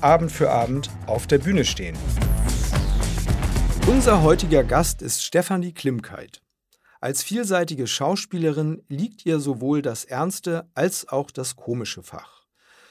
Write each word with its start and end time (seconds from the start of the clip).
Abend 0.00 0.30
für 0.30 0.50
Abend 0.50 0.90
auf 1.06 1.26
der 1.26 1.38
Bühne 1.38 1.64
stehen. 1.64 1.96
Unser 3.88 4.22
heutiger 4.22 4.62
Gast 4.62 5.02
ist 5.02 5.24
Stefanie 5.24 5.72
Klimkeit. 5.72 6.40
Als 7.00 7.24
vielseitige 7.24 7.88
Schauspielerin 7.88 8.84
liegt 8.88 9.26
ihr 9.26 9.40
sowohl 9.40 9.82
das 9.82 10.04
ernste 10.04 10.70
als 10.74 11.08
auch 11.08 11.32
das 11.32 11.56
komische 11.56 12.04
Fach. 12.04 12.44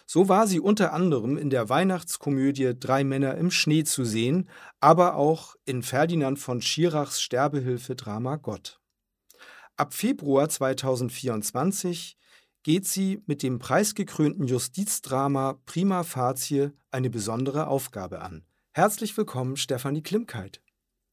So 0.06 0.28
war 0.28 0.48
sie 0.48 0.60
unter 0.60 0.92
anderem 0.92 1.38
in 1.38 1.50
der 1.50 1.70
Weihnachtskomödie 1.70 2.74
Drei 2.78 3.06
Männer 3.06 3.36
im 3.36 3.52
Schnee 3.52 3.86
zu 3.86 4.04
sehen, 4.04 4.50
aber 4.82 5.16
auch 5.16 5.56
in 5.64 5.84
Ferdinand 5.84 6.40
von 6.40 6.62
Schirachs 6.62 7.22
Sterbehilfe-Drama 7.22 8.36
Gott. 8.36 8.82
Ab 9.78 9.94
Februar 9.94 10.50
2024 10.50 12.18
geht 12.68 12.86
sie 12.86 13.24
mit 13.28 13.44
dem 13.44 13.60
preisgekrönten 13.60 14.46
Justizdrama 14.46 15.58
Prima 15.66 16.04
Facie 16.04 16.72
eine 16.92 17.10
besondere 17.10 17.68
Aufgabe 17.68 18.20
an. 18.20 18.46
Herzlich 18.74 19.16
willkommen, 19.16 19.56
Stefanie 19.56 20.04
Klimkeit. 20.04 20.62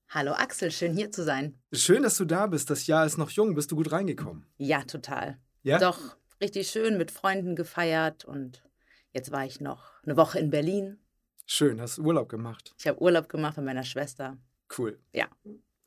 Hallo 0.09 0.33
Axel, 0.33 0.73
schön 0.73 0.97
hier 0.97 1.13
zu 1.13 1.23
sein. 1.23 1.57
Schön, 1.73 2.03
dass 2.03 2.17
du 2.17 2.25
da 2.25 2.49
bist. 2.49 2.71
Das 2.71 2.89
Jahr 2.89 3.07
ist 3.07 3.19
noch 3.19 3.31
jung. 3.31 3.55
Bist 3.55 3.71
du 3.71 3.77
gut 3.77 3.93
reingekommen? 3.93 4.49
Ja, 4.57 4.83
total. 4.83 5.39
Ja? 5.63 5.79
Doch, 5.79 6.17
richtig 6.41 6.71
schön 6.71 6.99
mit 6.99 7.13
Freunden 7.13 7.55
gefeiert 7.55 8.25
und 8.25 8.65
jetzt 9.13 9.31
war 9.31 9.47
ich 9.47 9.61
noch 9.61 9.93
eine 10.03 10.17
Woche 10.17 10.41
in 10.41 10.51
Berlin. 10.51 10.99
Schön, 11.47 11.81
hast 11.81 12.01
Urlaub 12.01 12.29
gemacht. 12.29 12.75
Ich 12.81 12.89
habe 12.89 13.01
Urlaub 13.01 13.29
gemacht 13.29 13.59
mit 13.59 13.67
meiner 13.67 13.85
Schwester. 13.85 14.39
Cool. 14.77 14.99
Ja. 15.13 15.29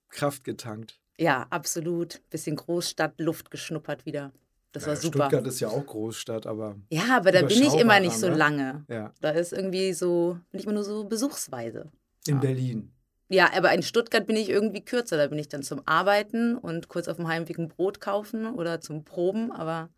Kraft 0.07 0.45
getankt. 0.45 1.01
Ja, 1.17 1.45
absolut. 1.49 2.21
Bisschen 2.29 2.55
Großstadtluft 2.55 3.51
geschnuppert 3.51 4.05
wieder. 4.05 4.31
Das 4.71 4.85
war 4.85 4.95
super. 4.95 5.19
Stuttgart 5.25 5.47
ist 5.47 5.59
ja 5.59 5.69
auch 5.69 5.85
Großstadt, 5.85 6.45
aber 6.45 6.75
Ja, 6.89 7.17
aber 7.17 7.31
da 7.31 7.41
bin 7.41 7.61
ich 7.63 7.73
immer 7.73 7.99
nicht 7.99 8.17
so 8.17 8.29
ne? 8.29 8.35
lange. 8.35 8.85
ja. 8.89 9.13
Da 9.21 9.29
ist 9.31 9.53
irgendwie 9.53 9.93
so, 9.93 10.37
bin 10.51 10.59
ich 10.59 10.65
immer 10.65 10.73
nur 10.75 10.83
so 10.83 11.05
besuchsweise. 11.05 11.91
In 12.27 12.35
Ja. 12.35 12.39
Berlin. 12.41 12.93
Ja, 13.29 13.51
aber 13.53 13.73
in 13.73 13.83
Stuttgart 13.83 14.25
bin 14.25 14.35
ich 14.37 14.49
irgendwie 14.49 14.83
kürzer. 14.85 15.17
Da 15.17 15.27
bin 15.27 15.37
ich 15.39 15.49
dann 15.49 15.63
zum 15.63 15.81
Arbeiten 15.85 16.55
und 16.57 16.87
kurz 16.87 17.07
auf 17.07 17.17
dem 17.17 17.27
Heimweg 17.27 17.57
ein 17.57 17.67
Brot 17.67 17.99
kaufen 17.99 18.45
oder 18.53 18.79
zum 18.79 19.03
Proben. 19.03 19.51
Aber 19.51 19.89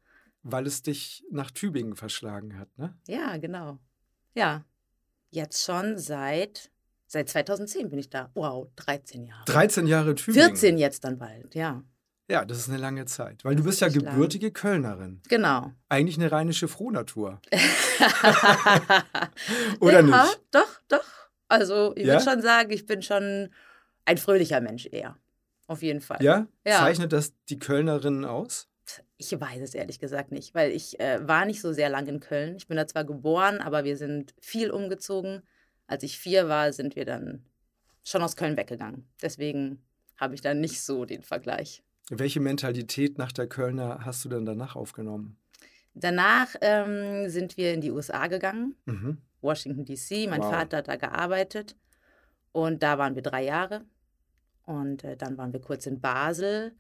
Weil 0.43 0.65
es 0.65 0.81
dich 0.81 1.23
nach 1.29 1.51
Tübingen 1.51 1.95
verschlagen 1.95 2.57
hat, 2.57 2.69
ne? 2.77 2.95
ja, 3.07 3.37
genau. 3.37 3.77
Ja, 4.33 4.63
jetzt 5.31 5.63
schon 5.63 5.97
seit, 5.97 6.71
seit 7.07 7.29
2010 7.29 7.89
bin 7.89 7.99
ich 7.99 8.09
da. 8.09 8.31
Wow, 8.35 8.67
13 8.77 9.25
Jahre. 9.25 9.45
13 9.45 9.85
Jahre 9.87 10.15
Tübingen. 10.15 10.49
14 10.49 10.77
jetzt 10.77 11.03
dann 11.03 11.17
bald, 11.19 11.53
ja. 11.55 11.83
Ja, 12.29 12.45
das 12.45 12.59
ist 12.59 12.69
eine 12.69 12.77
lange 12.77 13.05
Zeit. 13.05 13.43
Weil 13.43 13.55
du 13.55 13.63
Das 13.63 13.71
bist 13.71 13.81
ja 13.81 13.87
echt 13.87 13.95
lang. 14.01 14.13
gebürtige 14.13 14.51
Kölnerin. 14.51 15.21
Genau. 15.29 15.71
Eigentlich 15.89 16.17
eine 16.17 16.31
rheinische 16.31 16.67
Frohnatur. 16.67 17.41
Oder 19.79 19.93
ja, 19.93 20.01
nicht? 20.01 20.41
Doch, 20.51 20.81
doch. 20.87 21.05
Also 21.47 21.93
ich 21.95 22.05
Ja? 22.05 22.13
würde 22.13 22.23
schon 22.31 22.41
sagen, 22.41 22.71
ich 22.71 22.85
bin 22.85 23.01
schon 23.01 23.49
ein 24.05 24.17
fröhlicher 24.17 24.61
Mensch 24.61 24.87
eher. 24.91 25.17
Auf 25.67 25.81
jeden 25.81 26.01
Fall. 26.01 26.21
Ja? 26.21 26.47
Ja. 26.65 26.79
Zeichnet 26.79 27.13
das 27.13 27.33
die 27.49 27.59
Kölnerinnen 27.59 28.25
aus? 28.25 28.67
Ich 29.17 29.31
weiß 29.39 29.61
es 29.61 29.75
ehrlich 29.75 29.99
gesagt 29.99 30.31
nicht, 30.31 30.55
weil 30.55 30.71
ich 30.71 30.99
äh, 30.99 31.27
war 31.27 31.45
nicht 31.45 31.61
so 31.61 31.73
sehr 31.73 31.89
lange 31.89 32.09
in 32.09 32.19
Köln. 32.19 32.55
Ich 32.55 32.67
bin 32.67 32.77
da 32.77 32.87
zwar 32.87 33.03
geboren, 33.05 33.59
aber 33.59 33.83
wir 33.83 33.97
sind 33.97 34.33
viel 34.39 34.71
umgezogen. 34.71 35.43
Als 35.87 36.03
ich 36.03 36.17
vier 36.17 36.47
war, 36.47 36.71
sind 36.73 36.95
wir 36.95 37.05
dann 37.05 37.45
schon 38.03 38.23
aus 38.23 38.35
Köln 38.35 38.57
weggegangen. 38.57 39.07
Deswegen 39.21 39.83
habe 40.17 40.33
ich 40.35 40.41
da 40.41 40.53
nicht 40.53 40.81
so 40.81 41.05
den 41.05 41.21
Vergleich. 41.21 41.83
Welche 42.09 42.39
Mentalität 42.39 43.17
nach 43.17 43.31
der 43.31 43.47
Kölner 43.47 43.99
hast 44.05 44.25
du 44.25 44.29
denn 44.29 44.45
danach 44.45 44.75
aufgenommen? 44.75 45.37
Danach 45.93 46.47
ähm, 46.61 47.29
sind 47.29 47.57
wir 47.57 47.73
in 47.73 47.81
die 47.81 47.91
USA 47.91 48.27
gegangen, 48.27 48.75
Mhm. 48.85 49.17
Washington 49.41 49.85
DC. 49.85 50.27
Mein 50.29 50.41
Wow. 50.41 50.51
Vater 50.51 50.77
hat 50.77 50.87
da 50.87 50.95
gearbeitet 50.97 51.75
und 52.51 52.83
da 52.83 52.97
waren 52.97 53.15
wir 53.15 53.21
drei 53.21 53.45
Jahre. 53.45 53.85
Und 54.65 55.03
äh, 55.03 55.15
dann 55.17 55.37
waren 55.37 55.53
wir 55.53 55.61
kurz 55.61 55.85
in 55.85 55.99
Basel. 56.01 56.73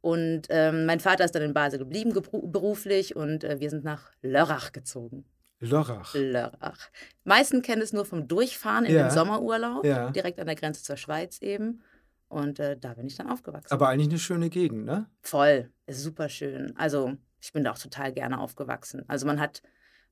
Und 0.00 0.42
ähm, 0.50 0.84
mein 0.86 1.00
Vater 1.00 1.24
ist 1.24 1.34
dann 1.34 1.42
in 1.42 1.54
Basel 1.54 1.78
geblieben 1.78 2.12
beruflich 2.12 3.16
und 3.16 3.44
äh, 3.44 3.60
wir 3.60 3.70
sind 3.70 3.84
nach 3.84 4.10
Lörrach 4.22 4.72
gezogen. 4.72 5.24
Lörrach. 5.60 6.14
Lörrach. 6.14 6.90
Meisten 7.24 7.62
kennen 7.62 7.80
es 7.80 7.92
nur 7.94 8.04
vom 8.04 8.28
Durchfahren 8.28 8.84
in 8.84 8.94
Ja. 8.94 9.08
den 9.08 9.10
Sommerurlaub, 9.14 9.84
Ja. 9.86 10.10
direkt 10.10 10.38
an 10.40 10.46
der 10.46 10.56
Grenze 10.56 10.82
zur 10.82 10.96
Schweiz 10.98 11.38
eben. 11.40 11.80
Und 12.34 12.58
äh, 12.58 12.76
da 12.76 12.94
bin 12.94 13.06
ich 13.06 13.14
dann 13.16 13.30
aufgewachsen. 13.30 13.72
Aber 13.72 13.88
eigentlich 13.88 14.08
eine 14.08 14.18
schöne 14.18 14.50
Gegend, 14.50 14.84
ne? 14.84 15.06
Voll, 15.22 15.70
ist 15.86 16.00
super 16.02 16.28
schön. 16.28 16.76
Also 16.76 17.16
ich 17.40 17.52
bin 17.52 17.62
da 17.62 17.70
auch 17.72 17.78
total 17.78 18.12
gerne 18.12 18.40
aufgewachsen. 18.40 19.04
Also 19.08 19.24
man 19.26 19.38
hat 19.38 19.62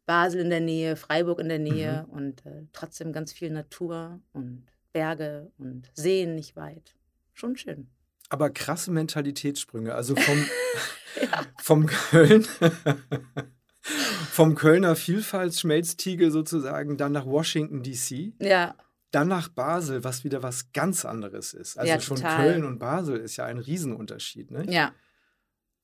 Basel 0.06 0.40
in 0.40 0.50
der 0.50 0.60
Nähe, 0.60 0.94
Freiburg 0.94 1.40
in 1.40 1.48
der 1.48 1.58
Nähe 1.58 2.04
Mhm. 2.06 2.12
und 2.12 2.46
äh, 2.46 2.62
trotzdem 2.72 3.12
ganz 3.12 3.32
viel 3.32 3.50
Natur 3.50 4.20
und 4.32 4.66
Berge 4.92 5.50
und 5.58 5.90
Seen 5.94 6.34
nicht 6.36 6.54
weit. 6.54 6.94
Schon 7.32 7.56
schön. 7.56 7.88
Aber 8.28 8.50
krasse 8.50 8.90
Mentalitätssprünge. 8.92 9.94
Also 9.94 10.14
vom, 10.14 10.44
Ja. 11.20 11.42
vom 11.60 11.86
Köln. 11.86 12.46
vom 14.30 14.54
Kölner 14.54 14.94
Vielfaltsschmelztiegel 14.96 16.30
sozusagen, 16.30 16.96
dann 16.96 17.12
nach 17.12 17.26
Washington 17.26 17.82
DC, 17.82 18.32
Ja, 18.40 18.74
dann 19.12 19.28
nach 19.28 19.48
Basel, 19.48 20.02
was 20.04 20.24
wieder 20.24 20.42
was 20.42 20.72
ganz 20.72 21.04
anderes 21.04 21.54
ist. 21.54 21.78
Also 21.78 21.92
Ja, 21.92 22.00
schon. 22.00 22.20
Köln 22.20 22.64
und 22.64 22.78
Basel 22.78 23.16
ist 23.18 23.36
ja 23.36 23.44
ein 23.44 23.58
Riesenunterschied, 23.58 24.50
ne? 24.50 24.64
ja, 24.68 24.92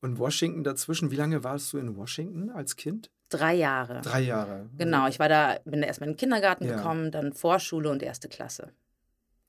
Und 0.00 0.18
Washington 0.18 0.64
dazwischen, 0.64 1.10
wie 1.10 1.16
lange 1.16 1.44
warst 1.44 1.72
du 1.72 1.78
in 1.78 1.96
Washington 1.96 2.50
als 2.50 2.76
Kind? 2.76 3.10
drei 3.30 3.54
Jahre. 3.54 4.00
Drei 4.00 4.20
Jahre. 4.22 4.70
Genau, 4.78 5.06
ich 5.06 5.18
war 5.18 5.28
da, 5.28 5.58
bin 5.66 5.82
da 5.82 5.86
erstmal 5.86 6.08
in 6.08 6.14
den 6.14 6.18
Kindergarten 6.18 6.64
Ja. 6.64 6.76
gekommen, 6.76 7.10
dann 7.10 7.34
Vorschule 7.34 7.90
und 7.90 8.02
erste 8.02 8.26
Klasse. 8.28 8.72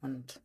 Und 0.02 0.42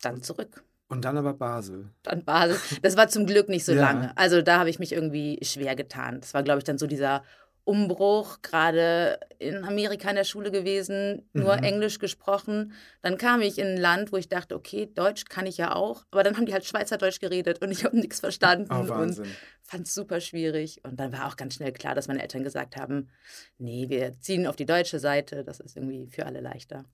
dann 0.00 0.20
zurück. 0.22 0.64
Und 0.88 1.04
dann 1.04 1.16
aber 1.16 1.32
Basel. 1.32 1.90
Dann 2.02 2.24
Basel. 2.24 2.58
Das 2.82 2.96
war 2.96 3.06
zum 3.06 3.24
Glück 3.24 3.48
nicht 3.48 3.64
so 3.64 3.72
Ja. 3.72 3.82
lange. 3.82 4.16
Also 4.16 4.42
da 4.42 4.58
habe 4.58 4.68
ich 4.68 4.80
mich 4.80 4.92
irgendwie 4.92 5.38
schwer 5.44 5.76
getan. 5.76 6.20
Das 6.20 6.34
war, 6.34 6.42
glaube 6.42 6.58
ich, 6.58 6.64
dann 6.64 6.76
so 6.76 6.88
dieser 6.88 7.22
Umbruch, 7.64 8.42
gerade 8.42 9.20
in 9.38 9.64
Amerika 9.64 10.10
in 10.10 10.16
der 10.16 10.24
Schule 10.24 10.50
gewesen, 10.50 11.28
nur 11.32 11.56
Mhm. 11.58 11.62
Englisch 11.62 11.98
gesprochen. 12.00 12.72
Dann 13.02 13.18
kam 13.18 13.40
ich 13.40 13.58
in 13.58 13.66
ein 13.68 13.76
Land, 13.76 14.12
wo 14.12 14.16
ich 14.16 14.28
dachte, 14.28 14.56
okay, 14.56 14.90
Deutsch 14.92 15.26
kann 15.26 15.46
ich 15.46 15.58
ja 15.58 15.74
auch. 15.74 16.04
Aber 16.10 16.22
dann 16.24 16.36
haben 16.36 16.46
die 16.46 16.52
halt 16.52 16.64
Schweizerdeutsch 16.64 17.20
geredet 17.20 17.62
und 17.62 17.70
ich 17.70 17.84
habe 17.84 17.96
nichts 17.96 18.20
verstanden. 18.20 18.68
Oh, 18.72 18.80
und 18.80 18.88
Wahnsinn. 18.88 19.26
fand 19.62 19.86
es 19.86 19.94
super 19.94 20.20
schwierig. 20.20 20.80
Und 20.84 20.98
dann 20.98 21.12
war 21.12 21.28
auch 21.28 21.36
ganz 21.36 21.54
schnell 21.54 21.72
klar, 21.72 21.94
dass 21.94 22.08
meine 22.08 22.20
Eltern 22.22 22.42
gesagt 22.42 22.76
haben, 22.76 23.10
nee, 23.58 23.86
wir 23.88 24.18
ziehen 24.20 24.46
auf 24.46 24.56
die 24.56 24.66
deutsche 24.66 24.98
Seite. 24.98 25.44
Das 25.44 25.60
ist 25.60 25.76
irgendwie 25.76 26.08
für 26.08 26.26
alle 26.26 26.40
leichter. 26.40 26.84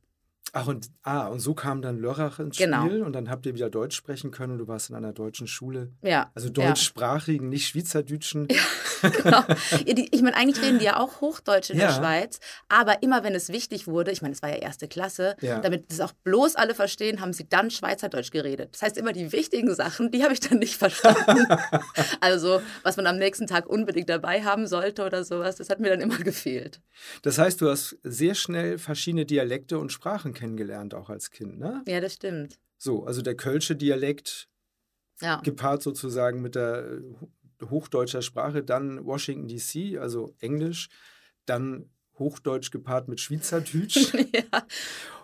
Ach, 0.52 0.66
und, 0.66 0.88
ah, 1.02 1.26
und 1.28 1.40
so 1.40 1.54
kam 1.54 1.82
dann 1.82 1.98
Lörrach 1.98 2.38
ins 2.38 2.56
Genau. 2.56 2.84
Spiel 2.86 3.02
und 3.02 3.12
dann 3.12 3.28
habt 3.30 3.44
ihr 3.46 3.54
wieder 3.54 3.70
Deutsch 3.70 3.96
sprechen 3.96 4.30
können 4.30 4.52
und 4.52 4.58
du 4.58 4.68
warst 4.68 4.90
in 4.90 4.96
einer 4.96 5.12
deutschen 5.12 5.46
Schule. 5.46 5.92
Ja. 6.02 6.30
Also 6.34 6.48
ja. 6.48 6.54
deutschsprachigen, 6.54 7.48
nicht 7.48 7.68
schweizerdeutschen. 7.68 8.48
genau. 9.02 9.44
Ja, 9.86 9.94
die, 9.94 10.08
ich 10.10 10.22
meine, 10.22 10.36
eigentlich 10.36 10.64
reden 10.64 10.78
die 10.78 10.86
ja 10.86 10.98
auch 10.98 11.20
Hochdeutsch 11.20 11.70
in 11.70 11.78
Ja. 11.78 11.88
der 11.88 11.94
Schweiz, 11.94 12.40
aber 12.68 13.02
immer 13.02 13.22
wenn 13.24 13.34
es 13.34 13.48
wichtig 13.50 13.86
wurde, 13.86 14.10
ich 14.10 14.22
meine, 14.22 14.32
es 14.34 14.42
war 14.42 14.48
ja 14.50 14.56
erste 14.56 14.88
Klasse, 14.88 15.36
Ja. 15.40 15.60
damit 15.60 15.90
das 15.90 16.00
auch 16.00 16.12
bloß 16.24 16.56
alle 16.56 16.74
verstehen, 16.74 17.20
haben 17.20 17.32
sie 17.32 17.48
dann 17.48 17.70
Schweizerdeutsch 17.70 18.30
geredet. 18.30 18.70
Das 18.72 18.82
heißt, 18.82 18.96
immer 18.96 19.12
die 19.12 19.32
wichtigen 19.32 19.74
Sachen, 19.74 20.10
die 20.10 20.22
habe 20.24 20.32
ich 20.32 20.40
dann 20.40 20.58
nicht 20.58 20.76
verstanden. 20.76 21.46
also, 22.20 22.60
was 22.82 22.96
man 22.96 23.06
am 23.06 23.16
nächsten 23.18 23.46
Tag 23.46 23.66
unbedingt 23.66 24.08
dabei 24.08 24.42
haben 24.42 24.66
sollte 24.66 25.04
oder 25.04 25.24
sowas, 25.24 25.56
das 25.56 25.70
hat 25.70 25.80
mir 25.80 25.90
dann 25.90 26.00
immer 26.00 26.18
gefehlt. 26.18 26.80
Das 27.22 27.38
heißt, 27.38 27.60
du 27.60 27.68
hast 27.70 27.96
sehr 28.02 28.34
schnell 28.34 28.78
verschiedene 28.78 29.26
Dialekte 29.26 29.78
und 29.78 29.92
Sprachen 29.92 30.34
kennengelernt, 30.38 30.94
auch 30.94 31.10
als 31.10 31.30
Kind, 31.30 31.58
ne? 31.58 31.82
Ja, 31.86 32.00
das 32.00 32.14
stimmt. 32.14 32.58
So, 32.78 33.04
also 33.04 33.22
der 33.22 33.36
Kölsche 33.36 33.74
Dialekt 33.76 34.48
Ja. 35.20 35.40
gepaart 35.42 35.82
sozusagen 35.82 36.40
mit 36.40 36.54
der 36.54 36.84
äh, 36.86 37.00
ho- 37.20 37.30
hochdeutscher 37.70 38.22
Sprache, 38.22 38.62
dann 38.62 39.04
Washington 39.04 39.48
DC, 39.48 39.98
also 40.00 40.34
Englisch, 40.38 40.88
dann 41.44 41.90
Hochdeutsch 42.18 42.70
gepaart 42.70 43.08
mit 43.08 43.20
Schweizerdeutsch. 43.20 44.12
ja. 44.32 44.66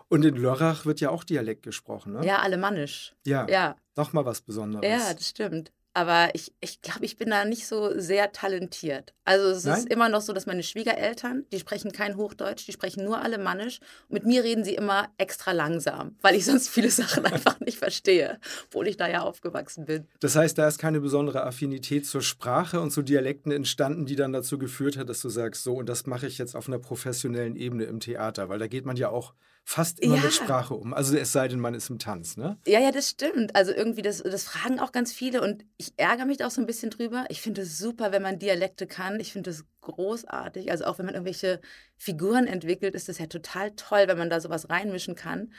und 0.08 0.24
in 0.24 0.34
Lörrach 0.36 0.84
wird 0.84 1.00
ja 1.00 1.10
auch 1.10 1.24
Dialekt 1.24 1.62
gesprochen, 1.62 2.12
ne? 2.14 2.26
ja, 2.26 2.38
alemannisch. 2.38 3.14
Ja, 3.24 3.46
Ja, 3.48 3.76
nochmal 3.96 4.24
was 4.24 4.40
Besonderes. 4.42 4.88
ja, 4.88 5.14
das 5.14 5.28
stimmt. 5.28 5.72
Aber 5.94 6.34
ich, 6.34 6.52
ich 6.60 6.82
glaube, 6.82 7.04
ich 7.04 7.16
bin 7.16 7.30
da 7.30 7.44
nicht 7.44 7.68
so 7.68 7.98
sehr 7.98 8.32
talentiert. 8.32 9.14
Also 9.24 9.46
es 9.46 9.64
Nein? 9.64 9.78
ist 9.78 9.88
immer 9.88 10.08
noch 10.08 10.20
so, 10.20 10.32
dass 10.32 10.44
meine 10.44 10.64
Schwiegereltern, 10.64 11.46
die 11.52 11.60
sprechen 11.60 11.92
kein 11.92 12.16
Hochdeutsch, 12.16 12.66
die 12.66 12.72
sprechen 12.72 13.04
nur 13.04 13.22
Alemannisch. 13.22 13.78
Und 14.08 14.14
mit 14.14 14.26
mir 14.26 14.42
reden 14.42 14.64
sie 14.64 14.74
immer 14.74 15.08
extra 15.18 15.52
langsam, 15.52 16.16
weil 16.22 16.34
ich 16.34 16.44
sonst 16.44 16.68
viele 16.68 16.90
Sachen 16.90 17.24
einfach 17.32 17.60
nicht 17.60 17.78
verstehe, 17.78 18.40
obwohl 18.66 18.88
ich 18.88 18.96
da 18.96 19.08
ja 19.08 19.22
aufgewachsen 19.22 19.84
bin. 19.84 20.08
Das 20.18 20.34
heißt, 20.34 20.58
da 20.58 20.66
ist 20.66 20.78
keine 20.78 21.00
besondere 21.00 21.44
Affinität 21.44 22.06
zur 22.06 22.22
Sprache 22.22 22.80
und 22.80 22.90
zu 22.90 23.02
Dialekten 23.02 23.52
entstanden, 23.52 24.04
die 24.04 24.16
dann 24.16 24.32
dazu 24.32 24.58
geführt 24.58 24.96
hat, 24.96 25.08
dass 25.08 25.20
du 25.20 25.28
sagst, 25.28 25.62
so, 25.62 25.74
und 25.74 25.88
das 25.88 26.06
mache 26.06 26.26
ich 26.26 26.38
jetzt 26.38 26.56
auf 26.56 26.66
einer 26.66 26.80
professionellen 26.80 27.54
Ebene 27.54 27.84
im 27.84 28.00
Theater, 28.00 28.48
weil 28.48 28.58
da 28.58 28.66
geht 28.66 28.84
man 28.84 28.96
ja 28.96 29.10
auch 29.10 29.32
fast 29.66 29.98
immer 30.00 30.16
Ja. 30.16 30.22
mit 30.22 30.32
Sprache 30.34 30.74
um. 30.74 30.92
Also 30.92 31.16
es 31.16 31.32
sei 31.32 31.48
denn, 31.48 31.58
man 31.58 31.72
ist 31.74 31.88
im 31.88 31.98
Tanz, 31.98 32.36
ne? 32.36 32.58
Ja, 32.66 32.80
ja, 32.80 32.92
das 32.92 33.08
stimmt. 33.08 33.56
Also 33.56 33.72
irgendwie, 33.72 34.02
das, 34.02 34.22
das 34.22 34.44
fragen 34.44 34.78
auch 34.78 34.92
ganz 34.92 35.12
viele 35.12 35.40
und 35.40 35.64
ich 35.78 35.94
ärgere 35.96 36.26
mich 36.26 36.36
da 36.36 36.46
auch 36.46 36.50
so 36.50 36.60
ein 36.60 36.66
bisschen 36.66 36.90
drüber. 36.90 37.24
Ich 37.30 37.40
finde 37.40 37.62
es 37.62 37.78
super, 37.78 38.12
wenn 38.12 38.20
man 38.22 38.38
Dialekte 38.38 38.86
kann. 38.86 39.18
Ich 39.20 39.32
finde 39.32 39.50
es 39.50 39.64
großartig. 39.80 40.70
Also 40.70 40.84
auch 40.84 40.98
wenn 40.98 41.06
man 41.06 41.14
irgendwelche 41.14 41.60
Figuren 41.96 42.46
entwickelt, 42.46 42.94
ist 42.94 43.08
das 43.08 43.18
ja 43.18 43.26
total 43.26 43.70
toll, 43.72 44.04
wenn 44.06 44.18
man 44.18 44.28
da 44.30 44.38
sowas 44.40 44.68
reinmischen 44.68 45.14
kann. 45.14 45.52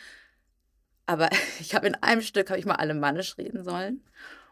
Aber 1.07 1.29
ich 1.59 1.73
habe 1.73 1.87
in 1.87 1.95
einem 1.95 2.21
Stück, 2.21 2.49
habe 2.49 2.59
ich 2.59 2.65
mal 2.65 2.75
alemannisch 2.75 3.37
reden 3.39 3.63
sollen 3.63 4.03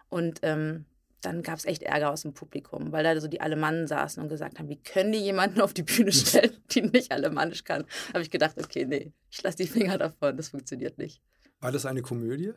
und 0.10 0.40
ähm, 0.42 0.86
dann 1.26 1.42
gab 1.42 1.58
es 1.58 1.66
echt 1.66 1.84
Ärger 1.84 2.12
aus 2.12 2.22
dem 2.22 2.34
Publikum, 2.34 2.92
weil 2.92 3.04
da 3.04 3.20
so 3.20 3.28
die 3.28 3.42
Alemannen 3.42 3.88
saßen 3.88 4.22
und 4.22 4.30
gesagt 4.30 4.60
haben, 4.60 4.70
wie 4.70 4.82
können 4.82 5.12
die 5.12 5.20
jemanden 5.20 5.62
auf 5.62 5.74
die 5.74 5.84
Bühne 5.84 6.12
stellen, 6.14 6.56
die 6.72 6.82
nicht 6.82 7.12
alemannisch 7.12 7.64
kann. 7.64 7.86
habe 8.14 8.22
ich 8.22 8.30
gedacht, 8.30 8.56
okay, 8.58 8.86
nee, 8.86 9.12
ich 9.32 9.42
lasse 9.44 9.58
die 9.58 9.68
Finger 9.68 9.98
davon, 9.98 10.38
das 10.38 10.50
funktioniert 10.50 10.98
nicht. 10.98 11.22
War 11.60 11.72
das 11.72 11.86
eine 11.86 12.02
Komödie? 12.02 12.54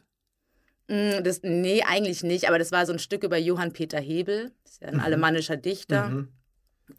Mm, 0.88 1.22
Das, 1.22 1.40
nee, 1.42 1.82
eigentlich 1.82 2.22
nicht, 2.22 2.48
aber 2.48 2.58
das 2.58 2.72
war 2.72 2.86
so 2.86 2.92
ein 2.92 2.98
Stück 2.98 3.24
über 3.24 3.38
Johann 3.38 3.72
Peter 3.72 4.00
Hebel, 4.00 4.52
das 4.64 4.72
ist 4.72 4.82
ja 4.82 4.88
ein 4.88 5.00
alemannischer 5.00 5.56
Dichter. 5.56 6.08
Mhm. 6.08 6.28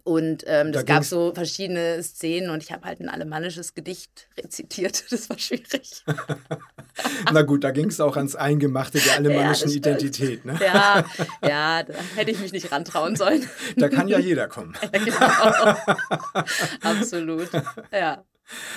Und 0.03 0.43
ähm, 0.47 0.71
Da 0.71 0.79
das 0.79 0.85
gab 0.85 1.03
so 1.03 1.33
verschiedene 1.33 2.01
Szenen 2.03 2.49
und 2.49 2.61
ich 2.63 2.71
habe 2.71 2.85
halt 2.85 2.99
ein 2.99 3.09
alemannisches 3.09 3.73
Gedicht 3.73 4.27
rezitiert. 4.37 5.05
Das 5.09 5.29
war 5.29 5.39
schwierig. 5.39 6.03
Na 7.31 7.41
gut, 7.43 7.63
da 7.63 7.71
ging 7.71 7.87
es 7.87 7.99
auch 7.99 8.17
ans 8.17 8.35
Eingemachte 8.35 8.99
der 8.99 9.13
alemannischen 9.17 9.69
stimmt. 9.69 9.85
Identität, 9.85 10.45
ne? 10.45 10.59
Ja, 10.61 11.05
ja, 11.41 11.83
da 11.83 11.93
hätte 12.15 12.31
ich 12.31 12.39
mich 12.39 12.51
nicht 12.51 12.71
rantrauen 12.71 13.15
sollen. 13.15 13.47
Da 13.75 13.87
kann 13.89 14.07
ja 14.07 14.19
jeder 14.19 14.47
kommen. 14.47 14.75
Ja, 14.81 14.99
genau. 14.99 15.97
Absolut. 16.81 17.49
Ja. 17.91 18.25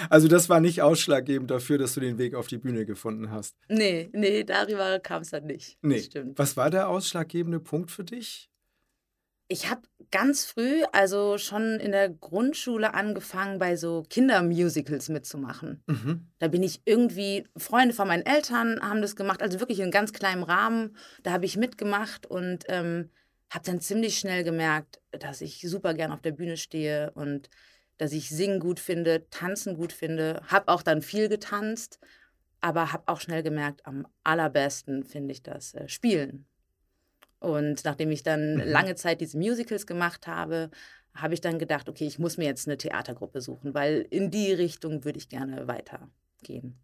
Also 0.08 0.26
das 0.28 0.48
war 0.48 0.60
nicht 0.60 0.82
ausschlaggebend 0.82 1.50
dafür, 1.50 1.78
dass 1.78 1.94
du 1.94 2.00
den 2.00 2.18
Weg 2.18 2.34
auf 2.34 2.48
die 2.48 2.58
Bühne 2.58 2.84
gefunden 2.84 3.30
hast. 3.30 3.54
Nee, 3.68 4.10
nee, 4.12 4.42
darüber 4.44 4.98
kam 4.98 5.22
es 5.22 5.30
dann 5.30 5.46
nicht. 5.46 5.78
Nee. 5.82 6.00
Stimmt. 6.00 6.38
Was 6.38 6.56
war 6.56 6.70
der 6.70 6.88
ausschlaggebende 6.88 7.60
Punkt 7.60 7.90
für 7.90 8.04
dich? 8.04 8.49
Ich 9.52 9.68
habe 9.68 9.82
ganz 10.12 10.44
früh, 10.44 10.84
also 10.92 11.36
schon 11.36 11.80
in 11.80 11.90
der 11.90 12.08
Grundschule, 12.08 12.94
angefangen, 12.94 13.58
bei 13.58 13.74
so 13.74 14.04
Kindermusicals 14.08 15.08
mitzumachen. 15.08 15.82
Mhm. 15.88 16.28
Da 16.38 16.46
bin 16.46 16.62
ich 16.62 16.82
irgendwie, 16.84 17.48
Freunde 17.56 17.92
von 17.92 18.06
meinen 18.06 18.24
Eltern 18.24 18.80
haben 18.80 19.02
das 19.02 19.16
gemacht, 19.16 19.42
also 19.42 19.58
wirklich 19.58 19.80
in 19.80 19.90
ganz 19.90 20.12
kleinem 20.12 20.44
Rahmen. 20.44 20.96
Da 21.24 21.32
habe 21.32 21.46
ich 21.46 21.56
mitgemacht 21.56 22.26
und 22.26 22.64
ähm, 22.68 23.10
habe 23.50 23.64
dann 23.64 23.80
ziemlich 23.80 24.18
schnell 24.18 24.44
gemerkt, 24.44 25.00
dass 25.10 25.40
ich 25.40 25.60
super 25.62 25.94
gern 25.94 26.12
auf 26.12 26.22
der 26.22 26.32
Bühne 26.32 26.56
stehe 26.56 27.10
und 27.12 27.50
dass 27.98 28.12
ich 28.12 28.30
Singen 28.30 28.60
gut 28.60 28.78
finde, 28.78 29.28
Tanzen 29.30 29.74
gut 29.74 29.92
finde. 29.92 30.42
Habe 30.46 30.68
auch 30.68 30.82
dann 30.82 31.02
viel 31.02 31.28
getanzt, 31.28 31.98
aber 32.60 32.92
habe 32.92 33.02
auch 33.06 33.20
schnell 33.20 33.42
gemerkt, 33.42 33.84
am 33.84 34.06
allerbesten 34.22 35.02
finde 35.02 35.32
ich 35.32 35.42
das 35.42 35.74
äh, 35.74 35.88
Spielen. 35.88 36.46
Und 37.40 37.84
nachdem 37.84 38.10
ich 38.10 38.22
dann 38.22 38.54
Mhm. 38.54 38.62
lange 38.64 38.94
Zeit 38.94 39.20
diese 39.20 39.36
Musicals 39.38 39.86
gemacht 39.86 40.26
habe, 40.26 40.70
habe 41.14 41.34
ich 41.34 41.40
dann 41.40 41.58
gedacht, 41.58 41.88
okay, 41.88 42.06
ich 42.06 42.18
muss 42.18 42.36
mir 42.36 42.44
jetzt 42.44 42.68
eine 42.68 42.76
Theatergruppe 42.78 43.40
suchen, 43.40 43.74
weil 43.74 44.06
in 44.10 44.30
die 44.30 44.52
Richtung 44.52 45.04
würde 45.04 45.18
ich 45.18 45.28
gerne 45.28 45.66
weitergehen. 45.66 46.78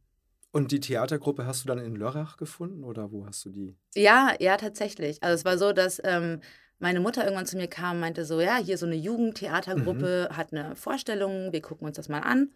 Und 0.51 0.73
die 0.73 0.81
Theatergruppe 0.81 1.47
hast 1.47 1.63
du 1.65 1.69
dann 1.69 1.79
in 1.79 1.95
Lörrach 1.95 2.37
gefunden 2.39 2.83
oder 2.83 3.13
wo 3.13 3.27
hast 3.27 3.45
du 3.45 3.51
die? 3.51 3.77
Ja, 3.95 4.35
ja, 4.41 4.57
tatsächlich. 4.57 5.23
Also 5.23 5.35
es 5.35 5.45
war 5.45 5.59
so, 5.59 5.73
dass 5.73 6.01
ähm, 6.03 6.41
meine 6.79 7.01
Mutter 7.01 7.25
irgendwann 7.25 7.47
zu 7.47 7.57
mir 7.57 7.69
kam 7.69 7.97
und 7.97 8.01
meinte 8.01 8.25
so, 8.25 8.41
ja, 8.41 8.57
hier 8.57 8.79
so 8.79 8.87
eine 8.87 8.97
Jugendtheatergruppe 8.97 10.31
hat 10.33 10.53
eine 10.53 10.75
Vorstellung, 10.75 11.53
wir 11.53 11.61
gucken 11.61 11.87
uns 11.87 11.97
das 11.97 12.09
mal 12.09 12.21
an. 12.21 12.55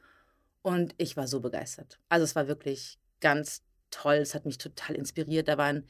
Und 0.62 0.94
ich 0.98 1.16
war 1.16 1.26
so 1.26 1.40
begeistert. 1.40 1.98
Also 2.08 2.24
es 2.24 2.34
war 2.36 2.48
wirklich 2.48 2.98
ganz 3.20 3.62
toll, 3.90 4.16
es 4.16 4.34
hat 4.34 4.44
mich 4.46 4.58
total 4.58 4.94
inspiriert. 4.96 5.48
Da 5.48 5.58
waren 5.58 5.84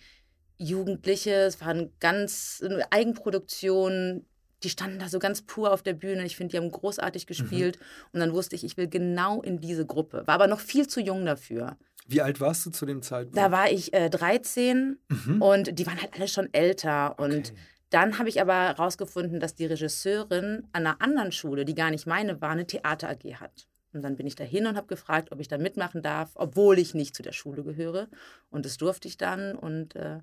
Jugendliche, 0.61 1.31
es 1.33 1.61
waren 1.61 1.91
ganz 2.01 2.63
eine 2.65 2.91
Eigenproduktion, 2.93 4.27
die 4.63 4.69
standen 4.69 4.99
da 4.99 5.09
so 5.09 5.19
ganz 5.19 5.43
pur 5.43 5.73
auf 5.73 5.83
der 5.83 5.95
Bühne. 5.95 6.25
Ich 6.27 6.37
finde, 6.37 6.53
die 6.53 6.59
haben 6.59 6.71
großartig 6.71 7.27
gespielt. 7.27 7.79
Und 8.13 8.21
dann 8.21 8.33
wusste 8.35 8.57
ich, 8.57 8.65
ich 8.65 8.77
will 8.77 8.89
genau 8.89 9.41
in 9.41 9.59
diese 9.61 9.87
Gruppe. 9.87 10.27
War 10.27 10.35
aber 10.35 10.47
noch 10.49 10.61
viel 10.61 10.87
zu 10.87 11.01
jung 11.01 11.25
dafür. 11.25 11.79
Wie 12.07 12.21
alt 12.21 12.41
warst 12.41 12.67
du 12.67 12.71
zu 12.71 12.85
dem 12.85 13.01
Zeitpunkt? 13.03 13.39
Da 13.39 13.51
war 13.51 13.71
ich 13.71 13.95
äh, 13.95 14.11
13 14.11 14.99
Mhm. 15.09 15.41
und 15.43 15.79
die 15.79 15.87
waren 15.87 16.01
halt 16.01 16.13
alle 16.15 16.29
schon 16.29 16.53
älter. 16.53 17.19
Und 17.19 17.51
Okay. 17.53 17.55
dann 17.89 18.19
habe 18.19 18.29
ich 18.29 18.41
aber 18.43 18.53
herausgefunden, 18.53 19.41
dass 19.41 19.55
die 19.55 19.65
Regisseurin 19.67 20.69
an 20.73 20.87
einer 20.87 21.01
anderen 21.01 21.33
Schule, 21.33 21.65
die 21.65 21.75
gar 21.75 21.91
nicht 21.91 22.07
meine 22.07 22.41
war, 22.43 22.51
eine 22.51 22.67
Theater 22.67 23.09
AG 23.09 23.37
hat. 23.37 23.67
Und 23.95 24.03
dann 24.03 24.17
bin 24.17 24.27
ich 24.27 24.35
dahin 24.37 24.67
und 24.67 24.77
habe 24.77 24.87
gefragt, 24.89 25.33
ob 25.33 25.41
ich 25.41 25.49
da 25.49 25.57
mitmachen 25.57 26.03
darf, 26.03 26.33
obwohl 26.35 26.79
ich 26.79 26.95
nicht 26.95 27.17
zu 27.17 27.23
der 27.23 27.33
Schule 27.33 27.63
gehöre. 27.65 28.09
Und 28.51 28.67
das 28.67 28.77
durfte 28.77 29.09
ich 29.09 29.17
dann 29.17 29.55
und 29.57 29.97
äh, 29.97 30.19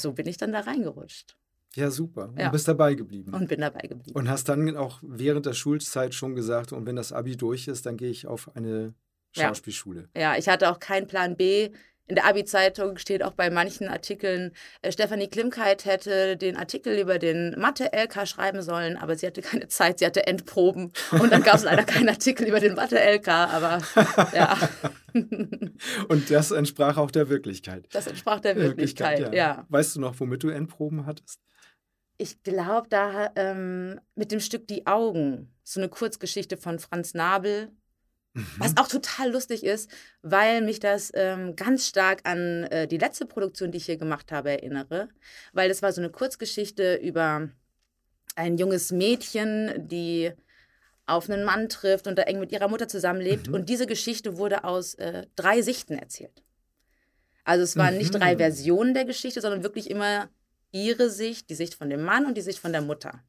so 0.00 0.12
bin 0.12 0.26
ich 0.26 0.36
dann 0.36 0.52
da 0.52 0.60
reingerutscht 0.60 1.36
Ja, 1.74 1.90
super. 1.90 2.30
Und 2.30 2.38
Ja. 2.40 2.48
bist 2.50 2.66
dabei 2.68 2.94
geblieben. 2.94 3.32
und 3.34 3.48
bin 3.48 3.60
dabei 3.60 3.82
geblieben. 3.86 4.18
Und 4.18 4.28
hast 4.28 4.48
dann 4.48 4.76
auch 4.76 5.00
während 5.02 5.46
der 5.46 5.52
Schulzeit 5.52 6.14
schon 6.14 6.34
gesagt, 6.34 6.72
und 6.72 6.86
wenn 6.86 6.96
das 6.96 7.12
Abi 7.12 7.36
durch 7.36 7.68
ist, 7.68 7.84
dann 7.86 7.96
gehe 7.96 8.10
ich 8.10 8.26
auf 8.26 8.54
eine 8.56 8.94
Ja. 9.36 9.48
Schauspielschule. 9.48 10.08
Ja, 10.16 10.36
ich 10.36 10.48
hatte 10.48 10.70
auch 10.70 10.78
keinen 10.80 11.06
Plan 11.06 11.36
B. 11.36 11.70
In 12.08 12.14
der 12.14 12.26
Abi-Zeitung 12.26 12.98
steht 12.98 13.22
auch 13.22 13.32
bei 13.32 13.50
manchen 13.50 13.88
Artikeln, 13.88 14.52
äh, 14.82 14.90
Stefanie 14.90 15.28
Klimkeit 15.28 15.84
hätte 15.84 16.36
den 16.36 16.56
Artikel 16.56 16.98
über 16.98 17.18
den 17.18 17.54
Mathe-LK 17.58 18.26
schreiben 18.26 18.62
sollen, 18.62 18.96
aber 18.96 19.16
sie 19.16 19.26
hatte 19.26 19.42
keine 19.42 19.68
Zeit, 19.68 19.98
sie 19.98 20.06
hatte 20.06 20.26
Endproben. 20.26 20.92
Und 21.12 21.30
dann 21.30 21.42
gab 21.42 21.56
es 21.56 21.64
leider 21.64 21.84
keinen 21.84 22.08
Artikel 22.08 22.48
über 22.48 22.60
den 22.60 22.74
Mathe-LK, 22.74 23.28
aber 23.28 23.78
ja, 24.34 24.58
Und 26.08 26.30
das 26.30 26.50
entsprach 26.50 26.96
auch 26.96 27.10
der 27.10 27.28
Wirklichkeit. 27.28 27.86
das 27.92 28.06
entsprach 28.06 28.40
der 28.40 28.56
Wirklichkeit. 28.56 29.34
ja. 29.34 29.66
Weißt 29.68 29.96
du 29.96 30.00
noch, 30.00 30.18
womit 30.18 30.42
du 30.42 30.48
Endproben 30.48 31.06
hattest? 31.06 31.40
Ich 32.18 32.42
glaube, 32.42 32.88
da 32.88 33.30
ähm, 33.36 34.00
mit 34.16 34.32
dem 34.32 34.40
Stück 34.40 34.66
Die 34.66 34.86
Augen, 34.86 35.54
so 35.62 35.80
eine 35.80 35.88
Kurzgeschichte 35.88 36.56
von 36.56 36.78
Franz 36.78 37.14
Nabel, 37.14 37.70
was 38.58 38.76
auch 38.76 38.88
total 38.88 39.30
lustig 39.30 39.64
ist, 39.64 39.90
weil 40.22 40.62
mich 40.62 40.80
das 40.80 41.10
ähm, 41.14 41.56
ganz 41.56 41.86
stark 41.88 42.20
an 42.24 42.64
äh, 42.64 42.86
die 42.86 42.98
letzte 42.98 43.26
Produktion, 43.26 43.72
die 43.72 43.78
ich 43.78 43.86
hier 43.86 43.96
gemacht 43.96 44.32
habe, 44.32 44.50
erinnere. 44.50 45.08
Weil 45.52 45.68
das 45.68 45.82
war 45.82 45.92
so 45.92 46.00
eine 46.00 46.10
Kurzgeschichte 46.10 46.96
über 46.96 47.48
ein 48.36 48.56
junges 48.58 48.92
Mädchen, 48.92 49.88
die 49.88 50.32
auf 51.06 51.28
einen 51.28 51.44
Mann 51.44 51.68
trifft 51.68 52.06
und 52.06 52.16
da 52.18 52.22
eng 52.22 52.38
mit 52.38 52.52
ihrer 52.52 52.68
Mutter 52.68 52.86
zusammenlebt. 52.86 53.48
Mhm. 53.48 53.54
Und 53.54 53.68
diese 53.68 53.86
Geschichte 53.86 54.36
wurde 54.36 54.64
aus 54.64 54.94
äh, 54.94 55.26
drei 55.36 55.62
Sichten 55.62 55.94
erzählt. 55.94 56.42
Also 57.44 57.64
es 57.64 57.76
waren 57.76 57.96
nicht 57.96 58.12
Mhm. 58.12 58.18
drei 58.18 58.36
Versionen 58.36 58.92
der 58.92 59.06
Geschichte, 59.06 59.40
sondern 59.40 59.62
wirklich 59.62 59.88
immer 59.88 60.28
ihre 60.70 61.08
Sicht, 61.08 61.48
die 61.48 61.54
Sicht 61.54 61.74
von 61.74 61.88
dem 61.88 62.02
Mann 62.02 62.26
und 62.26 62.36
die 62.36 62.42
Sicht 62.42 62.58
von 62.58 62.72
der 62.72 62.82
Mutter. 62.82 63.24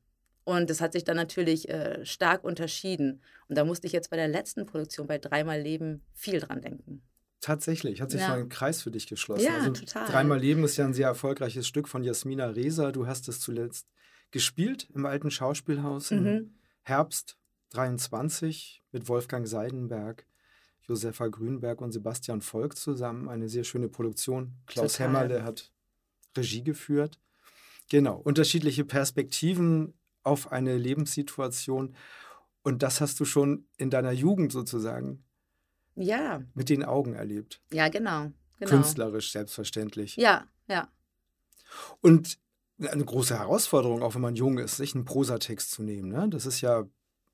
Und 0.57 0.69
das 0.69 0.81
hat 0.81 0.93
sich 0.93 1.03
dann 1.03 1.15
natürlich 1.17 1.69
äh, 1.69 2.03
stark 2.05 2.43
unterschieden. 2.43 3.21
Und 3.47 3.57
da 3.57 3.63
musste 3.65 3.85
ich 3.87 3.93
jetzt 3.93 4.09
bei 4.09 4.15
der 4.17 4.27
letzten 4.27 4.65
Produktion, 4.65 5.05
bei 5.05 5.17
Dreimal 5.19 5.61
Leben, 5.61 6.01
viel 6.13 6.39
dran 6.39 6.61
denken. 6.61 7.01
Tatsächlich, 7.41 8.01
hat 8.01 8.09
sich 8.11 8.19
Ja. 8.21 8.27
so 8.27 8.33
ein 8.33 8.49
Kreis 8.49 8.81
für 8.81 8.91
dich 8.91 9.05
geschlossen. 9.07 9.45
Ja, 9.45 9.57
also, 9.59 9.71
total. 9.71 10.07
Dreimal 10.07 10.39
Leben 10.39 10.63
ist 10.63 10.75
ja 10.77 10.85
ein 10.85 10.93
sehr 10.93 11.07
erfolgreiches 11.07 11.67
Stück 11.67 11.87
von 11.87 12.03
Jasmina 12.03 12.47
Reza. 12.47 12.91
Du 12.91 13.05
hast 13.07 13.27
es 13.29 13.39
zuletzt 13.39 13.87
gespielt 14.31 14.87
im 14.93 15.05
alten 15.05 15.29
Schauspielhaus 15.31 16.11
im 16.11 16.23
Mhm. 16.23 16.53
Herbst 16.83 17.37
23 17.71 18.81
mit 18.91 19.07
Wolfgang 19.07 19.47
Seidenberg, 19.47 20.25
Josefa 20.87 21.27
Grünberg 21.27 21.81
und 21.81 21.91
Sebastian 21.91 22.41
Volk 22.41 22.75
zusammen. 22.77 23.29
Eine 23.29 23.47
sehr 23.49 23.63
schöne 23.63 23.89
Produktion. 23.89 24.53
Klaus 24.65 24.93
Total. 24.93 25.07
Hämmerle 25.07 25.43
hat 25.43 25.71
Regie 26.35 26.63
geführt. 26.63 27.19
Genau, 27.89 28.17
unterschiedliche 28.17 28.85
Perspektiven 28.85 29.93
auf 30.29 30.51
eine 30.51 30.77
Lebenssituation. 30.77 31.95
Und 32.61 32.83
das 32.83 33.01
hast 33.01 33.19
du 33.19 33.25
schon 33.25 33.65
in 33.77 33.89
deiner 33.89 34.11
Jugend 34.11 34.51
sozusagen 34.51 35.23
Ja, 35.95 36.41
mit 36.53 36.69
den 36.69 36.83
Augen 36.83 37.13
erlebt. 37.13 37.61
ja, 37.71 37.89
genau. 37.89 38.31
genau. 38.59 38.69
Künstlerisch, 38.69 39.31
selbstverständlich. 39.31 40.15
Ja, 40.17 40.45
ja. 40.67 40.87
Und 42.01 42.37
eine 42.79 43.03
große 43.03 43.37
Herausforderung, 43.37 44.01
auch 44.03 44.15
wenn 44.15 44.21
man 44.21 44.35
jung 44.35 44.57
ist, 44.57 44.77
sich 44.77 44.95
einen 44.95 45.03
Prosatext 45.05 45.71
zu 45.71 45.83
nehmen. 45.83 46.09
Ne? 46.09 46.29
Das 46.29 46.45
ist 46.45 46.61
ja 46.61 46.85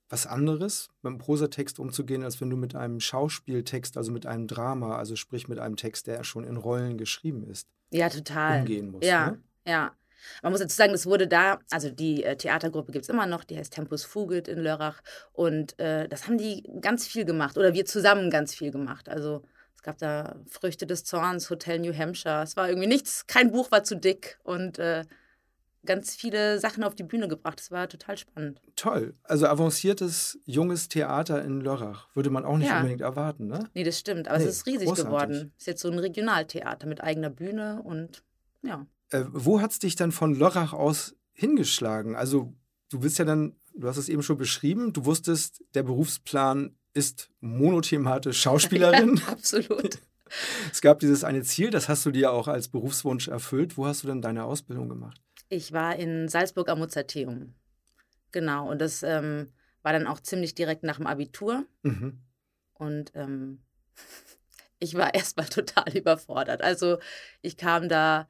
was 0.09 0.25
anderes, 0.27 0.89
mit 1.01 1.11
einem 1.11 1.17
Prosatext 1.19 1.79
umzugehen, 1.79 2.23
als 2.23 2.39
wenn 2.41 2.49
du 2.49 2.57
mit 2.57 2.75
einem 2.75 2.99
Schauspieltext, 2.99 3.97
also 3.97 4.11
mit 4.11 4.25
einem 4.25 4.47
Drama, 4.47 4.97
also 4.97 5.15
sprich 5.15 5.47
mit 5.47 5.57
einem 5.59 5.75
Text, 5.75 6.07
der 6.07 6.23
schon 6.23 6.43
in 6.43 6.57
Rollen 6.57 6.97
geschrieben 6.97 7.43
ist, 7.43 7.67
Ja, 7.91 8.09
total. 8.09 8.59
umgehen 8.61 8.91
musst. 8.91 9.05
Ja, 9.07 9.31
Ne? 9.31 9.41
ja. 9.67 9.91
Man 10.43 10.51
muss 10.51 10.62
dazu 10.62 10.75
sagen, 10.75 10.91
das 10.91 11.05
wurde 11.05 11.27
da, 11.27 11.60
also 11.72 11.89
die 11.89 12.24
äh, 12.24 12.36
Theatergruppe 12.36 12.91
gibt 12.91 13.03
es 13.03 13.10
immer 13.10 13.25
noch, 13.25 13.43
die 13.43 13.57
heißt 13.57 13.74
Tempus 13.74 14.03
Fugit 14.03 14.48
in 14.48 14.60
Lörrach. 14.60 15.01
Und 15.34 15.77
äh, 15.79 16.07
das 16.07 16.27
haben 16.27 16.38
die 16.38 16.63
ganz 16.81 17.07
viel 17.07 17.25
gemacht 17.25 17.57
oder 17.57 17.74
wir 17.74 17.86
zusammen 17.86 18.29
ganz 18.29 18.53
viel 18.53 18.72
gemacht. 18.72 19.10
Also 19.10 19.43
es 19.75 19.84
gab 19.84 19.98
da 19.98 20.36
Früchte 20.48 20.88
des 20.88 21.03
Zorns, 21.03 21.50
Hotel 21.50 21.79
New 21.79 21.95
Hampshire. 21.95 22.43
Es 22.43 22.55
war 22.57 22.69
irgendwie 22.69 22.88
nichts, 22.88 23.27
kein 23.27 23.51
Buch 23.51 23.72
war 23.72 23.84
zu 23.84 23.95
dick 23.95 24.39
und 24.43 24.79
äh, 24.79 25.03
ganz 25.86 26.15
viele 26.15 26.60
Sachen 26.60 26.84
auf 26.84 26.95
die 26.95 27.03
Bühne 27.03 27.27
gebracht. 27.27 27.60
Das 27.60 27.72
war 27.72 27.88
total 27.88 28.17
spannend. 28.17 28.62
Toll. 28.75 29.13
Also 29.24 29.48
avanciertes, 29.48 30.39
junges 30.45 30.89
Theater 30.89 31.43
in 31.43 31.62
Lörrach. 31.62 32.07
Würde 32.13 32.29
man 32.29 32.45
auch 32.45 32.57
nicht 32.57 32.67
ja. 32.67 32.77
unbedingt 32.77 33.01
erwarten, 33.01 33.48
ne? 33.48 33.69
Nee, 33.74 33.84
das 33.84 34.00
stimmt. 34.00 34.27
Aber 34.27 34.39
nee, 34.39 34.45
es 34.45 34.57
ist 34.57 34.65
riesig 34.65 34.88
großartig. 34.88 35.05
geworden. 35.05 35.53
Es 35.55 35.63
ist 35.63 35.67
jetzt 35.67 35.81
so 35.81 35.89
ein 35.89 36.00
Regionaltheater 36.00 36.88
mit 36.88 37.01
eigener 37.01 37.29
Bühne 37.29 37.81
und 37.84 38.24
ja. 38.63 38.86
Äh, 39.09 39.24
wo 39.27 39.62
hat 39.62 39.71
es 39.71 39.79
dich 39.79 39.95
dann 39.95 40.12
von 40.12 40.35
Lörrach 40.35 40.74
aus 40.74 41.15
hingeschlagen? 41.33 42.15
Also, 42.15 42.53
du 42.89 43.00
bist 43.00 43.19
ja 43.19 43.25
dann, 43.25 43.55
du 43.75 43.88
hast 43.88 43.97
es 43.97 44.09
eben 44.09 44.24
schon 44.24 44.38
beschrieben, 44.38 44.93
du 44.93 45.05
wusstest, 45.05 45.63
der 45.74 45.83
Berufsplan 45.83 46.75
ist 46.93 47.29
monothematisch 47.41 48.41
Schauspielerin. 48.41 49.17
Ja, 49.27 49.33
absolut. 49.33 50.00
Es 50.71 50.81
gab 50.81 51.00
dieses 51.00 51.24
eine 51.24 51.43
Ziel, 51.43 51.69
das 51.69 51.88
hast 51.88 52.03
du 52.03 52.12
dir 52.12 52.31
auch 52.31 52.47
als 52.47 52.67
Berufswunsch 52.67 53.27
erfüllt. 53.27 53.77
Wo 53.77 53.85
hast 53.85 54.03
du 54.03 54.07
denn 54.07 54.24
deine 54.24 54.43
Ausbildung 54.43 54.89
gemacht? 54.89 55.21
Ich 55.50 55.71
war 55.71 55.95
in 55.95 56.27
Salzburg 56.27 56.67
am 56.67 56.79
Mozarteum. 56.79 57.53
Genau, 58.31 58.69
und 58.69 58.79
das 58.81 59.03
ähm, 59.03 59.51
war 59.83 59.93
dann 59.93 60.07
auch 60.07 60.19
ziemlich 60.19 60.55
direkt 60.55 60.83
nach 60.83 60.97
dem 60.97 61.05
Abitur. 61.05 61.65
Mhm. 61.83 62.24
Und 62.74 63.12
ähm, 63.13 63.62
ich 64.79 64.95
war 64.95 65.13
erstmal 65.13 65.47
total 65.47 65.95
überfordert. 65.95 66.63
Also 66.63 66.97
ich 67.43 67.55
kam 67.55 67.88
da 67.88 68.27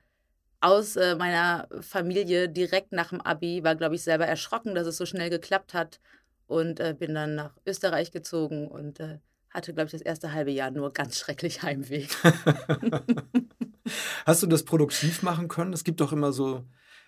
aus 0.62 0.96
äh, 0.96 1.16
meiner 1.16 1.68
Familie 1.82 2.50
direkt 2.50 2.92
nach 2.92 3.10
dem 3.10 3.22
Abi, 3.22 3.64
war, 3.64 3.76
glaube 3.76 3.96
ich, 3.96 4.04
selber 4.04 4.26
erschrocken, 4.26 4.76
dass 4.76 4.88
es 4.88 4.98
so 4.98 5.06
schnell 5.06 5.30
geklappt 5.30 5.74
hat 5.74 6.00
und 6.48 6.80
äh, 6.80 6.96
bin 6.98 7.14
dann 7.14 7.36
nach 7.36 7.56
Österreich 7.66 8.12
gezogen 8.12 8.68
und 8.68 9.00
äh, 9.00 9.20
hatte, 9.50 9.74
glaube 9.74 9.88
ich, 9.88 9.94
das 9.94 10.02
erste 10.02 10.34
halbe 10.34 10.52
Jahr 10.52 10.72
nur 10.72 10.92
ganz 10.92 11.18
schrecklich 11.18 11.64
Heimweh. 11.64 12.08
Hast 14.26 14.44
du 14.44 14.48
das 14.48 14.64
produktiv 14.64 15.24
machen 15.24 15.48
können? 15.48 15.74
Es 15.74 15.84
gibt 15.84 16.02
doch 16.02 16.12
immer 16.12 16.34
so 16.34 16.66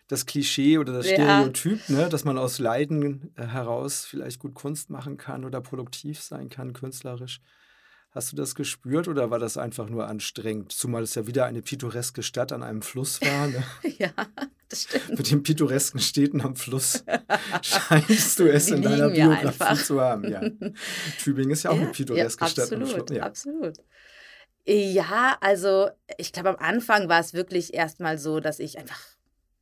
das 0.08 0.26
Klischee 0.26 0.78
oder 0.78 0.94
das 0.94 1.08
Stereotyp, 1.08 1.82
ja. 1.90 1.96
ne, 1.96 2.10
dass 2.10 2.24
man 2.24 2.38
aus 2.38 2.60
Leiden 2.60 3.34
äh, 3.36 3.46
heraus 3.46 4.06
vielleicht 4.06 4.40
gut 4.40 4.54
Kunst 4.54 4.90
machen 4.90 5.18
kann 5.18 5.44
oder 5.44 5.62
produktiv 5.62 6.22
sein 6.22 6.50
kann, 6.50 6.74
künstlerisch. 6.74 7.42
Hast 8.12 8.32
du 8.32 8.36
das 8.36 8.56
gespürt 8.56 9.08
oder 9.08 9.30
war 9.30 9.38
das 9.38 9.58
einfach 9.58 9.90
nur 9.90 10.08
anstrengend? 10.08 10.72
Zumal 10.72 11.04
es 11.04 11.16
ja 11.16 11.28
wieder 11.28 11.46
eine 11.46 11.62
pittoreske 11.62 12.24
Stadt 12.24 12.52
an 12.52 12.64
einem 12.64 12.82
Fluss 12.82 13.22
war. 13.22 13.48
Ne? 13.48 13.64
ja, 13.98 14.12
das 14.70 14.84
stimmt. 14.84 15.18
Mit 15.18 15.30
den 15.30 15.44
pittoresken 15.44 16.00
Städten 16.00 16.42
am 16.42 16.56
Fluss 16.56 17.04
scheinst 17.62 18.40
du 18.40 18.52
es 18.52 18.70
in 18.70 18.82
deiner 18.82 19.10
Biografie 19.10 19.48
einfach. 19.48 19.84
zu 19.84 20.02
haben. 20.02 20.30
Ja. 20.30 20.42
Tübingen 21.22 21.52
ist 21.52 21.64
ja 21.64 21.72
auch 21.72 21.76
ja, 21.76 21.84
eine 21.84 21.92
pittoreske 21.92 22.46
ja, 22.46 22.50
Stadt 22.50 22.74
am 22.74 22.86
Fluss. 22.86 23.06
Ja, 23.12 23.24
absolut. 23.24 23.78
Ja, 24.66 25.38
also 25.40 25.90
ich 26.18 26.34
glaube, 26.34 26.50
am 26.50 26.58
Anfang 26.58 27.08
war 27.08 27.20
es 27.20 27.34
wirklich 27.34 27.74
erstmal 27.74 28.18
so, 28.18 28.40
dass 28.40 28.60
ich 28.60 28.78
einfach 28.78 29.00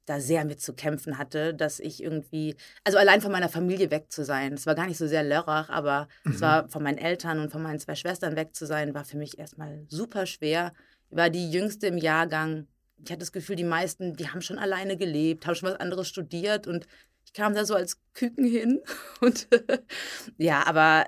da 0.06 0.20
sehr 0.20 0.46
mit 0.46 0.62
zu 0.62 0.74
kämpfen 0.74 1.18
hatte, 1.18 1.54
dass 1.54 1.80
ich 1.80 2.02
irgendwie, 2.02 2.56
also 2.84 2.98
allein 2.98 3.22
von 3.22 3.32
meiner 3.32 3.50
Familie 3.50 3.92
weg 3.92 4.12
zu 4.12 4.24
sein, 4.24 4.54
es 4.54 4.66
war 4.66 4.76
gar 4.76 4.88
nicht 4.88 4.98
so 4.98 5.08
sehr 5.08 5.24
Lörrach, 5.24 5.70
aber 5.70 6.08
mhm. 6.24 6.34
es 6.34 6.42
war 6.42 6.70
von 6.70 6.84
meinen 6.84 6.98
Eltern 6.98 7.40
und 7.40 7.52
von 7.52 7.64
meinen 7.64 7.80
zwei 7.80 7.96
Schwestern 7.96 8.36
weg 8.36 8.56
zu 8.56 8.66
sein, 8.66 8.94
war 8.94 9.06
für 9.06 9.18
mich 9.18 9.40
erstmal 9.40 9.86
super 9.90 10.26
schwer. 10.26 10.74
Ich 11.10 11.18
war 11.18 11.30
die 11.30 11.52
jüngste 11.52 11.88
im 11.88 11.98
Jahrgang. 11.98 12.68
Ich 13.04 13.12
hatte 13.12 13.20
das 13.20 13.32
Gefühl, 13.32 13.56
die 13.56 13.64
meisten, 13.64 14.16
die 14.16 14.30
haben 14.30 14.42
schon 14.42 14.60
alleine 14.60 14.96
gelebt, 14.96 15.46
haben 15.46 15.56
schon 15.56 15.70
was 15.70 15.80
anderes 15.80 16.08
studiert 16.08 16.68
und 16.68 16.88
ich 17.26 17.34
kam 17.34 17.56
da 17.56 17.66
so 17.66 17.76
als 17.76 18.00
Küken 18.14 18.46
hin. 18.46 18.82
Und 19.20 19.48
ja, 20.38 20.66
aber 20.68 21.06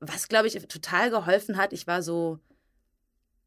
was, 0.00 0.28
glaube 0.28 0.48
ich, 0.48 0.54
total 0.66 1.10
geholfen 1.10 1.56
hat, 1.56 1.72
ich 1.72 1.86
war 1.86 2.02
so, 2.02 2.40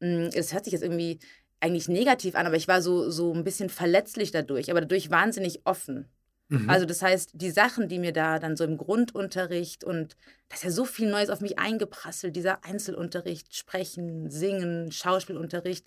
hm, 0.01 0.29
es 0.33 0.53
hört 0.53 0.63
sich 0.63 0.71
jetzt 0.71 0.83
irgendwie 0.83 1.19
eigentlich 1.59 1.89
negativ 1.89 2.35
an, 2.35 2.47
aber 2.47 2.55
ich 2.55 2.67
war 2.67 2.81
so, 2.81 3.09
so 3.09 3.33
ein 3.33 3.43
bisschen 3.43 3.69
verletzlich 3.69 4.31
dadurch, 4.31 4.71
aber 4.71 4.81
dadurch 4.81 5.09
wahnsinnig 5.09 5.61
offen. 5.65 6.07
Mhm. 6.49 6.69
Also 6.69 6.85
das 6.85 7.01
heißt, 7.01 7.31
die 7.33 7.51
Sachen, 7.51 7.87
die 7.87 7.99
mir 7.99 8.13
da 8.13 8.39
dann 8.39 8.55
so 8.55 8.63
im 8.63 8.77
Grundunterricht 8.77 9.83
und 9.83 10.15
da 10.47 10.55
ist 10.55 10.63
ja 10.63 10.71
so 10.71 10.85
viel 10.85 11.09
Neues 11.09 11.29
auf 11.29 11.41
mich 11.41 11.59
eingeprasselt, 11.59 12.35
dieser 12.35 12.65
Einzelunterricht, 12.65 13.55
Sprechen, 13.55 14.29
Singen, 14.31 14.91
Schauspielunterricht. 14.91 15.85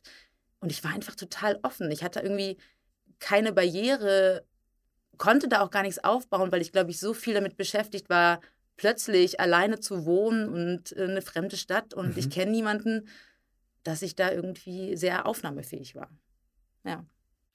Und 0.60 0.70
ich 0.70 0.84
war 0.84 0.92
einfach 0.92 1.16
total 1.16 1.58
offen. 1.62 1.90
Ich 1.90 2.04
hatte 2.04 2.20
irgendwie 2.20 2.58
keine 3.18 3.52
Barriere, 3.52 4.44
konnte 5.18 5.48
da 5.48 5.62
auch 5.62 5.70
gar 5.70 5.82
nichts 5.82 6.02
aufbauen, 6.02 6.52
weil 6.52 6.62
ich, 6.62 6.70
glaube 6.70 6.90
ich, 6.90 7.00
so 7.00 7.12
viel 7.12 7.34
damit 7.34 7.56
beschäftigt 7.56 8.08
war, 8.08 8.40
plötzlich 8.76 9.40
alleine 9.40 9.80
zu 9.80 10.06
wohnen 10.06 10.48
und 10.48 10.96
eine 10.96 11.22
fremde 11.22 11.56
Stadt 11.56 11.92
und 11.94 12.12
mhm. 12.12 12.18
ich 12.18 12.30
kenne 12.30 12.52
niemanden 12.52 13.08
dass 13.82 14.02
ich 14.02 14.14
da 14.14 14.30
irgendwie 14.30 14.96
sehr 14.96 15.26
aufnahmefähig 15.26 15.94
war. 15.94 16.10
Ja. 16.84 17.04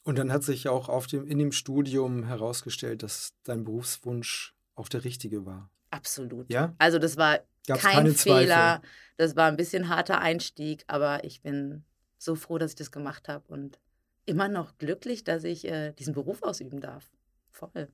Und 0.03 0.17
dann 0.17 0.31
hat 0.31 0.43
sich 0.43 0.69
auch 0.69 0.88
auf 0.89 1.07
dem, 1.07 1.27
in 1.27 1.38
dem 1.38 1.51
Studium 1.51 2.24
herausgestellt, 2.24 3.03
dass 3.03 3.34
dein 3.43 3.65
Berufswunsch 3.65 4.55
auch 4.75 4.88
der 4.88 5.03
richtige 5.03 5.46
war. 5.46 5.69
Absolut. 5.89 6.50
Ja? 6.51 6.75
Also 6.77 7.00
das 7.00 7.17
war 7.17 7.39
Gab's 7.65 7.81
kein 7.81 8.13
Fehler. 8.13 8.81
Das 9.17 9.36
war 9.36 9.48
ein 9.48 9.57
bisschen 9.57 9.89
harter 9.89 10.19
Einstieg, 10.22 10.84
aber 10.88 11.24
ich 11.24 11.41
bin 11.41 11.84
so 12.17 12.36
froh, 12.36 12.57
dass 12.57 12.72
ich 12.72 12.75
das 12.75 12.91
gemacht 12.91 13.27
habe 13.27 13.46
und 13.48 13.79
immer 14.25 14.48
noch 14.48 14.77
glücklich, 14.77 15.24
dass 15.24 15.43
ich 15.43 15.65
äh, 15.65 15.93
diesen 15.93 16.13
Beruf 16.13 16.43
ausüben 16.43 16.79
darf. 16.81 17.10
Voll. 17.51 17.89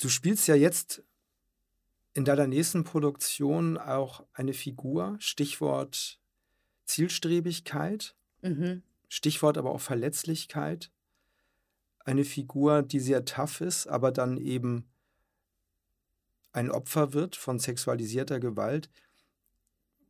Du 0.00 0.08
spielst 0.08 0.46
ja 0.48 0.54
jetzt 0.54 1.02
in 2.14 2.24
deiner 2.24 2.46
nächsten 2.46 2.84
Produktion 2.84 3.78
auch 3.78 4.24
eine 4.32 4.52
Figur, 4.52 5.16
Stichwort 5.18 6.20
Zielstrebigkeit, 6.84 8.14
mhm. 8.42 8.82
Stichwort 9.08 9.58
aber 9.58 9.70
auch 9.70 9.80
Verletzlichkeit. 9.80 10.90
Eine 12.00 12.24
Figur, 12.24 12.82
die 12.82 13.00
sehr 13.00 13.24
tough 13.24 13.60
ist, 13.60 13.86
aber 13.86 14.12
dann 14.12 14.36
eben 14.36 14.86
ein 16.52 16.70
Opfer 16.70 17.12
wird 17.12 17.36
von 17.36 17.58
sexualisierter 17.58 18.40
Gewalt. 18.40 18.90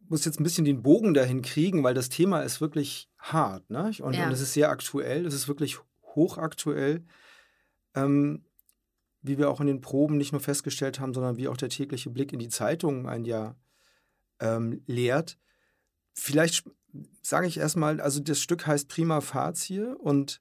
Ich 0.03 0.11
muss 0.11 0.25
jetzt 0.25 0.39
ein 0.39 0.45
bisschen 0.45 0.65
den 0.65 0.83
Bogen 0.83 1.15
dahin 1.15 1.41
kriegen, 1.41 1.83
weil 1.83 1.95
das 1.95 2.11
Thema 2.11 2.43
ist 2.43 2.61
wirklich 2.61 3.09
hart. 3.19 3.71
Ne? 3.71 3.93
Und, 4.01 4.15
ja. 4.15 4.27
und 4.27 4.33
es 4.33 4.41
ist 4.41 4.53
sehr 4.53 4.69
aktuell, 4.69 5.27
es 5.27 5.35
ist 5.35 5.49
wirklich 5.49 5.79
hochaktuell. 6.03 7.05
Ähm, 7.95 8.45
wie 9.25 9.39
wir 9.39 9.51
auch 9.51 9.61
in 9.61 9.67
den 9.67 9.81
Proben 9.81 10.19
nicht 10.19 10.33
nur 10.33 10.41
festgestellt 10.41 11.01
haben, 11.01 11.15
sondern 11.15 11.39
wie 11.39 11.49
auch 11.49 11.57
der 11.57 11.71
tägliche 11.71 12.11
Blick 12.11 12.35
in 12.35 12.39
die 12.39 12.51
Zeitungen 12.51 13.07
ein 13.07 13.25
Jahr 13.25 13.57
ähm, 14.39 14.83
lehrt. 14.87 15.39
Vielleicht 16.15 16.65
sage 17.23 17.47
ich 17.47 17.59
erstmal, 17.59 18.01
also 18.01 18.21
das 18.21 18.41
Stück 18.41 18.67
heißt 18.67 18.89
Prima 18.89 19.21
Facie 19.21 19.83
und 19.83 20.41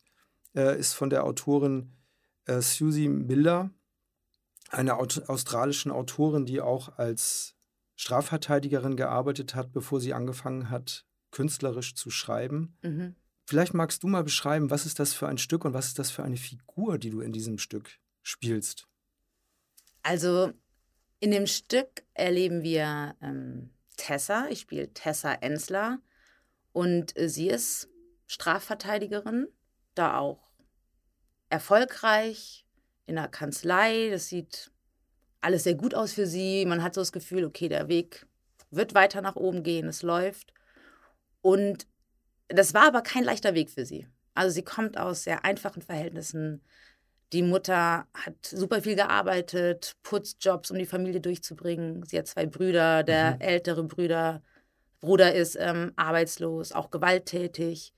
äh, 0.56 0.80
ist 0.80 0.94
von 0.94 1.10
der 1.10 1.24
Autorin 1.24 1.92
äh, 2.46 2.62
Susie 2.62 3.10
Miller, 3.10 3.72
einer 4.70 4.98
Aut 4.98 5.30
australischen 5.30 5.92
Autorin, 5.92 6.46
die 6.46 6.62
auch 6.62 6.98
als 6.98 7.56
Strafverteidigerin 7.96 8.96
gearbeitet 8.96 9.56
hat, 9.56 9.72
bevor 9.72 10.00
sie 10.00 10.14
angefangen 10.14 10.70
hat, 10.70 11.06
künstlerisch 11.32 11.96
zu 11.96 12.10
schreiben. 12.10 12.78
Mhm. 12.82 13.16
Vielleicht 13.46 13.74
magst 13.74 14.04
du 14.04 14.08
mal 14.08 14.24
beschreiben, 14.24 14.70
was 14.70 14.86
ist 14.86 15.00
das 15.00 15.14
für 15.14 15.28
ein 15.28 15.38
Stück 15.38 15.66
und 15.66 15.74
was 15.74 15.88
ist 15.88 16.00
das 16.00 16.12
für 16.12 16.24
eine 16.24 16.38
Figur, 16.38 16.98
die 16.98 17.10
du 17.10 17.22
in 17.22 17.34
diesem 17.34 17.58
Stück 17.58 18.00
spielst? 18.22 18.88
Also 20.02 20.54
in 21.20 21.32
dem 21.32 21.48
Stück 21.48 22.04
erleben 22.14 22.64
wir 22.64 23.16
ähm, 23.22 23.70
Tessa. 24.04 24.48
Ich 24.50 24.60
spiele 24.60 24.94
Tessa 24.94 25.34
Ensler. 25.34 26.00
Und 26.74 27.18
äh, 27.18 27.30
sie 27.30 27.48
ist 27.48 27.90
Strafverteidigerin, 28.28 29.48
da 29.96 30.18
auch 30.18 30.52
erfolgreich 31.50 32.66
in 33.06 33.16
der 33.16 33.30
Kanzlei. 33.30 34.10
Das 34.10 34.28
sieht 34.28 34.72
alles 35.40 35.64
sehr 35.64 35.76
gut 35.76 35.96
aus 35.96 36.14
für 36.14 36.28
sie. 36.28 36.66
Man 36.66 36.84
hat 36.84 36.96
so 36.96 37.02
das 37.02 37.12
Gefühl, 37.12 37.46
okay, 37.46 37.70
der 37.70 37.88
Weg 37.88 38.26
wird 38.72 38.94
weiter 38.94 39.22
nach 39.22 39.36
oben 39.36 39.64
gehen, 39.64 39.88
es 39.88 40.02
läuft. 40.02 40.54
Und 41.42 41.88
das 42.50 42.74
war 42.74 42.88
aber 42.88 43.04
kein 43.04 43.24
leichter 43.24 43.54
Weg 43.54 43.70
für 43.70 43.86
sie. 43.86 44.08
Also 44.34 44.54
sie 44.54 44.64
kommt 44.64 44.98
aus 44.98 45.24
sehr 45.24 45.46
einfachen 45.46 45.82
Verhältnissen. 45.82 46.62
Die 47.34 47.42
Mutter 47.42 48.08
hat 48.14 48.46
super 48.46 48.82
viel 48.82 48.96
gearbeitet, 48.96 49.96
Putzjobs, 50.04 50.70
um 50.70 50.78
die 50.78 50.86
Familie 50.86 51.20
durchzubringen. 51.20 52.04
Sie 52.06 52.18
hat 52.18 52.28
zwei 52.28 52.46
Brüder. 52.46 53.04
Der 53.04 53.36
mhm. 53.36 53.42
ältere 53.42 53.84
Brüder, 53.84 54.44
Bruder 55.00 55.34
ist 55.34 55.58
ähm, 55.60 55.94
arbeitslos, 55.96 56.72
auch 56.72 56.92
gewalttätig. 56.92 57.94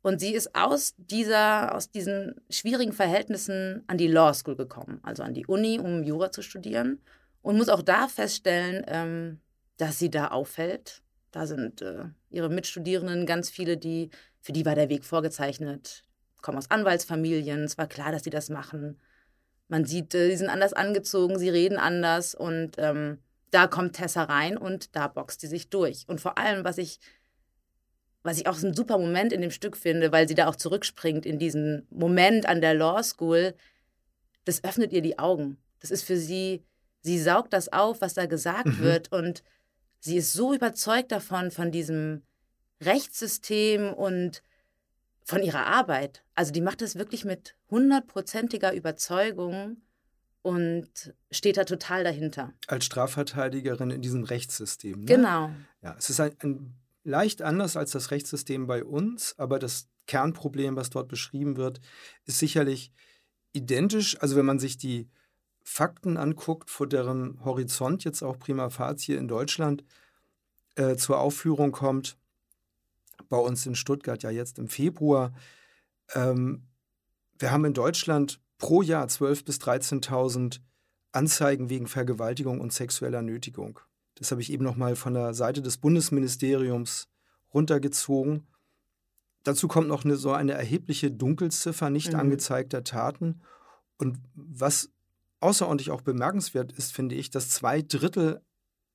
Und 0.00 0.20
sie 0.20 0.34
ist 0.34 0.54
aus, 0.54 0.94
dieser, 0.96 1.74
aus 1.74 1.90
diesen 1.90 2.34
schwierigen 2.50 2.92
Verhältnissen 2.92 3.84
an 3.88 3.98
die 3.98 4.08
Law 4.08 4.32
School 4.32 4.56
gekommen, 4.56 5.00
also 5.02 5.22
an 5.22 5.34
die 5.34 5.46
Uni, 5.46 5.78
um 5.78 6.02
Jura 6.04 6.30
zu 6.30 6.42
studieren. 6.42 7.02
Und 7.40 7.56
muss 7.56 7.68
auch 7.68 7.82
da 7.82 8.06
feststellen, 8.06 8.84
ähm, 8.86 9.40
dass 9.76 9.98
sie 9.98 10.10
da 10.10 10.28
auffällt. 10.28 11.02
Da 11.32 11.46
sind 11.46 11.82
äh, 11.82 12.04
ihre 12.30 12.48
Mitstudierenden 12.48 13.26
ganz 13.26 13.50
viele, 13.50 13.76
die, 13.76 14.10
für 14.40 14.52
die 14.52 14.64
war 14.64 14.76
der 14.76 14.88
Weg 14.88 15.04
vorgezeichnet. 15.04 16.04
Kommen 16.42 16.58
aus 16.58 16.70
Anwaltsfamilien, 16.70 17.64
es 17.64 17.78
war 17.78 17.86
klar, 17.86 18.12
dass 18.12 18.24
sie 18.24 18.30
das 18.30 18.50
machen. 18.50 19.00
Man 19.68 19.84
sieht, 19.84 20.14
äh, 20.14 20.30
sie 20.30 20.36
sind 20.36 20.50
anders 20.50 20.72
angezogen, 20.72 21.38
sie 21.38 21.48
reden 21.48 21.78
anders 21.78 22.34
und 22.34 22.72
ähm, 22.78 23.18
da 23.50 23.66
kommt 23.66 23.96
Tessa 23.96 24.24
rein 24.24 24.56
und 24.56 24.94
da 24.96 25.08
boxt 25.08 25.40
sie 25.40 25.46
sich 25.46 25.70
durch. 25.70 26.04
Und 26.08 26.20
vor 26.20 26.38
allem, 26.38 26.64
was 26.64 26.78
ich, 26.78 26.98
was 28.22 28.38
ich 28.38 28.46
auch 28.46 28.54
so 28.54 28.66
ein 28.66 28.74
super 28.74 28.98
Moment 28.98 29.32
in 29.32 29.40
dem 29.40 29.50
Stück 29.50 29.76
finde, 29.76 30.12
weil 30.12 30.28
sie 30.28 30.34
da 30.34 30.48
auch 30.48 30.56
zurückspringt 30.56 31.26
in 31.26 31.38
diesen 31.38 31.86
Moment 31.90 32.46
an 32.46 32.60
der 32.60 32.74
Law 32.74 33.02
School, 33.02 33.54
das 34.44 34.64
öffnet 34.64 34.92
ihr 34.92 35.02
die 35.02 35.18
Augen. 35.18 35.58
Das 35.80 35.90
ist 35.90 36.02
für 36.02 36.16
sie, 36.16 36.64
sie 37.02 37.18
saugt 37.18 37.52
das 37.52 37.72
auf, 37.72 38.00
was 38.00 38.14
da 38.14 38.26
gesagt 38.26 38.66
mhm. 38.66 38.78
wird 38.78 39.12
und 39.12 39.42
sie 40.00 40.16
ist 40.16 40.32
so 40.32 40.54
überzeugt 40.54 41.12
davon, 41.12 41.50
von 41.50 41.70
diesem 41.70 42.22
Rechtssystem 42.80 43.92
und 43.92 44.42
von 45.24 45.42
ihrer 45.42 45.66
Arbeit. 45.66 46.22
Also 46.34 46.52
die 46.52 46.60
macht 46.60 46.80
das 46.80 46.96
wirklich 46.96 47.24
mit 47.24 47.54
hundertprozentiger 47.70 48.72
Überzeugung 48.74 49.78
und 50.42 51.14
steht 51.30 51.56
da 51.56 51.64
total 51.64 52.04
dahinter. 52.04 52.52
Als 52.66 52.84
Strafverteidigerin 52.84 53.90
in 53.90 54.02
diesem 54.02 54.24
Rechtssystem. 54.24 55.00
Ne? 55.00 55.06
Genau. 55.06 55.50
Ja, 55.82 55.94
es 55.98 56.10
ist 56.10 56.20
ein, 56.20 56.34
ein, 56.42 56.74
leicht 57.04 57.42
anders 57.42 57.76
als 57.76 57.92
das 57.92 58.10
Rechtssystem 58.10 58.66
bei 58.66 58.84
uns, 58.84 59.34
aber 59.38 59.58
das 59.58 59.88
Kernproblem, 60.06 60.76
was 60.76 60.90
dort 60.90 61.08
beschrieben 61.08 61.56
wird, 61.56 61.80
ist 62.24 62.38
sicherlich 62.38 62.92
identisch. 63.52 64.20
Also 64.20 64.36
wenn 64.36 64.46
man 64.46 64.58
sich 64.58 64.76
die 64.76 65.08
Fakten 65.62 66.16
anguckt, 66.16 66.70
vor 66.70 66.88
deren 66.88 67.44
Horizont 67.44 68.02
jetzt 68.04 68.22
auch 68.22 68.38
prima 68.38 68.68
facie 68.68 69.14
in 69.14 69.28
Deutschland 69.28 69.84
äh, 70.74 70.96
zur 70.96 71.20
Aufführung 71.20 71.70
kommt, 71.70 72.16
bei 73.28 73.36
uns 73.36 73.66
in 73.66 73.74
Stuttgart 73.74 74.22
ja 74.22 74.30
jetzt 74.30 74.58
im 74.58 74.68
Februar. 74.68 75.32
Ähm, 76.14 76.68
wir 77.38 77.50
haben 77.50 77.64
in 77.64 77.74
Deutschland 77.74 78.40
pro 78.58 78.82
Jahr 78.82 79.06
12.000 79.06 79.44
bis 79.44 79.58
13.000 79.58 80.60
Anzeigen 81.12 81.68
wegen 81.68 81.86
Vergewaltigung 81.86 82.60
und 82.60 82.72
sexueller 82.72 83.22
Nötigung. 83.22 83.80
Das 84.14 84.30
habe 84.30 84.40
ich 84.40 84.52
eben 84.52 84.64
noch 84.64 84.76
mal 84.76 84.96
von 84.96 85.14
der 85.14 85.34
Seite 85.34 85.62
des 85.62 85.78
Bundesministeriums 85.78 87.08
runtergezogen. 87.52 88.46
Dazu 89.42 89.68
kommt 89.68 89.88
noch 89.88 90.04
eine, 90.04 90.16
so 90.16 90.32
eine 90.32 90.52
erhebliche 90.52 91.10
Dunkelziffer 91.10 91.90
nicht 91.90 92.12
mhm. 92.12 92.20
angezeigter 92.20 92.84
Taten. 92.84 93.42
Und 93.98 94.18
was 94.34 94.90
außerordentlich 95.40 95.90
auch 95.90 96.02
bemerkenswert 96.02 96.72
ist, 96.72 96.92
finde 96.92 97.16
ich, 97.16 97.30
dass 97.30 97.50
zwei 97.50 97.82
Drittel 97.82 98.40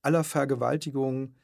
aller 0.01 0.23
Vergewaltigungen 0.23 1.35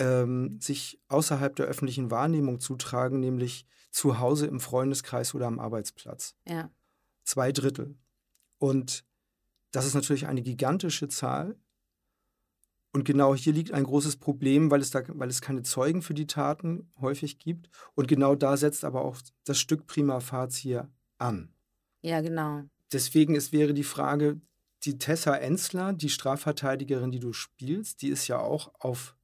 ähm, 0.00 0.58
sich 0.60 0.98
außerhalb 1.08 1.54
der 1.54 1.66
öffentlichen 1.66 2.10
Wahrnehmung 2.10 2.58
zutragen, 2.58 3.20
nämlich 3.20 3.66
zu 3.90 4.18
Hause 4.18 4.46
im 4.46 4.58
Freundeskreis 4.58 5.34
oder 5.34 5.46
am 5.46 5.58
Arbeitsplatz. 5.58 6.34
Ja. 6.48 6.70
Zwei 7.24 7.52
Drittel. 7.52 7.96
Und 8.58 9.04
das 9.72 9.86
ist 9.86 9.94
natürlich 9.94 10.26
eine 10.26 10.42
gigantische 10.42 11.08
Zahl. 11.08 11.56
Und 12.92 13.04
genau 13.04 13.34
hier 13.36 13.52
liegt 13.52 13.72
ein 13.72 13.84
großes 13.84 14.16
Problem, 14.16 14.70
weil 14.70 14.80
es, 14.80 14.90
da, 14.90 15.02
weil 15.06 15.28
es 15.28 15.40
keine 15.40 15.62
Zeugen 15.62 16.02
für 16.02 16.14
die 16.14 16.26
Taten 16.26 16.90
häufig 17.00 17.38
gibt. 17.38 17.68
Und 17.94 18.08
genau 18.08 18.34
da 18.34 18.56
setzt 18.56 18.84
aber 18.84 19.04
auch 19.04 19.18
das 19.44 19.60
Stück 19.60 19.86
Prima 19.86 20.18
Facie 20.20 20.80
an. 21.18 21.52
Ja, 22.02 22.20
genau. 22.20 22.64
Deswegen 22.92 23.36
ist, 23.36 23.52
wäre 23.52 23.74
die 23.74 23.84
Frage, 23.84 24.40
die 24.84 24.98
Tessa 24.98 25.36
Enzler, 25.36 25.92
die 25.92 26.08
Strafverteidigerin, 26.08 27.12
die 27.12 27.20
du 27.20 27.32
spielst, 27.32 28.02
die 28.02 28.08
ist 28.08 28.26
ja 28.26 28.38
auch 28.40 28.72
auf 28.80 29.14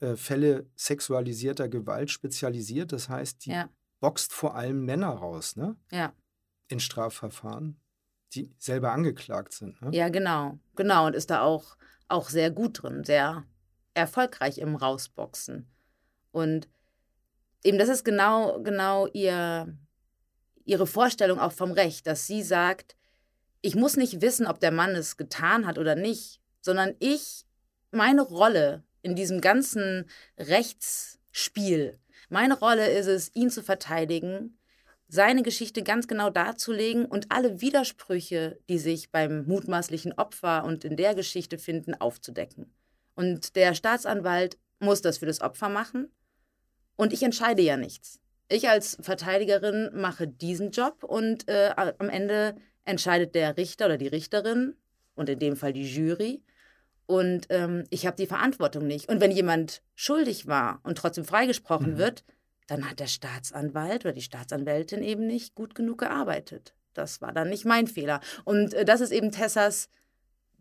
äh, 0.00 0.16
Fälle 0.16 0.66
sexualisierter 0.76 1.68
Gewalt 1.68 2.10
spezialisiert. 2.10 2.92
Das 2.92 3.08
heißt, 3.08 3.44
die 3.44 3.50
ja. 3.50 3.68
boxt 4.00 4.32
vor 4.32 4.54
allem 4.54 4.84
Männer 4.84 5.10
raus, 5.10 5.56
ne? 5.56 5.76
Ja. 5.90 6.12
In 6.68 6.80
Strafverfahren, 6.80 7.80
die 8.32 8.50
selber 8.58 8.92
angeklagt 8.92 9.52
sind. 9.52 9.80
Ne? 9.82 9.90
Ja, 9.92 10.08
genau. 10.08 10.58
Genau. 10.76 11.06
Und 11.06 11.14
ist 11.14 11.30
da 11.30 11.42
auch, 11.42 11.76
auch 12.08 12.28
sehr 12.28 12.50
gut 12.50 12.82
drin, 12.82 13.04
sehr 13.04 13.44
erfolgreich 13.94 14.58
im 14.58 14.76
Rausboxen. 14.76 15.68
Und 16.30 16.68
eben, 17.62 17.78
das 17.78 17.88
ist 17.88 18.04
genau, 18.04 18.62
genau 18.62 19.06
ihr, 19.08 19.76
ihre 20.64 20.86
Vorstellung 20.86 21.38
auch 21.40 21.52
vom 21.52 21.72
Recht, 21.72 22.06
dass 22.06 22.26
sie 22.26 22.42
sagt, 22.42 22.96
ich 23.62 23.74
muss 23.74 23.96
nicht 23.96 24.22
wissen, 24.22 24.46
ob 24.46 24.60
der 24.60 24.70
Mann 24.70 24.90
es 24.90 25.16
getan 25.16 25.66
hat 25.66 25.76
oder 25.76 25.94
nicht, 25.94 26.40
sondern 26.62 26.94
ich, 27.00 27.44
meine 27.90 28.22
Rolle 28.22 28.84
in 29.02 29.14
diesem 29.14 29.40
ganzen 29.40 30.08
Rechtsspiel. 30.38 31.98
Meine 32.28 32.58
Rolle 32.58 32.90
ist 32.90 33.06
es, 33.06 33.34
ihn 33.34 33.50
zu 33.50 33.62
verteidigen, 33.62 34.58
seine 35.08 35.42
Geschichte 35.42 35.82
ganz 35.82 36.06
genau 36.06 36.30
darzulegen 36.30 37.04
und 37.04 37.32
alle 37.32 37.60
Widersprüche, 37.60 38.60
die 38.68 38.78
sich 38.78 39.10
beim 39.10 39.44
mutmaßlichen 39.46 40.12
Opfer 40.12 40.64
und 40.64 40.84
in 40.84 40.96
der 40.96 41.14
Geschichte 41.14 41.58
finden, 41.58 41.94
aufzudecken. 41.94 42.72
Und 43.16 43.56
der 43.56 43.74
Staatsanwalt 43.74 44.56
muss 44.78 45.02
das 45.02 45.18
für 45.18 45.26
das 45.26 45.40
Opfer 45.40 45.68
machen 45.68 46.08
und 46.96 47.12
ich 47.12 47.22
entscheide 47.22 47.62
ja 47.62 47.76
nichts. 47.76 48.20
Ich 48.48 48.68
als 48.68 48.98
Verteidigerin 49.00 49.90
mache 49.94 50.28
diesen 50.28 50.70
Job 50.70 51.02
und 51.02 51.48
äh, 51.48 51.72
am 51.76 52.08
Ende 52.08 52.56
entscheidet 52.84 53.34
der 53.34 53.56
Richter 53.56 53.86
oder 53.86 53.96
die 53.96 54.08
Richterin 54.08 54.76
und 55.14 55.28
in 55.28 55.38
dem 55.38 55.56
Fall 55.56 55.72
die 55.72 55.84
Jury 55.84 56.42
und 57.10 57.48
ähm, 57.50 57.82
ich 57.90 58.06
habe 58.06 58.16
die 58.16 58.28
Verantwortung 58.28 58.86
nicht. 58.86 59.08
Und 59.08 59.20
wenn 59.20 59.32
jemand 59.32 59.82
schuldig 59.96 60.46
war 60.46 60.78
und 60.84 60.96
trotzdem 60.96 61.24
freigesprochen 61.24 61.94
mhm. 61.94 61.98
wird, 61.98 62.24
dann 62.68 62.88
hat 62.88 63.00
der 63.00 63.08
Staatsanwalt 63.08 64.04
oder 64.04 64.12
die 64.12 64.22
Staatsanwältin 64.22 65.02
eben 65.02 65.26
nicht 65.26 65.56
gut 65.56 65.74
genug 65.74 65.98
gearbeitet. 65.98 66.72
Das 66.94 67.20
war 67.20 67.32
dann 67.32 67.48
nicht 67.48 67.64
mein 67.64 67.88
Fehler. 67.88 68.20
Und 68.44 68.74
äh, 68.74 68.84
das 68.84 69.00
ist 69.00 69.10
eben 69.10 69.32
Tessas 69.32 69.88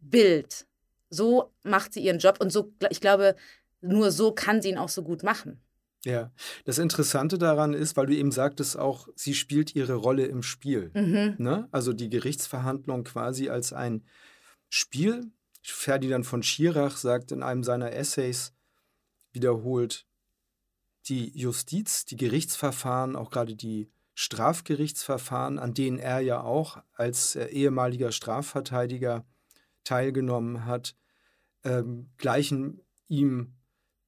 Bild. 0.01 0.65
So 1.11 1.53
macht 1.61 1.93
sie 1.93 2.01
ihren 2.01 2.17
Job 2.17 2.37
und 2.41 2.51
so, 2.51 2.73
ich 2.89 2.99
glaube, 2.99 3.35
nur 3.81 4.09
so 4.09 4.31
kann 4.31 4.63
sie 4.63 4.69
ihn 4.69 4.79
auch 4.79 4.89
so 4.89 5.03
gut 5.03 5.21
machen. 5.21 5.61
Ja, 6.03 6.31
das 6.65 6.79
Interessante 6.79 7.37
daran 7.37 7.73
ist, 7.73 7.95
weil 7.95 8.07
du 8.07 8.15
eben 8.15 8.31
sagtest 8.31 8.75
auch, 8.75 9.07
sie 9.15 9.35
spielt 9.35 9.75
ihre 9.75 9.93
Rolle 9.93 10.25
im 10.25 10.41
Spiel. 10.41 10.89
Mhm. 10.95 11.35
Ne? 11.37 11.67
Also 11.71 11.93
die 11.93 12.09
Gerichtsverhandlung 12.09 13.03
quasi 13.03 13.49
als 13.49 13.71
ein 13.71 14.03
Spiel, 14.67 15.31
Ferdinand 15.61 16.25
von 16.25 16.43
Schirach 16.43 16.97
sagt 16.97 17.31
in 17.31 17.43
einem 17.43 17.63
seiner 17.63 17.93
Essays 17.93 18.53
wiederholt, 19.31 20.05
die 21.07 21.37
Justiz, 21.37 22.05
die 22.05 22.17
Gerichtsverfahren, 22.17 23.15
auch 23.15 23.31
gerade 23.31 23.55
die 23.55 23.89
Strafgerichtsverfahren, 24.13 25.59
an 25.59 25.73
denen 25.73 25.97
er 25.97 26.19
ja 26.19 26.41
auch 26.41 26.83
als 26.93 27.35
äh, 27.35 27.45
ehemaliger 27.45 28.11
Strafverteidiger 28.11 29.25
teilgenommen 29.83 30.65
hat, 30.65 30.95
ähm, 31.63 32.09
gleichen 32.17 32.81
ihm 33.07 33.55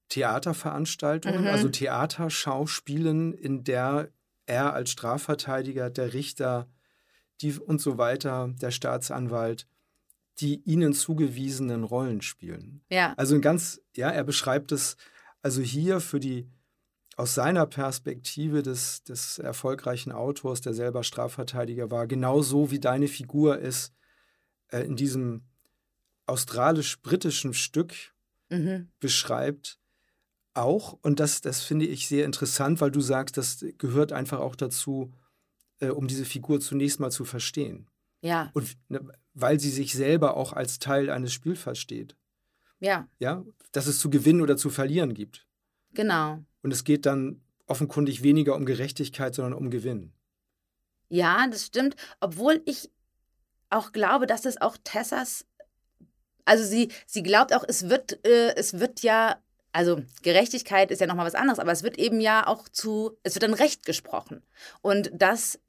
Theaterveranstaltungen, 0.09 1.41
mhm. 1.41 1.47
also 1.47 1.69
Theaterschauspielen, 1.69 3.33
in 3.33 3.63
der 3.63 4.09
er 4.45 4.73
als 4.73 4.91
Strafverteidiger, 4.91 5.89
der 5.89 6.13
Richter 6.13 6.67
die 7.39 7.57
und 7.57 7.81
so 7.81 7.97
weiter, 7.97 8.53
der 8.61 8.71
Staatsanwalt 8.71 9.67
die 10.41 10.62
ihnen 10.65 10.93
zugewiesenen 10.93 11.84
Rollen 11.84 12.21
spielen. 12.21 12.82
Ja. 12.89 13.13
Also 13.17 13.36
ein 13.36 13.41
ganz, 13.41 13.80
ja, 13.95 14.10
er 14.10 14.23
beschreibt 14.23 14.71
es 14.71 14.97
also 15.41 15.62
hier 15.62 15.99
für 15.99 16.19
die, 16.19 16.47
aus 17.15 17.36
seiner 17.36 17.65
Perspektive 17.65 18.63
des, 18.63 19.04
des 19.04 19.38
erfolgreichen 19.38 20.12
Autors, 20.12 20.62
der 20.62 20.73
selber 20.73 21.04
Strafverteidiger 21.04 21.91
war, 21.91 22.08
genauso 22.08 22.71
wie 22.71 22.80
deine 22.80 23.08
Figur 23.08 23.62
es 23.62 23.93
äh, 24.69 24.82
in 24.82 24.95
diesem 24.95 25.43
australisch-britischen 26.25 27.54
Stück 27.54 27.93
mhm. 28.49 28.89
beschreibt, 28.99 29.80
auch. 30.54 30.97
Und 31.01 31.19
das, 31.19 31.41
das 31.41 31.62
finde 31.62 31.86
ich 31.86 32.08
sehr 32.08 32.25
interessant, 32.25 32.82
weil 32.82 32.91
du 32.91 33.01
sagst, 33.01 33.38
das 33.38 33.65
gehört 33.77 34.12
einfach 34.12 34.39
auch 34.39 34.56
dazu, 34.56 35.13
äh, 35.80 35.89
um 35.89 36.08
diese 36.08 36.25
Figur 36.25 36.60
zunächst 36.60 36.99
mal 36.99 37.12
zu 37.12 37.25
verstehen. 37.25 37.88
Ja. 38.21 38.51
Und 38.53 38.77
ne, 38.89 39.01
weil 39.34 39.60
sie 39.60 39.69
sich 39.69 39.93
selber 39.93 40.38
auch 40.38 40.53
als 40.53 40.79
Teil 40.79 41.10
eines 41.10 41.34
Spiels 41.34 41.60
versteht. 41.60 42.15
Ja. 42.79 43.07
Ja, 43.19 43.43
dass 43.71 43.88
es 43.88 43.99
zu 43.99 44.10
gewinnen 44.10 44.41
oder 44.41 44.57
zu 44.57 44.69
verlieren 44.69 45.13
gibt. 45.13 45.47
Genau. 45.93 46.39
Und 46.63 46.71
es 46.71 46.84
geht 46.84 47.05
dann 47.05 47.41
offenkundig 47.67 48.23
weniger 48.23 48.55
um 48.55 48.65
Gerechtigkeit, 48.65 49.36
sondern 49.36 49.53
um 49.53 49.69
Gewinn. 49.69 50.13
Ja, 51.10 51.45
das 51.47 51.65
stimmt. 51.65 51.95
Obwohl 52.19 52.62
ich 52.65 52.89
auch 53.69 53.91
glaube, 53.91 54.27
dass 54.27 54.45
es 54.45 54.60
auch 54.60 54.77
Tessas, 54.84 55.45
also 56.45 56.63
sie, 56.63 56.89
sie 57.05 57.23
glaubt 57.23 57.53
auch, 57.53 57.63
es 57.67 57.89
wird, 57.89 58.25
äh, 58.25 58.55
es 58.55 58.79
wird 58.79 59.01
ja, 59.01 59.38
also 59.71 60.01
Gerechtigkeit 60.21 60.91
ist 60.91 60.99
ja 60.99 61.07
nochmal 61.07 61.25
was 61.25 61.36
anderes, 61.36 61.60
aber 61.60 61.71
es 61.71 61.84
wird 61.84 61.97
eben 61.97 62.19
ja 62.19 62.47
auch 62.47 62.67
zu, 62.67 63.17
es 63.23 63.36
wird 63.36 63.43
dann 63.43 63.53
Recht 63.53 63.86
gesprochen. 63.86 64.43
Und 64.81 65.12
das 65.13 65.60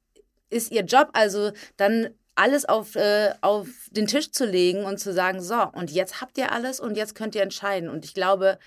ist 0.50 0.72
ihr 0.72 0.84
Job, 0.84 1.10
also 1.12 1.52
dann 1.76 2.10
alles 2.34 2.64
auf, 2.64 2.96
äh, 2.96 3.34
auf 3.40 3.68
den 3.90 4.06
Tisch 4.06 4.30
zu 4.32 4.46
legen 4.46 4.84
und 4.84 4.98
zu 4.98 5.12
sagen, 5.12 5.40
so, 5.40 5.70
und 5.72 5.90
jetzt 5.90 6.20
habt 6.20 6.38
ihr 6.38 6.52
alles 6.52 6.80
und 6.80 6.96
jetzt 6.96 7.14
könnt 7.14 7.34
ihr 7.34 7.42
entscheiden. 7.42 7.90
Und 7.90 8.04
ich 8.04 8.14
glaube, 8.14 8.58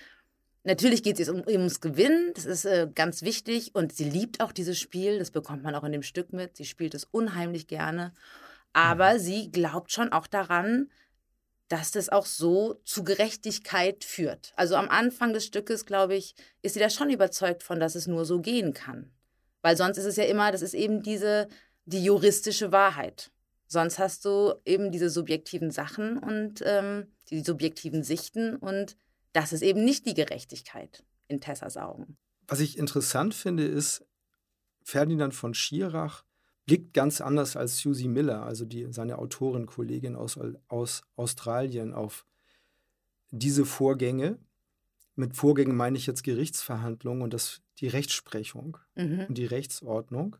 natürlich 0.64 1.02
geht 1.02 1.18
es 1.18 1.28
um, 1.28 1.42
ums 1.46 1.80
Gewinnen, 1.80 2.32
das 2.34 2.44
ist 2.44 2.64
äh, 2.64 2.88
ganz 2.94 3.22
wichtig. 3.22 3.74
Und 3.74 3.92
sie 3.92 4.08
liebt 4.08 4.40
auch 4.40 4.52
dieses 4.52 4.78
Spiel, 4.78 5.18
das 5.18 5.30
bekommt 5.30 5.62
man 5.62 5.74
auch 5.74 5.84
in 5.84 5.92
dem 5.92 6.02
Stück 6.02 6.32
mit. 6.32 6.56
Sie 6.56 6.64
spielt 6.64 6.94
es 6.94 7.04
unheimlich 7.04 7.66
gerne. 7.66 8.12
Aber 8.72 9.14
mhm. 9.14 9.18
sie 9.18 9.50
glaubt 9.50 9.90
schon 9.90 10.12
auch 10.12 10.26
daran, 10.26 10.90
dass 11.68 11.90
das 11.90 12.08
auch 12.08 12.26
so 12.26 12.80
zu 12.84 13.02
Gerechtigkeit 13.02 14.04
führt. 14.04 14.52
Also 14.54 14.76
am 14.76 14.88
Anfang 14.88 15.32
des 15.32 15.44
Stückes, 15.44 15.84
glaube 15.84 16.14
ich, 16.14 16.36
ist 16.62 16.74
sie 16.74 16.80
da 16.80 16.90
schon 16.90 17.10
überzeugt 17.10 17.64
von, 17.64 17.80
dass 17.80 17.96
es 17.96 18.06
nur 18.06 18.24
so 18.24 18.40
gehen 18.40 18.72
kann. 18.72 19.10
Weil 19.62 19.76
sonst 19.76 19.98
ist 19.98 20.04
es 20.04 20.14
ja 20.14 20.24
immer, 20.24 20.52
das 20.52 20.62
ist 20.62 20.74
eben 20.74 21.02
diese, 21.02 21.48
die 21.86 22.04
juristische 22.04 22.70
Wahrheit. 22.70 23.32
Sonst 23.68 23.98
hast 23.98 24.24
du 24.24 24.54
eben 24.64 24.92
diese 24.92 25.10
subjektiven 25.10 25.70
Sachen 25.70 26.18
und 26.18 26.62
ähm, 26.64 27.06
die 27.30 27.40
subjektiven 27.40 28.02
Sichten 28.02 28.56
und 28.56 28.96
das 29.32 29.52
ist 29.52 29.62
eben 29.62 29.84
nicht 29.84 30.06
die 30.06 30.14
Gerechtigkeit 30.14 31.04
in 31.28 31.40
Tessas 31.40 31.76
Augen. 31.76 32.16
Was 32.48 32.60
ich 32.60 32.78
interessant 32.78 33.34
finde, 33.34 33.64
ist, 33.64 34.06
Ferdinand 34.82 35.34
von 35.34 35.52
Schirach 35.52 36.24
blickt 36.64 36.94
ganz 36.94 37.20
anders 37.20 37.56
als 37.56 37.78
Susie 37.78 38.08
Miller, 38.08 38.42
also 38.42 38.64
die, 38.64 38.92
seine 38.92 39.18
Autorenkollegin 39.18 40.16
aus, 40.16 40.38
aus 40.68 41.02
Australien, 41.16 41.92
auf 41.92 42.24
diese 43.30 43.64
Vorgänge. 43.64 44.38
Mit 45.14 45.36
Vorgängen 45.36 45.76
meine 45.76 45.96
ich 45.96 46.06
jetzt 46.06 46.22
Gerichtsverhandlungen 46.24 47.22
und 47.22 47.34
das, 47.34 47.62
die 47.78 47.88
Rechtsprechung 47.88 48.78
mhm. 48.94 49.26
und 49.28 49.38
die 49.38 49.46
Rechtsordnung. 49.46 50.36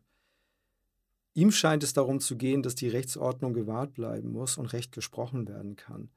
Ihm 1.37 1.51
scheint 1.51 1.83
es 1.83 1.93
darum 1.93 2.19
zu 2.19 2.35
gehen, 2.35 2.63
dass 2.63 2.73
die 2.73 2.87
Rechtsordnung 2.87 3.53
gewahrt 3.53 3.93
bleiben 3.93 4.31
muss 4.31 4.57
und 4.57 4.73
Recht 4.73 4.91
gesprochen 4.91 5.47
werden 5.47 5.75
kann. 5.75 6.09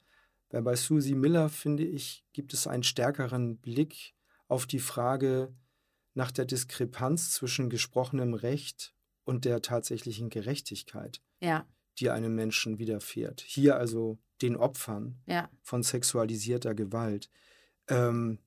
Weil 0.49 0.63
bei 0.63 0.75
Susie 0.75 1.13
Miller, 1.13 1.47
finde 1.49 1.83
ich, 1.83 2.25
gibt 2.33 2.55
es 2.55 2.65
einen 2.65 2.81
stärkeren 2.81 3.57
Blick 3.57 4.15
auf 4.47 4.65
die 4.65 4.79
Frage 4.79 5.53
nach 6.15 6.31
der 6.31 6.45
Diskrepanz 6.45 7.33
zwischen 7.33 7.69
gesprochenem 7.69 8.33
Recht 8.33 8.95
und 9.23 9.45
der 9.45 9.61
tatsächlichen 9.61 10.31
Gerechtigkeit, 10.31 11.21
ja. 11.39 11.67
die 11.99 12.09
einem 12.09 12.33
Menschen 12.33 12.79
widerfährt. 12.79 13.41
Hier 13.41 13.75
also 13.75 14.17
den 14.41 14.55
Opfern 14.55 15.21
ja. 15.27 15.51
von 15.61 15.83
sexualisierter 15.83 16.73
Gewalt. 16.73 17.29
Ähm, 17.87 18.39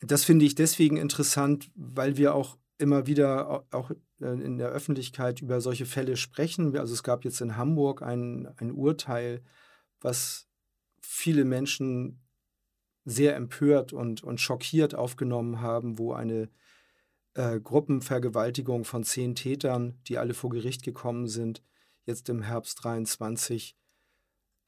das 0.00 0.24
finde 0.24 0.46
ich 0.46 0.56
deswegen 0.56 0.96
interessant, 0.96 1.70
weil 1.76 2.16
wir 2.16 2.34
auch 2.34 2.58
immer 2.78 3.06
wieder 3.06 3.64
auch 3.70 3.90
äh, 4.20 4.26
in 4.26 4.58
der 4.58 4.68
Öffentlichkeit 4.68 5.42
über 5.42 5.60
solche 5.60 5.86
Fälle 5.86 6.16
sprechen. 6.16 6.76
Also 6.76 6.94
es 6.94 7.02
gab 7.02 7.24
jetzt 7.24 7.40
in 7.40 7.56
Hamburg 7.56 8.02
ein, 8.02 8.48
ein 8.56 8.72
Urteil, 8.72 9.42
was 10.00 10.48
viele 11.00 11.44
Menschen 11.44 12.22
sehr 13.04 13.36
empört 13.36 13.92
und, 13.92 14.22
und 14.22 14.40
schockiert 14.40 14.94
aufgenommen 14.94 15.60
haben, 15.60 15.98
wo 15.98 16.12
eine 16.12 16.50
äh, 17.34 17.58
Gruppenvergewaltigung 17.60 18.84
von 18.84 19.02
zehn 19.02 19.34
Tätern, 19.34 19.98
die 20.06 20.18
alle 20.18 20.34
vor 20.34 20.50
Gericht 20.50 20.82
gekommen 20.82 21.26
sind, 21.26 21.62
jetzt 22.04 22.28
im 22.28 22.42
Herbst 22.42 22.84
23 22.84 23.77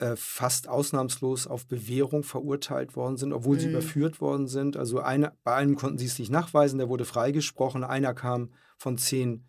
äh, 0.01 0.17
fast 0.17 0.67
ausnahmslos 0.67 1.47
auf 1.47 1.67
Bewährung 1.67 2.23
verurteilt 2.23 2.97
worden 2.97 3.19
sind, 3.19 3.35
obwohl 3.35 3.57
mhm. 3.57 3.61
sie 3.61 3.69
überführt 3.69 4.21
worden 4.21 4.49
sind. 4.49 4.77
Also 4.77 5.01
eine, 5.01 5.33
bei 5.45 5.55
einem 5.55 5.77
konnten 5.77 5.99
sie 5.99 6.07
es 6.07 6.19
nicht 6.19 6.31
nachweisen, 6.31 6.79
der 6.79 6.89
wurde 6.89 7.05
freigesprochen. 7.05 7.85
Einer 7.85 8.15
kam 8.15 8.51
von 8.79 8.97
zehn 8.97 9.47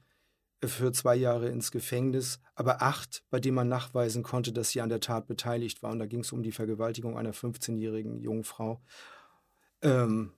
äh, 0.60 0.68
für 0.68 0.92
zwei 0.92 1.16
Jahre 1.16 1.48
ins 1.48 1.72
Gefängnis, 1.72 2.42
aber 2.54 2.82
acht, 2.82 3.24
bei 3.30 3.40
denen 3.40 3.56
man 3.56 3.70
nachweisen 3.70 4.24
konnte, 4.24 4.52
dass 4.52 4.72
sie 4.72 4.82
an 4.82 4.90
der 4.90 5.00
Tat 5.00 5.26
beteiligt 5.26 5.84
waren. 5.84 6.00
Da 6.00 6.06
ging 6.06 6.20
es 6.20 6.34
um 6.34 6.44
die 6.44 6.52
Vergewaltigung 6.52 7.18
einer 7.18 7.34
15-jährigen 7.34 8.20
jungen 8.20 8.44
Frau. 8.44 8.82
Ähm, 9.82 10.34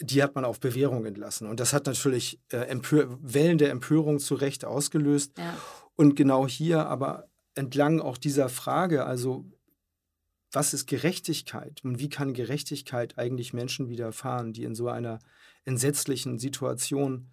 die 0.00 0.22
hat 0.22 0.36
man 0.36 0.44
auf 0.44 0.60
Bewährung 0.60 1.04
entlassen. 1.04 1.48
Und 1.48 1.58
das 1.58 1.72
hat 1.72 1.86
natürlich 1.86 2.40
äh, 2.50 2.76
Wellen 3.20 3.58
der 3.58 3.70
Empörung 3.70 4.20
zu 4.20 4.36
Recht 4.36 4.64
ausgelöst. 4.64 5.36
Ja. 5.36 5.56
Und 5.96 6.14
genau 6.14 6.46
hier 6.46 6.86
aber 6.86 7.28
entlang 7.54 8.00
auch 8.00 8.18
dieser 8.18 8.48
Frage, 8.48 9.04
also 9.04 9.44
was 10.52 10.74
ist 10.74 10.86
Gerechtigkeit 10.86 11.82
und 11.82 11.98
wie 11.98 12.10
kann 12.10 12.34
Gerechtigkeit 12.34 13.18
eigentlich 13.18 13.52
Menschen 13.52 13.88
widerfahren, 13.88 14.52
die 14.52 14.64
in 14.64 14.74
so 14.74 14.88
einer 14.88 15.18
entsetzlichen 15.64 16.38
Situation 16.38 17.30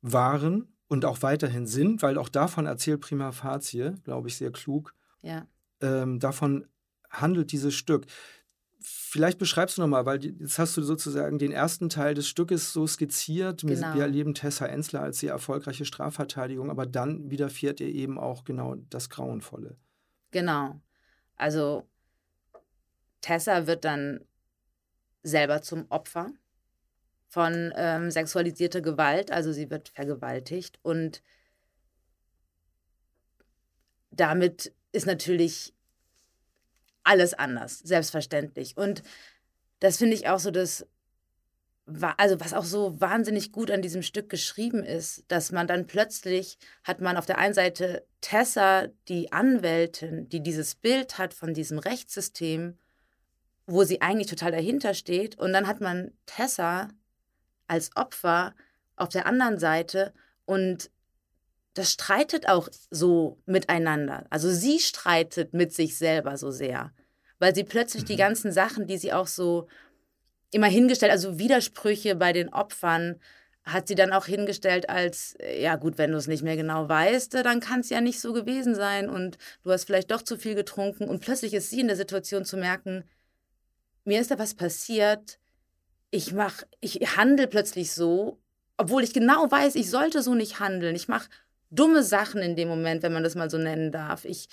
waren 0.00 0.74
und 0.88 1.04
auch 1.04 1.22
weiterhin 1.22 1.66
sind, 1.66 2.02
weil 2.02 2.16
auch 2.16 2.28
davon 2.28 2.66
erzählt 2.66 3.00
Prima 3.00 3.32
Facie, 3.32 3.92
glaube 4.04 4.28
ich, 4.28 4.36
sehr 4.36 4.50
klug. 4.50 4.94
Ja. 5.22 5.46
Ähm, 5.80 6.18
davon 6.18 6.66
handelt 7.10 7.52
dieses 7.52 7.74
Stück. 7.74 8.06
Vielleicht 9.10 9.38
beschreibst 9.38 9.78
du 9.78 9.80
nochmal, 9.80 10.04
weil 10.04 10.22
jetzt 10.22 10.58
hast 10.58 10.76
du 10.76 10.82
sozusagen 10.82 11.38
den 11.38 11.50
ersten 11.50 11.88
Teil 11.88 12.12
des 12.12 12.28
Stückes 12.28 12.74
so 12.74 12.86
skizziert. 12.86 13.62
Genau. 13.62 13.94
Wir 13.94 14.02
erleben 14.02 14.34
Tessa 14.34 14.66
Ensler 14.66 15.00
als 15.00 15.20
sehr 15.20 15.32
erfolgreiche 15.32 15.86
Strafverteidigung, 15.86 16.70
aber 16.70 16.84
dann 16.84 17.30
widerfährt 17.30 17.80
ihr 17.80 17.88
eben 17.88 18.18
auch 18.18 18.44
genau 18.44 18.74
das 18.90 19.08
Grauenvolle. 19.08 19.78
Genau. 20.30 20.78
Also 21.36 21.88
Tessa 23.22 23.66
wird 23.66 23.86
dann 23.86 24.20
selber 25.22 25.62
zum 25.62 25.86
Opfer 25.88 26.30
von 27.28 27.72
ähm, 27.76 28.10
sexualisierter 28.10 28.82
Gewalt, 28.82 29.30
also 29.30 29.52
sie 29.52 29.70
wird 29.70 29.88
vergewaltigt 29.88 30.78
und 30.82 31.22
damit 34.10 34.74
ist 34.92 35.06
natürlich 35.06 35.72
alles 37.08 37.34
anders, 37.34 37.78
selbstverständlich. 37.78 38.76
Und 38.76 39.02
das 39.80 39.96
finde 39.96 40.14
ich 40.14 40.28
auch 40.28 40.38
so 40.38 40.50
das, 40.50 40.86
also 42.18 42.38
was 42.38 42.52
auch 42.52 42.64
so 42.64 43.00
wahnsinnig 43.00 43.50
gut 43.50 43.70
an 43.70 43.80
diesem 43.80 44.02
Stück 44.02 44.28
geschrieben 44.28 44.84
ist, 44.84 45.24
dass 45.28 45.50
man 45.50 45.66
dann 45.66 45.86
plötzlich 45.86 46.58
hat 46.84 47.00
man 47.00 47.16
auf 47.16 47.24
der 47.24 47.38
einen 47.38 47.54
Seite 47.54 48.04
Tessa, 48.20 48.88
die 49.08 49.32
Anwältin, 49.32 50.28
die 50.28 50.42
dieses 50.42 50.74
Bild 50.74 51.16
hat 51.16 51.32
von 51.32 51.54
diesem 51.54 51.78
Rechtssystem, 51.78 52.76
wo 53.66 53.84
sie 53.84 54.02
eigentlich 54.02 54.28
total 54.28 54.52
dahinter 54.52 54.92
steht. 54.92 55.38
Und 55.38 55.54
dann 55.54 55.66
hat 55.66 55.80
man 55.80 56.12
Tessa 56.26 56.88
als 57.68 57.96
Opfer 57.96 58.54
auf 58.96 59.08
der 59.08 59.26
anderen 59.26 59.58
Seite 59.58 60.12
und 60.44 60.90
das 61.72 61.92
streitet 61.92 62.48
auch 62.48 62.68
so 62.90 63.38
miteinander. 63.46 64.26
Also 64.30 64.50
sie 64.50 64.80
streitet 64.80 65.54
mit 65.54 65.72
sich 65.72 65.96
selber 65.96 66.36
so 66.36 66.50
sehr, 66.50 66.92
weil 67.38 67.54
sie 67.54 67.64
plötzlich 67.64 68.02
mhm. 68.04 68.06
die 68.06 68.16
ganzen 68.16 68.52
Sachen, 68.52 68.86
die 68.86 68.98
sie 68.98 69.12
auch 69.12 69.26
so 69.26 69.68
immer 70.50 70.66
hingestellt, 70.66 71.12
also 71.12 71.38
Widersprüche 71.38 72.14
bei 72.14 72.32
den 72.32 72.52
Opfern, 72.52 73.20
hat 73.64 73.86
sie 73.86 73.94
dann 73.94 74.12
auch 74.12 74.24
hingestellt 74.24 74.88
als, 74.88 75.36
ja 75.60 75.76
gut, 75.76 75.98
wenn 75.98 76.12
du 76.12 76.16
es 76.16 76.26
nicht 76.26 76.42
mehr 76.42 76.56
genau 76.56 76.88
weißt, 76.88 77.34
dann 77.34 77.60
kann 77.60 77.80
es 77.80 77.90
ja 77.90 78.00
nicht 78.00 78.18
so 78.18 78.32
gewesen 78.32 78.74
sein 78.74 79.10
und 79.10 79.36
du 79.62 79.70
hast 79.70 79.84
vielleicht 79.84 80.10
doch 80.10 80.22
zu 80.22 80.38
viel 80.38 80.54
getrunken 80.54 81.06
und 81.06 81.20
plötzlich 81.20 81.52
ist 81.52 81.68
sie 81.68 81.80
in 81.80 81.88
der 81.88 81.96
Situation 81.96 82.46
zu 82.46 82.56
merken, 82.56 83.04
mir 84.04 84.20
ist 84.20 84.30
da 84.30 84.38
was 84.38 84.54
passiert, 84.54 85.38
ich 86.10 86.32
mach, 86.32 86.62
ich 86.80 87.16
handle 87.16 87.46
plötzlich 87.46 87.92
so, 87.92 88.38
obwohl 88.78 89.04
ich 89.04 89.12
genau 89.12 89.50
weiß, 89.50 89.74
ich 89.74 89.90
sollte 89.90 90.22
so 90.22 90.34
nicht 90.34 90.60
handeln. 90.60 90.96
Ich 90.96 91.08
mache 91.08 91.28
dumme 91.70 92.02
Sachen 92.02 92.40
in 92.40 92.56
dem 92.56 92.68
Moment, 92.68 93.02
wenn 93.02 93.12
man 93.12 93.24
das 93.24 93.34
mal 93.34 93.50
so 93.50 93.58
nennen 93.58 93.92
darf. 93.92 94.24
Ich 94.24 94.48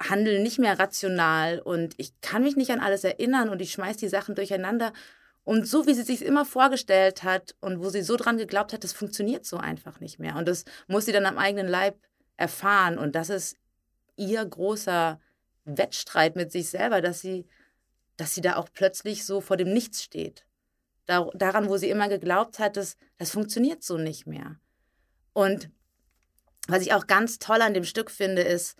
handle 0.00 0.40
nicht 0.40 0.58
mehr 0.58 0.78
rational 0.78 1.58
und 1.60 1.94
ich 1.98 2.20
kann 2.20 2.42
mich 2.42 2.56
nicht 2.56 2.70
an 2.70 2.80
alles 2.80 3.04
erinnern 3.04 3.48
und 3.48 3.60
ich 3.60 3.72
schmeiße 3.72 3.98
die 3.98 4.08
Sachen 4.08 4.34
durcheinander. 4.34 4.92
Und 5.44 5.66
so 5.66 5.86
wie 5.86 5.94
sie 5.94 6.02
sich 6.02 6.24
immer 6.24 6.44
vorgestellt 6.44 7.22
hat 7.22 7.54
und 7.60 7.82
wo 7.82 7.88
sie 7.88 8.02
so 8.02 8.16
dran 8.16 8.36
geglaubt 8.36 8.72
hat, 8.72 8.84
das 8.84 8.92
funktioniert 8.92 9.46
so 9.46 9.56
einfach 9.56 9.98
nicht 9.98 10.18
mehr. 10.18 10.36
Und 10.36 10.46
das 10.46 10.64
muss 10.86 11.06
sie 11.06 11.12
dann 11.12 11.26
am 11.26 11.38
eigenen 11.38 11.68
Leib 11.68 11.98
erfahren. 12.36 12.98
Und 12.98 13.14
das 13.14 13.30
ist 13.30 13.56
ihr 14.16 14.44
großer 14.44 15.18
Wettstreit 15.64 16.36
mit 16.36 16.52
sich 16.52 16.68
selber, 16.68 17.00
dass 17.00 17.20
sie, 17.20 17.46
dass 18.16 18.34
sie 18.34 18.40
da 18.40 18.56
auch 18.56 18.68
plötzlich 18.72 19.24
so 19.24 19.40
vor 19.40 19.56
dem 19.56 19.72
Nichts 19.72 20.02
steht. 20.02 20.44
Dar 21.06 21.30
daran, 21.34 21.70
wo 21.70 21.78
sie 21.78 21.88
immer 21.88 22.10
geglaubt 22.10 22.58
hat, 22.58 22.76
das, 22.76 22.98
das 23.16 23.30
funktioniert 23.30 23.82
so 23.82 23.96
nicht 23.96 24.26
mehr. 24.26 24.56
Und 25.32 25.70
was 26.66 26.82
ich 26.82 26.92
auch 26.92 27.06
ganz 27.06 27.38
toll 27.38 27.62
an 27.62 27.72
dem 27.72 27.84
Stück 27.84 28.10
finde, 28.10 28.42
ist, 28.42 28.76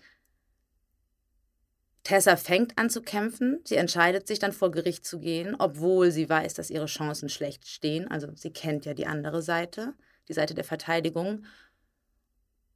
Tessa 2.09 2.37
fängt 2.37 2.75
an 2.75 2.89
zu 2.89 3.03
kämpfen. 3.03 3.59
Sie 3.65 3.75
entscheidet 3.75 4.27
sich 4.27 4.39
dann 4.39 4.51
vor 4.51 4.71
Gericht 4.71 5.05
zu 5.05 5.19
gehen, 5.19 5.55
obwohl 5.59 6.09
sie 6.09 6.27
weiß, 6.27 6.55
dass 6.55 6.71
ihre 6.71 6.87
Chancen 6.87 7.29
schlecht 7.29 7.67
stehen. 7.67 8.07
Also 8.09 8.29
sie 8.33 8.49
kennt 8.49 8.85
ja 8.85 8.95
die 8.95 9.05
andere 9.05 9.43
Seite, 9.43 9.93
die 10.27 10.33
Seite 10.33 10.55
der 10.55 10.63
Verteidigung. 10.63 11.45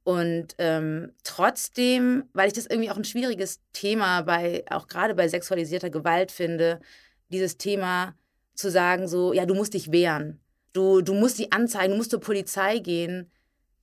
Und 0.04 0.54
ähm, 0.58 1.14
trotzdem, 1.24 2.28
weil 2.32 2.46
ich 2.46 2.52
das 2.52 2.66
irgendwie 2.66 2.92
auch 2.92 2.96
ein 2.96 3.02
schwieriges 3.02 3.60
Thema 3.72 4.22
bei, 4.22 4.64
auch 4.70 4.86
gerade 4.86 5.16
bei 5.16 5.26
sexualisierter 5.26 5.90
Gewalt 5.90 6.30
finde, 6.30 6.80
dieses 7.28 7.58
Thema 7.58 8.14
zu 8.54 8.70
sagen, 8.70 9.08
so, 9.08 9.32
ja, 9.32 9.46
du 9.46 9.56
musst 9.56 9.74
dich 9.74 9.90
wehren. 9.90 10.38
Du, 10.72 11.00
du 11.00 11.12
musst 11.12 11.40
die 11.40 11.50
anzeigen, 11.50 11.90
du 11.90 11.96
musst 11.96 12.12
zur 12.12 12.20
Polizei 12.20 12.78
gehen. 12.78 13.32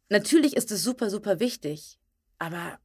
Natürlich 0.08 0.56
ist 0.56 0.72
es 0.72 0.82
super, 0.82 1.10
super 1.10 1.42
wichtig, 1.42 2.00
aber 2.38 2.80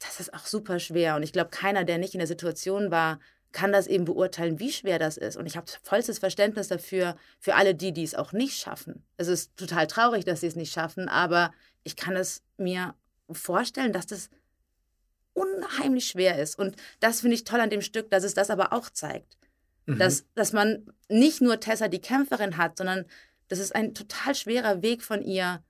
das 0.00 0.18
ist 0.18 0.34
auch 0.34 0.46
super 0.46 0.78
schwer. 0.78 1.14
Und 1.14 1.22
ich 1.22 1.32
glaube, 1.32 1.50
keiner, 1.50 1.84
der 1.84 1.98
nicht 1.98 2.14
in 2.14 2.18
der 2.18 2.26
Situation 2.26 2.90
war, 2.90 3.20
kann 3.52 3.72
das 3.72 3.86
eben 3.86 4.04
beurteilen, 4.04 4.58
wie 4.58 4.72
schwer 4.72 4.98
das 4.98 5.16
ist. 5.16 5.36
Und 5.36 5.46
ich 5.46 5.56
habe 5.56 5.70
vollstes 5.82 6.18
Verständnis 6.18 6.68
dafür, 6.68 7.16
für 7.38 7.54
alle 7.54 7.74
die, 7.74 7.92
die 7.92 8.04
es 8.04 8.14
auch 8.14 8.32
nicht 8.32 8.58
schaffen. 8.58 9.04
Es 9.16 9.28
ist 9.28 9.56
total 9.56 9.86
traurig, 9.86 10.24
dass 10.24 10.40
sie 10.40 10.46
es 10.46 10.56
nicht 10.56 10.72
schaffen, 10.72 11.08
aber 11.08 11.52
ich 11.82 11.96
kann 11.96 12.16
es 12.16 12.42
mir 12.56 12.94
vorstellen, 13.30 13.92
dass 13.92 14.06
das 14.06 14.30
unheimlich 15.32 16.08
schwer 16.08 16.38
ist. 16.38 16.58
Und 16.58 16.76
das 17.00 17.20
finde 17.20 17.34
ich 17.34 17.44
toll 17.44 17.60
an 17.60 17.70
dem 17.70 17.82
Stück, 17.82 18.10
dass 18.10 18.24
es 18.24 18.34
das 18.34 18.50
aber 18.50 18.72
auch 18.72 18.90
zeigt. 18.90 19.36
Mhm. 19.86 19.98
Dass, 19.98 20.24
dass 20.34 20.52
man 20.52 20.86
nicht 21.08 21.40
nur 21.40 21.60
Tessa 21.60 21.88
die 21.88 22.00
Kämpferin 22.00 22.56
hat, 22.56 22.78
sondern 22.78 23.04
das 23.48 23.58
ist 23.58 23.74
ein 23.74 23.94
total 23.94 24.34
schwerer 24.34 24.82
Weg 24.82 25.02
von 25.02 25.22
ihr, 25.22 25.62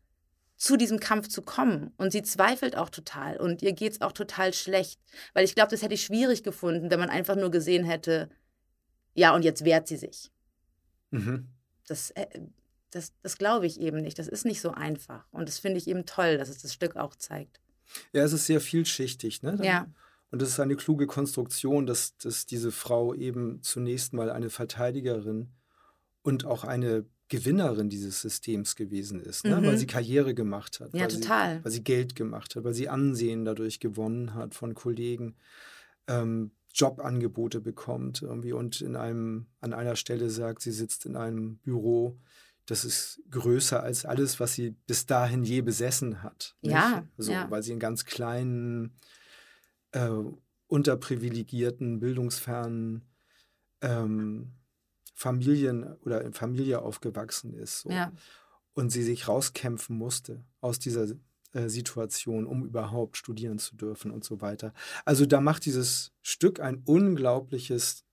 zu 0.60 0.76
diesem 0.76 1.00
Kampf 1.00 1.28
zu 1.28 1.40
kommen. 1.40 1.90
Und 1.96 2.12
sie 2.12 2.22
zweifelt 2.22 2.76
auch 2.76 2.90
total 2.90 3.38
und 3.38 3.62
ihr 3.62 3.72
geht 3.72 3.92
es 3.92 4.02
auch 4.02 4.12
total 4.12 4.52
schlecht. 4.52 5.00
Weil 5.32 5.46
ich 5.46 5.54
glaube, 5.54 5.70
das 5.70 5.80
hätte 5.80 5.94
ich 5.94 6.04
schwierig 6.04 6.42
gefunden, 6.42 6.90
wenn 6.90 7.00
man 7.00 7.08
einfach 7.08 7.34
nur 7.34 7.50
gesehen 7.50 7.82
hätte, 7.82 8.28
ja, 9.14 9.34
und 9.34 9.42
jetzt 9.42 9.64
wehrt 9.64 9.88
sie 9.88 9.96
sich. 9.96 10.30
Mhm. 11.12 11.48
Das, 11.86 12.10
äh, 12.10 12.26
das, 12.90 13.14
das 13.22 13.38
glaube 13.38 13.66
ich 13.66 13.80
eben 13.80 14.02
nicht. 14.02 14.18
Das 14.18 14.28
ist 14.28 14.44
nicht 14.44 14.60
so 14.60 14.72
einfach. 14.72 15.24
Und 15.32 15.48
das 15.48 15.58
finde 15.58 15.78
ich 15.78 15.88
eben 15.88 16.04
toll, 16.04 16.36
dass 16.36 16.50
es 16.50 16.60
das 16.60 16.74
Stück 16.74 16.94
auch 16.94 17.16
zeigt. 17.16 17.58
Ja, 18.12 18.22
es 18.22 18.34
ist 18.34 18.44
sehr 18.44 18.60
vielschichtig. 18.60 19.42
Ne? 19.42 19.58
ja. 19.62 19.86
Und 20.30 20.42
das 20.42 20.50
ist 20.50 20.60
eine 20.60 20.76
kluge 20.76 21.06
Konstruktion, 21.06 21.86
dass, 21.86 22.18
dass 22.18 22.44
diese 22.44 22.70
Frau 22.70 23.14
eben 23.14 23.62
zunächst 23.62 24.12
mal 24.12 24.30
eine 24.30 24.50
Verteidigerin 24.50 25.54
und 26.20 26.44
auch 26.44 26.64
eine 26.64 27.06
Gewinnerin 27.30 27.88
dieses 27.88 28.20
Systems 28.20 28.76
gewesen 28.76 29.20
ist, 29.20 29.44
ne? 29.44 29.56
mhm. 29.56 29.66
weil 29.66 29.78
sie 29.78 29.86
Karriere 29.86 30.34
gemacht 30.34 30.80
hat. 30.80 30.92
Ja, 30.92 31.02
weil 31.02 31.08
total. 31.08 31.56
Sie, 31.56 31.64
weil 31.64 31.72
sie 31.72 31.84
Geld 31.84 32.14
gemacht 32.16 32.54
hat, 32.54 32.64
weil 32.64 32.74
sie 32.74 32.88
Ansehen 32.88 33.44
dadurch 33.44 33.80
gewonnen 33.80 34.34
hat 34.34 34.54
von 34.54 34.74
Kollegen, 34.74 35.36
ähm, 36.08 36.50
Jobangebote 36.74 37.60
bekommt 37.60 38.22
irgendwie 38.22 38.52
und 38.52 38.80
in 38.80 38.96
einem, 38.96 39.46
an 39.60 39.72
einer 39.72 39.96
Stelle 39.96 40.28
sagt, 40.28 40.62
sie 40.62 40.72
sitzt 40.72 41.06
in 41.06 41.16
einem 41.16 41.56
Büro, 41.58 42.18
das 42.66 42.84
ist 42.84 43.22
größer 43.30 43.82
als 43.82 44.04
alles, 44.04 44.38
was 44.38 44.54
sie 44.54 44.76
bis 44.86 45.06
dahin 45.06 45.42
je 45.42 45.62
besessen 45.62 46.22
hat. 46.22 46.56
Ja, 46.62 47.04
so, 47.16 47.32
ja. 47.32 47.50
Weil 47.50 47.62
sie 47.62 47.72
in 47.72 47.80
ganz 47.80 48.04
kleinen, 48.04 48.96
äh, 49.92 50.10
unterprivilegierten, 50.66 51.98
bildungsfernen 51.98 53.08
ähm, 53.80 54.52
Familien 55.20 55.84
oder 56.00 56.22
in 56.22 56.32
Familie 56.32 56.80
aufgewachsen 56.80 57.52
ist. 57.52 57.80
So. 57.80 57.90
Ja. 57.90 58.10
Und 58.72 58.88
sie 58.88 59.02
sich 59.02 59.28
rauskämpfen 59.28 59.94
musste 59.94 60.42
aus 60.62 60.78
dieser 60.78 61.08
äh, 61.52 61.68
Situation, 61.68 62.46
um 62.46 62.64
überhaupt 62.64 63.18
studieren 63.18 63.58
zu 63.58 63.76
dürfen 63.76 64.12
und 64.12 64.24
so 64.24 64.40
weiter. 64.40 64.72
Also 65.04 65.26
da 65.26 65.42
macht 65.42 65.66
dieses 65.66 66.12
Stück 66.22 66.58
ein 66.60 66.82
unglaubliches 66.86 68.06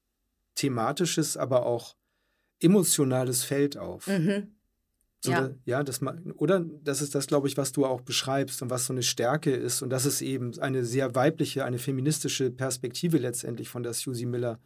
thematisches, 0.55 1.37
aber 1.37 1.65
auch 1.65 1.95
emotionales 2.59 3.45
Feld 3.45 3.77
auf. 3.77 4.07
Mhm. 4.07 4.55
So, 5.21 5.31
ja. 5.31 5.51
Ja, 5.63 5.83
das, 5.83 6.01
oder 6.35 6.59
das 6.59 7.01
ist 7.01 7.15
das, 7.15 7.27
glaube 7.27 7.47
ich, 7.47 7.55
was 7.55 7.71
du 7.71 7.85
auch 7.85 8.01
beschreibst 8.01 8.61
und 8.61 8.69
was 8.69 8.85
so 8.85 8.91
eine 8.91 9.03
Stärke 9.03 9.51
ist. 9.51 9.81
Und 9.81 9.91
das 9.91 10.05
ist 10.05 10.21
eben 10.21 10.59
eine 10.59 10.83
sehr 10.83 11.15
weibliche, 11.15 11.63
eine 11.63 11.79
feministische 11.79 12.51
Perspektive 12.51 13.17
letztendlich 13.17 13.69
von 13.69 13.83
der 13.83 13.93
Susie 13.93 14.25
Miller 14.25 14.59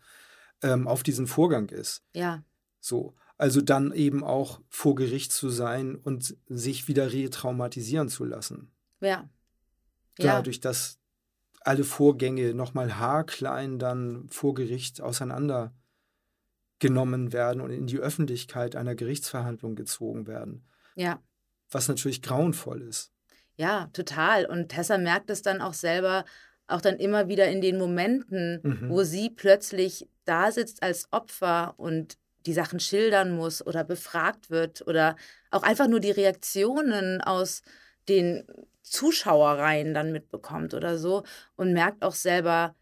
ähm, 0.62 0.88
auf 0.88 1.04
diesen 1.04 1.28
Vorgang 1.28 1.70
ist. 1.70 2.04
Ja. 2.14 2.44
So. 2.80 3.16
Also 3.38 3.62
dann 3.62 3.92
eben 3.92 4.24
auch 4.24 4.62
vor 4.70 4.96
Gericht 4.96 5.32
zu 5.32 5.50
sein 5.50 5.96
und 5.96 6.38
sich 6.48 6.88
wieder 6.88 7.12
retraumatisieren 7.12 8.08
zu 8.08 8.24
lassen. 8.24 8.72
Ja. 9.00 9.30
Dadurch, 10.18 10.58
ja. 10.58 10.62
dass 10.62 11.00
alle 11.62 11.84
Vorgänge 11.84 12.54
nochmal 12.54 12.98
haarklein 12.98 13.80
dann 13.80 14.28
vor 14.30 14.54
Gericht 14.54 15.02
auseinander 15.02 15.74
genommen 16.80 17.32
werden 17.32 17.62
und 17.62 17.72
in 17.72 17.88
die 17.88 18.00
Öffentlichkeit 18.00 18.76
einer 18.76 18.96
Gerichtsverhandlung 18.96 19.76
gezogen 19.76 20.28
werden. 20.28 20.68
Ja. 20.96 21.22
Was 21.70 21.88
natürlich 21.88 22.22
grauenvoll 22.22 22.82
ist. 22.82 23.12
Ja, 23.56 23.88
total. 23.94 24.46
Und 24.46 24.70
Tessa 24.70 24.98
merkt 24.98 25.30
es 25.30 25.44
dann 25.44 25.62
auch 25.62 25.74
selber, 25.74 26.26
auch 26.72 26.82
dann 26.82 26.98
immer 26.98 27.28
wieder 27.28 27.48
in 27.48 27.62
den 27.62 27.78
Momenten, 27.78 28.60
mhm. 28.64 28.90
wo 28.90 29.04
sie 29.04 29.30
plötzlich 29.30 30.08
da 30.26 30.52
sitzt 30.52 30.84
als 30.84 31.08
Opfer 31.12 31.74
und 31.78 32.18
die 32.46 32.54
Sachen 32.54 32.80
schildern 32.80 33.36
muss 33.36 33.66
oder 33.66 33.84
befragt 33.84 34.50
wird 34.50 34.86
oder 34.88 35.16
auch 35.52 35.64
einfach 35.64 35.88
nur 35.88 36.00
die 36.00 36.12
Reaktionen 36.12 37.22
aus 37.22 37.62
den 38.10 38.46
Zuschauereien 38.82 39.94
dann 39.94 40.12
mitbekommt 40.12 40.74
oder 40.74 40.98
so 40.98 41.24
und 41.56 41.74
merkt 41.74 42.04
auch 42.04 42.16
selber, 42.16 42.76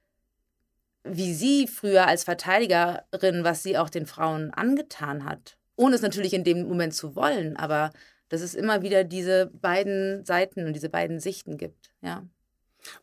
wie 1.03 1.33
sie 1.33 1.67
früher 1.67 2.07
als 2.07 2.23
Verteidigerin, 2.23 3.43
was 3.43 3.63
sie 3.63 3.77
auch 3.77 3.89
den 3.89 4.05
Frauen 4.05 4.51
angetan 4.51 5.25
hat. 5.25 5.57
Ohne 5.75 5.95
es 5.95 6.01
natürlich 6.01 6.33
in 6.33 6.43
dem 6.43 6.67
Moment 6.67 6.93
zu 6.93 7.15
wollen, 7.15 7.55
aber 7.57 7.91
dass 8.27 8.41
es 8.41 8.53
immer 8.53 8.81
wieder 8.81 9.03
diese 9.03 9.47
beiden 9.47 10.23
Seiten 10.25 10.65
und 10.65 10.73
diese 10.73 10.89
beiden 10.89 11.19
Sichten 11.19 11.57
gibt, 11.57 11.91
ja. 12.01 12.23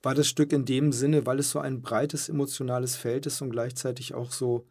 War 0.02 0.14
das 0.14 0.28
Stück 0.28 0.52
in 0.52 0.64
dem 0.64 0.92
Sinne, 0.92 1.26
weil 1.26 1.38
es 1.38 1.50
so 1.50 1.58
ein 1.58 1.82
breites 1.82 2.28
emotionales 2.28 2.96
Feld 2.96 3.26
ist 3.26 3.42
und 3.42 3.50
gleichzeitig 3.50 4.14
auch 4.14 4.32
so 4.32 4.66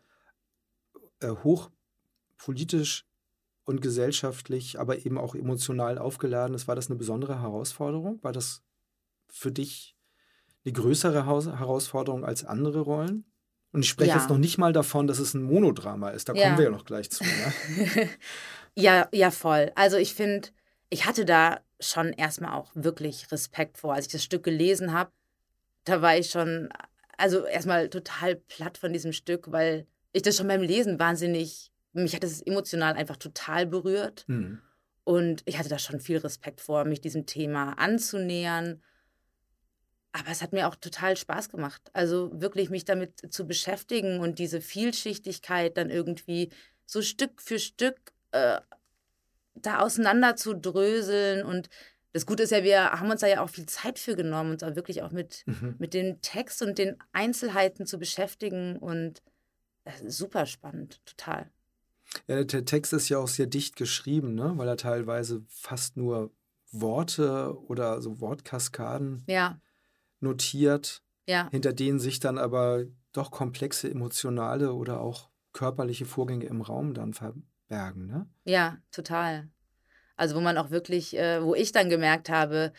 äh, 1.20 1.30
hochpolitisch 1.30 3.06
und 3.66 3.82
gesellschaftlich, 3.82 4.80
aber 4.80 5.06
eben 5.06 5.18
auch 5.18 5.36
emotional 5.36 5.98
aufgeladen 5.98 6.56
ist, 6.56 6.68
war 6.68 6.76
das 6.76 6.90
eine 6.90 6.98
besondere 6.98 7.42
Herausforderung? 7.42 8.20
War 8.24 8.32
das 8.32 8.62
für 9.28 9.52
dich 9.52 9.96
eine 10.64 10.74
größere 10.74 11.26
Herausforderung 11.26 12.26
als 12.26 12.46
andere 12.46 12.82
Rollen? 12.82 13.26
Und 13.72 13.82
ich 13.82 13.90
spreche 13.90 14.12
ja. 14.12 14.18
jetzt 14.18 14.30
noch 14.30 14.38
nicht 14.38 14.58
mal 14.58 14.72
davon, 14.72 15.08
dass 15.08 15.20
es 15.20 15.34
ein 15.34 15.44
Monodrama 15.44 16.12
ist. 16.12 16.30
Da 16.30 16.34
ja. 16.34 16.46
kommen 16.46 16.58
wir 16.58 16.66
ja 16.66 16.72
noch 16.72 16.86
gleich 16.86 17.12
zu. 17.12 17.24
Ne? 17.24 18.10
ja, 18.76 19.10
ja, 19.12 19.32
voll. 19.32 19.72
Also 19.76 19.98
ich 19.98 20.14
finde, 20.14 20.48
ich 20.90 21.06
hatte 21.06 21.26
da 21.26 21.62
schon 21.80 22.14
erstmal 22.14 22.54
auch 22.54 22.72
wirklich 22.74 23.32
Respekt 23.32 23.78
vor. 23.78 23.94
Als 23.94 24.08
ich 24.08 24.12
das 24.12 24.24
Stück 24.24 24.44
gelesen 24.44 24.94
habe, 24.94 25.12
da 25.84 26.02
war 26.02 26.18
ich 26.18 26.30
schon, 26.30 26.70
also 27.18 27.46
erstmal 27.46 27.90
total 27.90 28.36
platt 28.36 28.78
von 28.78 28.94
diesem 28.94 29.14
Stück, 29.14 29.52
weil 29.52 29.88
ich 30.14 30.22
das 30.22 30.38
schon 30.38 30.48
beim 30.48 30.62
Lesen 30.62 31.00
wahnsinnig, 31.00 31.72
mich 31.94 32.16
hat 32.16 32.24
das 32.24 32.42
emotional 32.42 32.94
einfach 32.94 33.18
total 33.18 33.66
berührt. 33.66 34.26
Mhm. 34.28 34.62
Und 35.04 35.44
ich 35.46 35.60
hatte 35.60 35.70
da 35.70 35.78
schon 35.78 36.00
viel 36.00 36.18
Respekt 36.18 36.62
vor, 36.62 36.84
mich 36.86 37.00
diesem 37.00 37.26
Thema 37.26 37.74
anzunähern. 37.74 38.82
Aber 40.12 40.30
es 40.30 40.42
hat 40.42 40.54
mir 40.54 40.68
auch 40.68 40.76
total 40.76 41.16
Spaß 41.18 41.50
gemacht. 41.50 41.82
Also 41.94 42.32
wirklich 42.34 42.70
mich 42.70 42.86
damit 42.86 43.32
zu 43.32 43.46
beschäftigen 43.46 44.20
und 44.20 44.40
diese 44.40 44.62
Vielschichtigkeit 44.62 45.78
dann 45.78 45.90
irgendwie 45.90 46.50
so 46.86 47.02
Stück 47.02 47.42
für 47.42 47.60
Stück 47.60 48.14
äh, 48.32 48.62
da 49.56 49.80
auseinander 49.80 50.36
zu 50.36 50.54
dröseln. 50.54 51.46
Und 51.46 51.70
das 52.14 52.26
Gute 52.26 52.44
ist 52.44 52.52
ja, 52.52 52.64
wir 52.64 52.92
haben 52.92 53.10
uns 53.10 53.22
da 53.22 53.28
ja 53.28 53.42
auch 53.42 53.50
viel 53.50 53.66
Zeit 53.66 54.00
für 54.00 54.16
genommen, 54.16 54.52
uns 54.52 54.62
da 54.62 54.76
wirklich 54.76 55.02
auch 55.02 55.12
mit, 55.12 55.44
mhm. 55.46 55.76
mit 55.80 55.94
dem 55.94 56.22
Text 56.22 56.62
und 56.62 56.78
den 56.78 56.98
Einzelheiten 57.12 57.86
zu 57.86 57.98
beschäftigen. 57.98 58.78
Und 58.78 59.22
das 59.84 60.02
ist 60.02 60.18
super 60.18 60.46
spannend, 60.46 61.02
total. 61.06 61.50
Ja, 62.28 62.44
der 62.44 62.66
Text 62.66 62.94
ist 62.94 63.10
ja 63.10 63.18
auch 63.18 63.28
sehr 63.28 63.48
dicht 63.48 63.76
geschrieben, 63.76 64.36
ne? 64.36 64.54
weil 64.56 64.68
er 64.68 64.78
teilweise 64.78 65.44
fast 65.48 65.98
nur 65.98 66.32
Worte 66.72 67.58
oder 67.68 68.02
so 68.02 68.20
Wortkaskaden 68.20 69.24
ja. 69.28 69.60
notiert, 70.20 71.02
ja. 71.28 71.50
hinter 71.52 71.74
denen 71.74 72.00
sich 72.00 72.20
dann 72.20 72.38
aber 72.38 72.86
doch 73.12 73.32
komplexe 73.32 73.90
emotionale 73.90 74.74
oder 74.74 75.02
auch 75.02 75.30
körperliche 75.54 76.06
Vorgänge 76.06 76.46
im 76.46 76.62
Raum 76.62 76.94
dann 76.94 77.14
verbergen. 77.14 77.50
Bergen, 77.68 78.08
ne? 78.08 78.28
Ja, 78.44 78.78
total. 78.92 79.50
Also 80.16 80.36
wo 80.36 80.40
man 80.40 80.58
auch 80.58 80.70
wirklich, 80.70 81.18
äh, 81.18 81.44
wo 81.44 81.56
ich 81.56 81.72
dann 81.72 81.90
gemerkt 81.90 82.30
habe, 82.30 82.72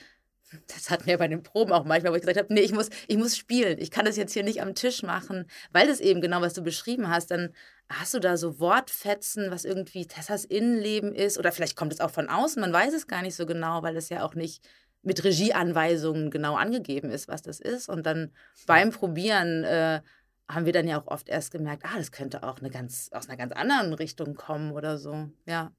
das 0.69 0.91
hat 0.91 1.07
mir 1.07 1.19
bei 1.19 1.29
den 1.29 1.43
Proben 1.43 1.73
auch 1.73 1.85
manchmal, 1.85 2.13
wo 2.13 2.17
ich 2.17 2.23
gesagt 2.23 2.39
habe, 2.39 2.53
nee, 2.55 2.61
ich 2.61 2.73
muss, 2.73 2.89
ich 3.09 3.17
muss 3.17 3.37
spielen. 3.37 3.79
Ich 3.79 3.91
kann 3.91 4.05
das 4.05 4.17
jetzt 4.17 4.33
hier 4.33 4.45
nicht 4.45 4.63
am 4.63 4.75
Tisch 4.75 5.03
machen, 5.03 5.47
weil 5.73 5.89
das 5.89 6.01
eben 6.01 6.21
genau, 6.21 6.41
was 6.41 6.55
du 6.55 6.63
beschrieben 6.63 7.09
hast, 7.09 7.31
dann 7.31 7.53
hast 7.89 8.15
du 8.15 8.21
da 8.21 8.37
so 8.37 8.59
Wortfetzen, 8.61 9.51
was 9.51 9.65
irgendwie 9.65 10.07
Tessas 10.07 10.45
Innenleben 10.45 11.15
ist. 11.15 11.39
Oder 11.39 11.53
vielleicht 11.53 11.77
kommt 11.77 11.93
es 11.93 12.01
auch 12.01 12.11
von 12.11 12.29
außen, 12.29 12.61
man 12.61 12.73
weiß 12.73 12.95
es 12.95 13.07
gar 13.07 13.23
nicht 13.23 13.35
so 13.35 13.45
genau, 13.45 13.83
weil 13.83 13.97
es 13.97 14.09
ja 14.09 14.25
auch 14.25 14.35
nicht 14.35 14.65
mit 15.03 15.23
Regieanweisungen 15.23 16.31
genau 16.31 16.57
angegeben 16.57 17.11
ist, 17.11 17.29
was 17.29 17.43
das 17.43 17.61
ist. 17.61 17.89
Und 17.89 18.07
dann 18.07 18.33
beim 18.67 18.91
Probieren 18.91 19.65
äh, 19.65 20.01
haben 20.49 20.67
wir 20.67 20.73
dann 20.73 20.89
ja 20.89 21.01
auch 21.01 21.07
oft 21.07 21.29
erst 21.29 21.51
gemerkt, 21.51 21.85
ah, 21.85 21.97
das 21.97 22.13
könnte 22.13 22.43
auch 22.43 22.59
eine 22.59 22.71
ganz, 22.71 23.11
aus 23.13 23.29
einer 23.29 23.37
ganz 23.37 23.53
anderen 23.53 23.93
Richtung 23.93 24.35
kommen 24.35 24.73
oder 24.73 24.99
so. 24.99 25.29
Ja. 25.47 25.73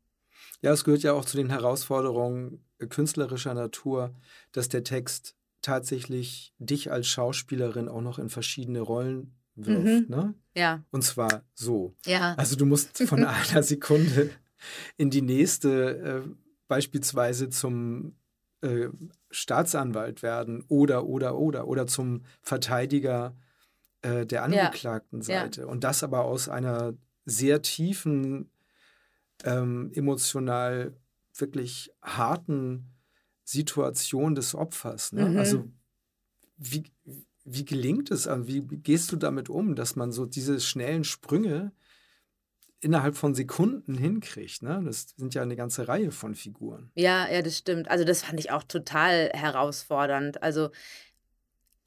Ja, 0.62 0.72
es 0.72 0.84
gehört 0.84 1.04
ja 1.04 1.14
auch 1.14 1.26
zu 1.26 1.38
den 1.38 1.50
Herausforderungen 1.50 2.64
künstlerischer 2.90 3.54
Natur, 3.54 4.14
dass 4.52 4.70
der 4.70 4.84
Text 4.84 5.36
tatsächlich 5.62 6.54
dich 6.60 6.92
als 6.92 7.08
Schauspielerin 7.08 7.90
auch 7.90 8.02
noch 8.02 8.20
in 8.20 8.30
verschiedene 8.30 8.82
Rollen 8.82 9.36
wirft. 9.56 10.10
Mhm. 10.10 10.16
Ne? 10.16 10.34
Ja. 10.56 10.84
Und 10.92 11.04
zwar 11.04 11.44
so. 11.54 11.96
Ja. 12.06 12.36
Also 12.36 12.56
du 12.56 12.66
musst 12.66 12.98
von 13.04 13.24
einer 13.26 13.64
Sekunde 13.64 14.30
in 14.98 15.10
die 15.10 15.22
nächste 15.22 16.24
äh, 16.26 16.30
beispielsweise 16.68 17.50
zum 17.50 18.16
äh, 18.62 18.90
Staatsanwalt 19.30 20.24
werden 20.24 20.64
oder, 20.68 21.06
oder, 21.06 21.38
oder, 21.38 21.68
oder 21.68 21.88
zum 21.88 22.24
Verteidiger 22.42 23.36
äh, 24.02 24.26
der 24.26 24.44
angeklagten 24.44 25.20
ja. 25.20 25.42
Seite. 25.42 25.62
Ja. 25.62 25.68
Und 25.68 25.84
das 25.84 26.04
aber 26.04 26.26
aus 26.26 26.50
einer 26.50 26.94
sehr 27.26 27.62
tiefen, 27.62 28.50
ähm, 29.44 29.92
emotional 29.94 30.96
wirklich 31.36 31.92
harten 32.02 32.94
Situation 33.44 34.36
des 34.36 34.56
Opfers. 34.56 35.14
Ne? 35.14 35.30
Mhm. 35.30 35.38
Also 35.38 35.66
wie, 36.58 36.84
wie 37.46 37.66
gelingt 37.66 38.12
es, 38.12 38.28
also 38.28 38.48
wie 38.48 38.62
gehst 38.62 39.12
du 39.12 39.16
damit 39.16 39.50
um, 39.50 39.76
dass 39.76 39.96
man 39.96 40.12
so 40.12 40.26
diese 40.26 40.60
schnellen 40.60 41.04
Sprünge 41.04 41.72
innerhalb 42.80 43.16
von 43.16 43.34
Sekunden 43.34 43.96
hinkriegt. 43.96 44.62
Ne? 44.62 44.82
Das 44.86 45.08
sind 45.18 45.34
ja 45.34 45.42
eine 45.42 45.56
ganze 45.56 45.88
Reihe 45.88 46.12
von 46.12 46.36
Figuren. 46.36 46.92
Ja, 46.96 47.28
ja, 47.32 47.42
das 47.42 47.58
stimmt. 47.58 47.90
Also 47.90 48.04
das 48.04 48.24
fand 48.24 48.40
ich 48.40 48.52
auch 48.52 48.64
total 48.64 49.32
herausfordernd. 49.34 50.44
Also 50.44 50.70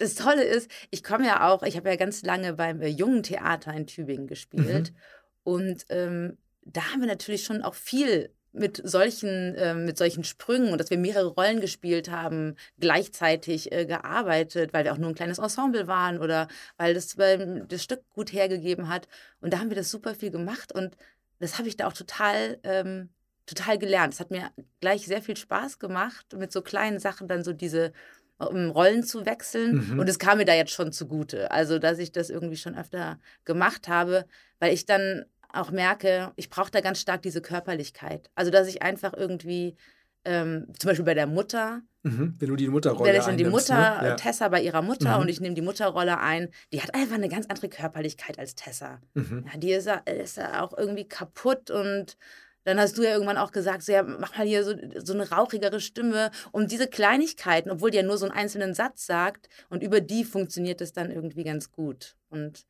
das 0.01 0.15
Tolle 0.15 0.43
ist, 0.43 0.71
ich 0.91 1.05
komme 1.05 1.27
ja 1.27 1.49
auch, 1.49 1.63
ich 1.63 1.77
habe 1.77 1.91
ja 1.91 1.97
ganz 1.97 2.23
lange 2.23 2.55
beim 2.55 2.81
äh, 2.81 2.89
Jungen 2.89 3.23
Theater 3.23 3.73
in 3.75 3.87
Tübingen 3.87 4.27
gespielt. 4.27 4.93
Mhm. 4.93 4.97
Und 5.43 5.85
ähm, 5.91 6.39
da 6.63 6.93
haben 6.93 7.01
wir 7.01 7.07
natürlich 7.07 7.45
schon 7.45 7.63
auch 7.63 7.75
viel 7.75 8.31
mit 8.53 8.81
solchen, 8.83 9.55
äh, 9.55 9.75
mit 9.75 9.99
solchen 9.99 10.25
Sprüngen 10.25 10.73
und 10.73 10.79
dass 10.79 10.91
wir 10.91 10.99
mehrere 10.99 11.29
Rollen 11.29 11.61
gespielt 11.61 12.11
haben, 12.11 12.57
gleichzeitig 12.79 13.71
äh, 13.73 13.85
gearbeitet, 13.85 14.73
weil 14.73 14.85
wir 14.85 14.93
auch 14.93 14.99
nur 14.99 15.11
ein 15.11 15.15
kleines 15.15 15.39
Ensemble 15.39 15.87
waren 15.87 16.19
oder 16.19 16.49
weil 16.77 16.95
das, 16.95 17.17
weil 17.19 17.65
das 17.69 17.83
Stück 17.83 18.09
gut 18.09 18.33
hergegeben 18.33 18.89
hat. 18.89 19.07
Und 19.41 19.53
da 19.53 19.59
haben 19.59 19.71
wir 19.71 19.77
das 19.77 19.91
super 19.91 20.15
viel 20.15 20.31
gemacht 20.31 20.73
und 20.73 20.97
das 21.39 21.59
habe 21.59 21.69
ich 21.69 21.77
da 21.77 21.87
auch 21.87 21.93
total, 21.93 22.59
ähm, 22.65 23.11
total 23.47 23.79
gelernt. 23.79 24.15
Es 24.15 24.21
hat 24.21 24.31
mir 24.31 24.51
gleich 24.81 25.07
sehr 25.07 25.23
viel 25.23 25.37
Spaß 25.37 25.79
gemacht, 25.79 26.35
mit 26.37 26.53
so 26.53 26.63
kleinen 26.63 26.99
Sachen 26.99 27.29
dann 27.29 27.45
so 27.45 27.53
diese 27.53 27.93
Rollen 28.41 29.03
zu 29.03 29.27
wechseln. 29.27 29.91
Mhm. 29.91 29.99
Und 29.99 30.09
es 30.09 30.19
kam 30.19 30.39
mir 30.39 30.45
da 30.45 30.55
jetzt 30.55 30.73
schon 30.73 30.93
zugute. 30.93 31.51
Also, 31.51 31.79
dass 31.79 31.99
ich 31.99 32.13
das 32.13 32.31
irgendwie 32.31 32.57
schon 32.57 32.77
öfter 32.77 33.19
gemacht 33.45 33.89
habe, 33.89 34.25
weil 34.59 34.73
ich 34.73 34.87
dann 34.87 35.25
auch 35.53 35.71
merke, 35.71 36.33
ich 36.37 36.49
brauche 36.49 36.71
da 36.71 36.81
ganz 36.81 37.01
stark 37.01 37.23
diese 37.23 37.43
Körperlichkeit. 37.43 38.31
Also, 38.35 38.51
dass 38.51 38.69
ich 38.69 38.83
einfach 38.83 39.13
irgendwie, 39.15 39.77
ähm, 40.25 40.67
zum 40.79 40.89
Beispiel 40.89 41.05
bei 41.05 41.15
der 41.15 41.27
Mutter, 41.27 41.83
mhm. 42.03 42.37
wenn 42.39 42.49
du 42.49 42.57
die 42.57 42.69
Mutterrolle 42.69 43.11
Wenn 43.11 43.21
ich 43.21 43.27
dann 43.27 43.37
die 43.37 43.45
Mutter, 43.45 44.03
ne? 44.03 44.09
ja. 44.09 44.15
Tessa 44.17 44.49
bei 44.49 44.63
ihrer 44.63 44.83
Mutter 44.83 45.17
mhm. 45.17 45.23
und 45.23 45.29
ich 45.29 45.41
nehme 45.41 45.55
die 45.55 45.63
Mutterrolle 45.63 46.19
ein, 46.19 46.49
die 46.73 46.83
hat 46.83 46.95
einfach 46.95 47.17
eine 47.17 47.29
ganz 47.29 47.47
andere 47.47 47.69
Körperlichkeit 47.69 48.39
als 48.39 48.55
Tessa. 48.55 49.01
Mhm. 49.15 49.45
Ja, 49.51 49.59
die 49.59 49.73
ist, 49.73 49.89
ist 50.07 50.41
auch 50.41 50.77
irgendwie 50.77 51.09
kaputt 51.09 51.71
und 51.71 52.17
dann 52.65 52.79
hast 52.79 52.99
du 52.99 53.03
ja 53.03 53.13
irgendwann 53.13 53.39
auch 53.39 53.53
gesagt, 53.53 53.83
so, 53.83 53.93
ja, 53.93 54.03
mach 54.03 54.37
mal 54.37 54.47
hier 54.47 54.65
so, 54.65 54.75
so 55.03 55.15
eine 55.15 55.31
rauchigere 55.31 55.81
Stimme. 55.81 56.31
Um 56.53 56.67
diese 56.67 56.87
Kleinigkeiten, 56.87 57.71
obwohl 57.71 57.91
die 57.91 57.97
ja 57.99 58.03
nur 58.03 58.19
so 58.19 58.27
einen 58.27 58.35
einzelnen 58.35 58.75
Satz 58.75 59.07
sagt, 59.07 59.49
und 59.71 59.83
über 59.83 60.01
die 60.01 60.25
funktioniert 60.25 60.81
es 60.81 60.93
dann 60.93 61.11
irgendwie 61.11 61.45
ganz 61.45 61.73
gut. 61.73 62.17
Und 62.29 62.67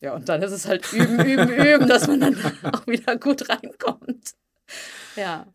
ja, 0.00 0.14
und 0.14 0.28
dann 0.28 0.42
ist 0.42 0.52
es 0.52 0.68
halt 0.68 0.92
üben, 0.92 1.24
üben, 1.24 1.48
üben, 1.66 1.88
dass 1.88 2.06
man 2.06 2.20
dann 2.20 2.36
auch 2.62 2.86
wieder 2.86 3.16
gut 3.16 3.48
reinkommt. 3.48 4.34
Ja. 5.16 5.46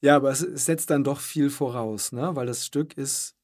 Ja, 0.00 0.16
aber 0.16 0.30
es, 0.30 0.40
setzt 0.40 0.90
dann 0.90 1.04
doch 1.04 1.20
viel 1.20 1.50
voraus, 1.50 2.12
ne? 2.12 2.34
weil 2.34 2.46
das 2.46 2.66
Stück 2.66 2.96
ist, 2.98 3.34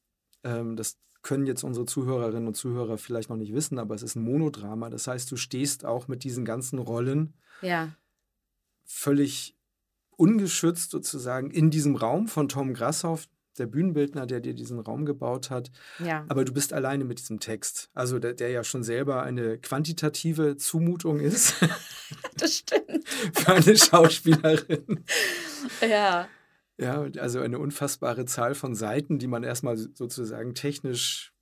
ähm, 0.43 0.75
das 0.75 0.97
können 1.23 1.47
jetzt 1.47 1.63
unsere 1.63 1.85
Zuhörerinnen 1.85 2.47
und 2.47 2.55
Zuhörer 2.55 2.97
vielleicht 2.97 3.29
noch 3.29 3.37
nicht 3.37 3.53
wissen, 3.53 3.79
aber 3.79 3.95
es 3.95 4.03
ist 4.03 4.15
ein 4.15 4.23
Monodrama. 4.23 4.89
Das 4.89 5.07
heißt, 5.07 5.31
du 5.31 5.37
stehst 5.37 5.85
auch 5.85 6.07
mit 6.07 6.23
diesen 6.23 6.45
ganzen 6.45 6.79
Rollen 6.79 7.33
ja. 7.61 7.95
völlig 8.83 9.55
ungeschützt 10.17 10.91
sozusagen 10.91 11.51
in 11.51 11.69
diesem 11.69 11.95
Raum 11.95 12.27
von 12.27 12.49
Tom 12.49 12.73
Grashoff, 12.73 13.27
der 13.57 13.67
Bühnenbildner, 13.67 14.25
der 14.25 14.39
dir 14.39 14.53
diesen 14.53 14.79
Raum 14.79 15.05
gebaut 15.05 15.49
hat. 15.49 15.71
Ja. 15.99 16.25
Aber 16.27 16.43
du 16.43 16.53
bist 16.53 16.73
alleine 16.73 17.05
mit 17.05 17.19
diesem 17.19 17.39
Text. 17.39 17.89
Also 17.93 18.19
der, 18.19 18.33
der 18.33 18.49
ja 18.49 18.63
schon 18.63 18.83
selber 18.83 19.23
eine 19.23 19.57
quantitative 19.59 20.57
Zumutung 20.57 21.19
ist. 21.19 21.55
das 22.37 22.57
stimmt. 22.57 23.07
Für 23.33 23.53
eine 23.53 23.77
Schauspielerin. 23.77 25.03
Ja. 25.81 26.27
Ja, 26.79 27.05
also 27.19 27.39
eine 27.39 27.59
unfassbare 27.59 28.25
Zahl 28.25 28.55
von 28.55 28.73
Seiten, 28.73 29.19
die 29.19 29.27
man 29.27 29.43
erstmal 29.43 29.77
sozusagen 29.77 30.55
technisch 30.55 31.32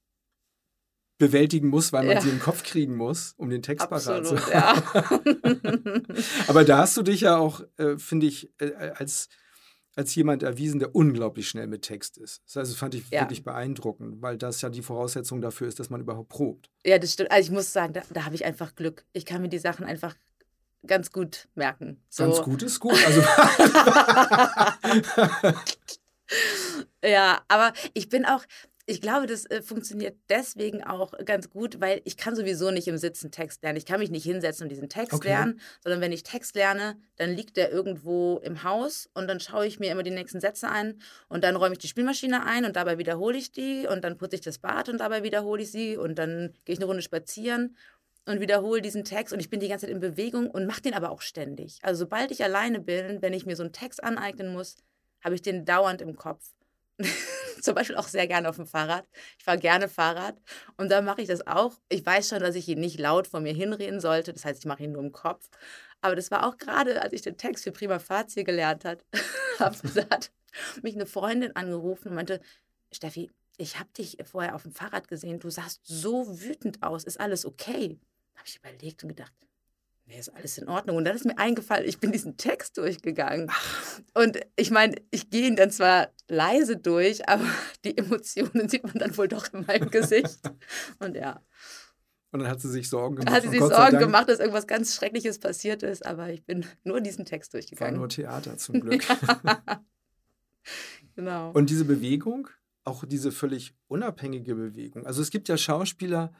bewältigen 1.22 1.68
muss, 1.68 1.94
weil 1.94 2.04
man 2.04 2.16
ja. 2.16 2.22
sie 2.22 2.30
im 2.30 2.40
Kopf 2.40 2.64
kriegen 2.64 2.96
muss, 2.98 3.36
um 3.38 3.52
den 3.52 3.62
Text 3.62 3.88
parat 3.88 4.26
zu 4.26 4.36
haben. 4.38 4.52
Ja. 4.52 6.02
Aber 6.48 6.66
da 6.66 6.80
hast 6.80 6.98
du 6.98 7.04
dich 7.04 7.22
ja 7.22 7.38
auch, 7.38 7.62
äh, 7.78 7.98
finde 7.98 8.26
ich, 8.26 8.50
äh, 8.60 8.74
als, 8.96 9.30
als 9.96 10.16
jemand 10.16 10.42
erwiesen, 10.42 10.80
der 10.80 10.96
unglaublich 10.96 11.48
schnell 11.48 11.68
mit 11.68 11.84
Text 11.84 12.18
ist. 12.18 12.42
Das 12.48 12.58
also 12.58 12.74
fand 12.74 12.96
ich 12.96 13.08
ja. 13.12 13.22
wirklich 13.22 13.44
beeindruckend, 13.44 14.24
weil 14.24 14.36
das 14.36 14.62
ja 14.62 14.70
die 14.70 14.82
Voraussetzung 14.82 15.42
dafür 15.42 15.68
ist, 15.68 15.80
dass 15.80 15.92
man 15.92 16.02
überhaupt 16.02 16.30
probt. 16.30 16.72
Ja, 16.84 16.98
das 16.98 17.14
stimmt. 17.14 17.32
Also 17.32 17.50
ich 17.50 17.54
muss 17.54 17.72
sagen, 17.72 17.94
da, 17.94 18.02
da 18.12 18.26
habe 18.26 18.34
ich 18.34 18.44
einfach 18.44 18.74
Glück. 18.74 19.06
Ich 19.14 19.26
kann 19.26 19.44
mir 19.44 19.50
die 19.50 19.60
Sachen 19.60 19.86
einfach 19.86 20.16
ganz 20.88 21.12
gut 21.12 21.50
merken. 21.54 22.02
So. 22.10 22.24
Ganz 22.24 22.42
gut 22.42 22.64
ist 22.64 22.80
gut. 22.80 22.98
Also 23.06 23.22
ja, 27.04 27.42
aber 27.48 27.74
ich 27.94 28.10
bin 28.10 28.26
auch, 28.26 28.44
ich 28.86 29.02
glaube, 29.02 29.28
das 29.28 29.46
äh, 29.46 29.62
funktioniert 29.62 30.18
deswegen 30.30 30.84
auch 30.84 31.14
ganz 31.26 31.50
gut, 31.50 31.80
weil 31.80 32.02
ich 32.04 32.18
kann 32.18 32.36
sowieso 32.36 32.72
nicht 32.72 32.88
im 32.88 32.98
Sitzen 32.98 33.32
Text 33.32 33.64
lernen. 33.64 33.78
Ich 33.78 33.86
kann 33.86 34.00
mich 34.00 34.12
nicht 34.12 34.24
hinsetzen 34.24 34.66
und 34.66 34.70
diesen 34.70 34.90
Text 34.90 35.14
okay. 35.14 35.30
lernen, 35.30 35.60
sondern 35.84 36.02
wenn 36.02 36.12
ich 36.12 36.24
Text 36.24 36.56
lerne, 36.56 36.98
dann 37.18 37.32
liegt 37.32 37.58
der 37.58 37.72
irgendwo 37.72 38.40
im 38.44 38.64
Haus 38.64 39.10
und 39.14 39.28
dann 39.28 39.40
schaue 39.40 39.68
ich 39.68 39.80
mir 39.80 39.92
immer 39.92 40.04
die 40.04 40.12
nächsten 40.12 40.40
Sätze 40.40 40.70
ein 40.70 41.02
und 41.28 41.44
dann 41.44 41.56
räume 41.56 41.74
ich 41.74 41.80
die 41.80 41.88
Spielmaschine 41.88 42.46
ein 42.46 42.66
und 42.66 42.76
dabei 42.76 42.98
wiederhole 42.98 43.38
ich 43.38 43.52
die 43.52 43.88
und 43.88 44.04
dann 44.04 44.18
putze 44.18 44.36
ich 44.36 44.42
das 44.42 44.60
Bad 44.60 44.90
und 44.90 45.00
dabei 45.00 45.24
wiederhole 45.24 45.62
ich 45.62 45.72
sie 45.72 45.98
und 45.98 46.16
dann 46.16 46.54
gehe 46.66 46.74
ich 46.74 46.80
eine 46.80 46.86
Runde 46.86 47.02
spazieren 47.02 47.76
und 48.26 48.40
wiederhole 48.40 48.82
diesen 48.82 49.04
Text 49.04 49.34
und 49.34 49.40
ich 49.40 49.50
bin 49.50 49.60
die 49.60 49.68
ganze 49.68 49.86
Zeit 49.86 49.94
in 49.94 50.00
Bewegung 50.00 50.50
und 50.50 50.66
mache 50.66 50.82
den 50.82 50.94
aber 50.94 51.12
auch 51.12 51.22
ständig. 51.22 51.80
Also 51.82 52.00
sobald 52.00 52.32
ich 52.32 52.44
alleine 52.44 52.80
bin, 52.80 53.22
wenn 53.22 53.34
ich 53.34 53.46
mir 53.46 53.56
so 53.56 53.64
einen 53.64 53.74
Text 53.74 54.04
aneignen 54.04 54.54
muss, 54.54 54.78
habe 55.24 55.36
ich 55.36 55.42
den 55.42 55.66
dauernd 55.66 56.02
im 56.02 56.16
Kopf. 56.16 56.52
zum 57.62 57.76
Beispiel 57.76 57.96
auch 57.96 58.08
sehr 58.08 58.28
gerne 58.28 58.50
auf 58.50 58.56
dem 58.56 58.66
Fahrrad. 58.66 59.08
Ich 59.38 59.44
fahre 59.44 59.60
gerne 59.60 59.88
Fahrrad 59.88 60.36
und 60.78 60.90
da 60.90 61.02
mache 61.02 61.22
ich 61.22 61.28
das 61.28 61.46
auch. 61.48 61.74
Ich 61.90 62.06
weiß 62.06 62.30
schon, 62.30 62.40
dass 62.40 62.56
ich 62.56 62.68
ihn 62.68 62.80
nicht 62.80 63.00
laut 63.00 63.28
vor 63.28 63.40
mir 63.40 63.54
hinreden 63.54 64.00
sollte. 64.00 64.34
Das 64.34 64.46
heißt, 64.46 64.60
ich 64.60 64.66
mache 64.66 64.84
ihn 64.84 64.94
nur 64.94 65.04
im 65.04 65.12
Kopf. 65.12 65.50
Aber 66.02 66.16
das 66.16 66.32
war 66.32 66.48
auch 66.48 66.58
gerade, 66.58 67.02
als 67.02 67.14
ich 67.14 67.22
den 67.22 67.38
Text 67.38 67.64
für 67.64 67.72
Prima 67.72 68.00
Facie 68.00 68.44
gelernt 68.44 68.86
habe, 68.86 69.02
da 69.60 70.10
hat 70.10 70.32
mich 70.82 70.96
eine 70.96 71.06
Freundin 71.06 71.56
angerufen 71.56 72.10
und 72.10 72.16
meinte, 72.16 72.42
Steffi, 72.92 73.32
ich 73.58 73.80
habe 73.80 73.90
dich 73.98 74.18
vorher 74.24 74.56
auf 74.56 74.64
dem 74.64 74.72
Fahrrad 74.72 75.08
gesehen. 75.08 75.40
Du 75.40 75.50
sahst 75.50 75.82
so 75.84 76.42
wütend 76.42 76.82
aus. 76.82 77.04
Ist 77.04 77.20
alles 77.20 77.46
okay? 77.46 78.00
Habe 78.36 78.48
ich 78.48 78.58
überlegt 78.58 79.04
und 79.04 79.10
gedacht, 79.10 79.34
nee, 80.12 80.20
ist 80.20 80.30
alles 80.30 80.58
in 80.58 80.68
Ordnung. 80.68 80.98
Und 80.98 81.06
dann 81.06 81.16
ist 81.16 81.26
mir 81.26 81.38
eingefallen, 81.38 81.88
ich 81.88 82.00
bin 82.00 82.12
diesen 82.12 82.38
Text 82.38 82.78
durchgegangen. 82.78 83.50
Und 84.14 84.40
ich 84.56 84.70
meine, 84.72 84.96
ich 85.10 85.30
gehe 85.30 85.48
ihn 85.48 85.56
dann 85.56 85.72
zwar 85.72 86.10
leise 86.28 86.78
durch, 86.78 87.28
aber 87.30 87.46
die 87.86 87.98
Emotionen 87.98 88.70
sieht 88.70 88.84
man 88.84 88.96
dann 88.96 89.18
wohl 89.18 89.28
doch 89.28 89.52
in 89.54 89.66
meinem 89.66 89.90
Gesicht. 89.90 90.40
Und 91.00 91.16
ja. 91.16 91.42
Und 92.32 92.42
dann 92.42 92.50
hat 92.50 92.62
sie 92.62 92.70
sich 92.70 92.90
Sorgen 92.90 93.18
gemacht. 93.18 93.34
Hat 93.34 93.44
sie 93.44 93.50
sich 93.50 93.60
Sorgen 93.60 94.00
gemacht, 94.00 94.30
dass 94.30 94.40
irgendwas 94.40 94.68
ganz 94.68 94.96
Schreckliches 94.96 95.40
passiert 95.40 95.84
ist, 95.84 96.06
aber 96.06 96.30
ich 96.30 96.46
bin 96.46 96.66
nur 96.84 97.02
diesen 97.02 97.26
Text 97.26 97.54
durchgegangen. 97.54 97.96
War 97.96 98.00
nur 98.00 98.10
Theater 98.10 98.58
zum 98.58 98.80
Glück. 98.80 99.04
genau. 101.16 101.52
Und 101.52 101.70
diese 101.70 101.84
Bewegung, 101.84 102.48
auch 102.86 103.04
diese 103.06 103.34
völlig 103.34 103.74
unabhängige 103.88 104.56
Bewegung. 104.56 105.06
Also 105.06 105.22
es 105.22 105.30
gibt 105.30 105.50
ja 105.50 105.58
Schauspieler, 105.58 106.34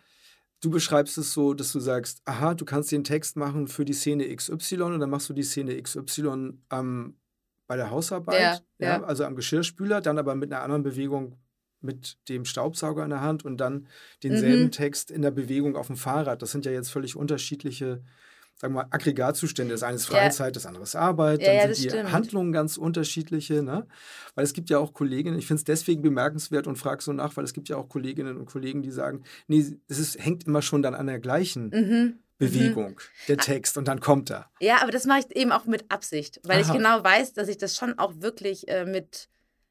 du 0.62 0.70
beschreibst 0.70 1.18
es 1.18 1.34
so, 1.34 1.54
dass 1.54 1.72
du 1.72 1.80
sagst, 1.80 2.22
aha, 2.26 2.54
du 2.54 2.66
kannst 2.66 2.92
den 2.92 3.04
Text 3.04 3.36
machen 3.36 3.68
für 3.68 3.84
die 3.84 3.94
Szene 3.94 4.34
XY 4.34 4.82
und 4.84 5.00
dann 5.00 5.10
machst 5.10 5.28
du 5.30 5.34
die 5.34 5.44
Szene 5.44 5.82
XY 5.82 6.54
ähm, 6.72 7.18
bei 7.68 7.76
der 7.76 7.90
Hausarbeit, 7.90 8.40
ja, 8.40 8.60
ja, 8.80 8.88
ja. 8.98 9.04
also 9.04 9.26
am 9.26 9.36
Geschirrspüler, 9.36 10.02
dann 10.02 10.18
aber 10.18 10.36
mit 10.36 10.52
einer 10.52 10.62
anderen 10.62 10.84
Bewegung 10.84 11.38
mit 11.82 12.18
dem 12.30 12.46
Staubsauger 12.46 13.04
in 13.04 13.10
der 13.10 13.22
Hand 13.22 13.44
und 13.44 13.58
dann 13.58 13.88
denselben 14.24 14.66
mhm. 14.66 14.72
Text 14.72 15.10
in 15.10 15.24
der 15.24 15.32
Bewegung 15.32 15.76
auf 15.76 15.88
dem 15.88 15.96
Fahrrad. 15.96 16.42
Das 16.42 16.52
sind 16.52 16.66
ja 16.66 16.72
jetzt 16.72 16.92
völlig 16.92 17.16
unterschiedliche 17.16 18.04
sagen 18.62 18.76
wir 18.76 18.84
mal, 18.84 18.88
Aggregatzustände. 18.92 19.74
Das 19.74 19.82
eine 19.82 19.96
ist 19.96 20.06
Freizeit, 20.06 20.50
ja. 20.50 20.52
das 20.52 20.68
andere 20.68 20.84
ist 20.84 20.96
Arbeit. 20.96 21.42
Dann 21.42 21.56
ja, 21.56 21.62
sind 21.74 21.78
die 21.78 21.90
stimmt. 21.90 22.12
Handlungen 22.12 22.52
ganz 22.52 22.78
unterschiedliche. 22.78 23.64
Ne? 23.64 23.88
Weil 24.36 24.44
es 24.44 24.54
gibt 24.54 24.70
ja 24.70 24.78
auch 24.78 24.94
Kolleginnen, 24.94 25.40
ich 25.40 25.48
finde 25.48 25.62
es 25.62 25.64
deswegen 25.64 26.04
bemerkenswert 26.04 26.68
und 26.68 26.76
frage 26.76 27.02
so 27.02 27.12
nach, 27.12 27.36
weil 27.36 27.44
es 27.44 27.54
gibt 27.54 27.70
ja 27.70 27.78
auch 27.78 27.90
Kolleginnen 27.90 28.38
und 28.38 28.46
Kollegen, 28.46 28.84
die 28.84 28.92
sagen, 28.92 29.24
nee, 29.48 29.66
es 29.88 29.98
ist, 29.98 30.24
hängt 30.24 30.46
immer 30.46 30.62
schon 30.62 30.84
dann 30.84 30.94
an 30.94 31.08
der 31.08 31.18
gleichen 31.18 31.70
mhm. 31.70 32.20
Bewegung, 32.38 32.92
mhm. 32.92 33.28
der 33.30 33.38
Text 33.38 33.78
und 33.78 33.88
dann 33.88 34.00
kommt 34.00 34.30
er. 34.30 34.48
Ja, 34.60 34.84
aber 34.84 34.92
das 34.92 35.06
mache 35.06 35.22
ich 35.22 35.36
eben 35.36 35.52
auch 35.52 35.66
mit 35.66 35.92
Absicht, 35.92 36.40
weil 36.44 36.62
Aha. 36.62 36.68
ich 36.68 36.78
genau 36.78 37.04
weiß, 37.04 37.34
dass 37.34 37.48
ich 37.48 37.58
das 37.58 37.76
schon 37.76 37.98
auch 37.98 38.14
wirklich 38.20 38.68
äh, 38.68 38.86
mit, 38.86 39.28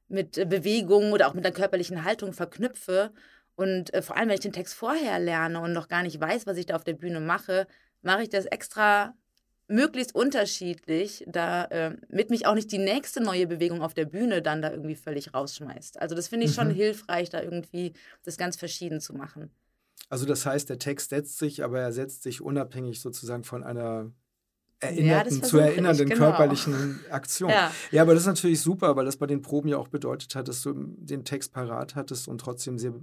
mit 0.08 0.32
Bewegung 0.48 1.12
oder 1.12 1.28
auch 1.28 1.34
mit 1.34 1.44
der 1.44 1.52
körperlichen 1.52 2.04
Haltung 2.04 2.32
verknüpfe. 2.32 3.12
Und 3.54 3.94
äh, 3.94 4.02
vor 4.02 4.16
allem, 4.16 4.28
wenn 4.28 4.34
ich 4.34 4.40
den 4.40 4.52
Text 4.52 4.74
vorher 4.74 5.20
lerne 5.20 5.60
und 5.60 5.72
noch 5.72 5.86
gar 5.86 6.02
nicht 6.02 6.20
weiß, 6.20 6.48
was 6.48 6.56
ich 6.56 6.66
da 6.66 6.74
auf 6.74 6.82
der 6.82 6.94
Bühne 6.94 7.20
mache, 7.20 7.68
mache 8.02 8.22
ich 8.22 8.28
das 8.28 8.46
extra 8.46 9.14
möglichst 9.70 10.14
unterschiedlich, 10.14 11.24
damit 11.28 11.70
äh, 11.70 12.26
mich 12.28 12.46
auch 12.46 12.54
nicht 12.54 12.72
die 12.72 12.78
nächste 12.78 13.22
neue 13.22 13.46
Bewegung 13.46 13.82
auf 13.82 13.94
der 13.94 14.04
Bühne 14.04 14.42
dann 14.42 14.62
da 14.62 14.70
irgendwie 14.70 14.96
völlig 14.96 15.32
rausschmeißt. 15.32 16.00
Also 16.00 16.14
das 16.14 16.28
finde 16.28 16.46
ich 16.46 16.54
schon 16.54 16.68
mhm. 16.68 16.74
hilfreich, 16.74 17.30
da 17.30 17.40
irgendwie 17.40 17.92
das 18.24 18.36
ganz 18.36 18.56
verschieden 18.56 19.00
zu 19.00 19.14
machen. 19.14 19.50
Also 20.08 20.26
das 20.26 20.44
heißt, 20.44 20.68
der 20.68 20.78
Text 20.78 21.10
setzt 21.10 21.38
sich, 21.38 21.62
aber 21.62 21.80
er 21.80 21.92
setzt 21.92 22.24
sich 22.24 22.40
unabhängig 22.40 23.00
sozusagen 23.00 23.44
von 23.44 23.62
einer 23.62 24.10
erinnerten, 24.80 25.36
ja, 25.36 25.42
zu 25.42 25.58
erinnernden 25.58 26.08
ich, 26.08 26.14
genau. 26.14 26.30
körperlichen 26.30 27.00
Aktion. 27.10 27.50
Ja. 27.50 27.70
ja, 27.92 28.02
aber 28.02 28.14
das 28.14 28.24
ist 28.24 28.28
natürlich 28.28 28.60
super, 28.60 28.96
weil 28.96 29.04
das 29.04 29.18
bei 29.18 29.26
den 29.26 29.42
Proben 29.42 29.68
ja 29.68 29.76
auch 29.76 29.88
bedeutet 29.88 30.34
hat, 30.34 30.48
dass 30.48 30.62
du 30.62 30.72
den 30.74 31.24
Text 31.24 31.52
parat 31.52 31.94
hattest 31.94 32.28
und 32.28 32.38
trotzdem 32.38 32.78
sehr 32.78 32.94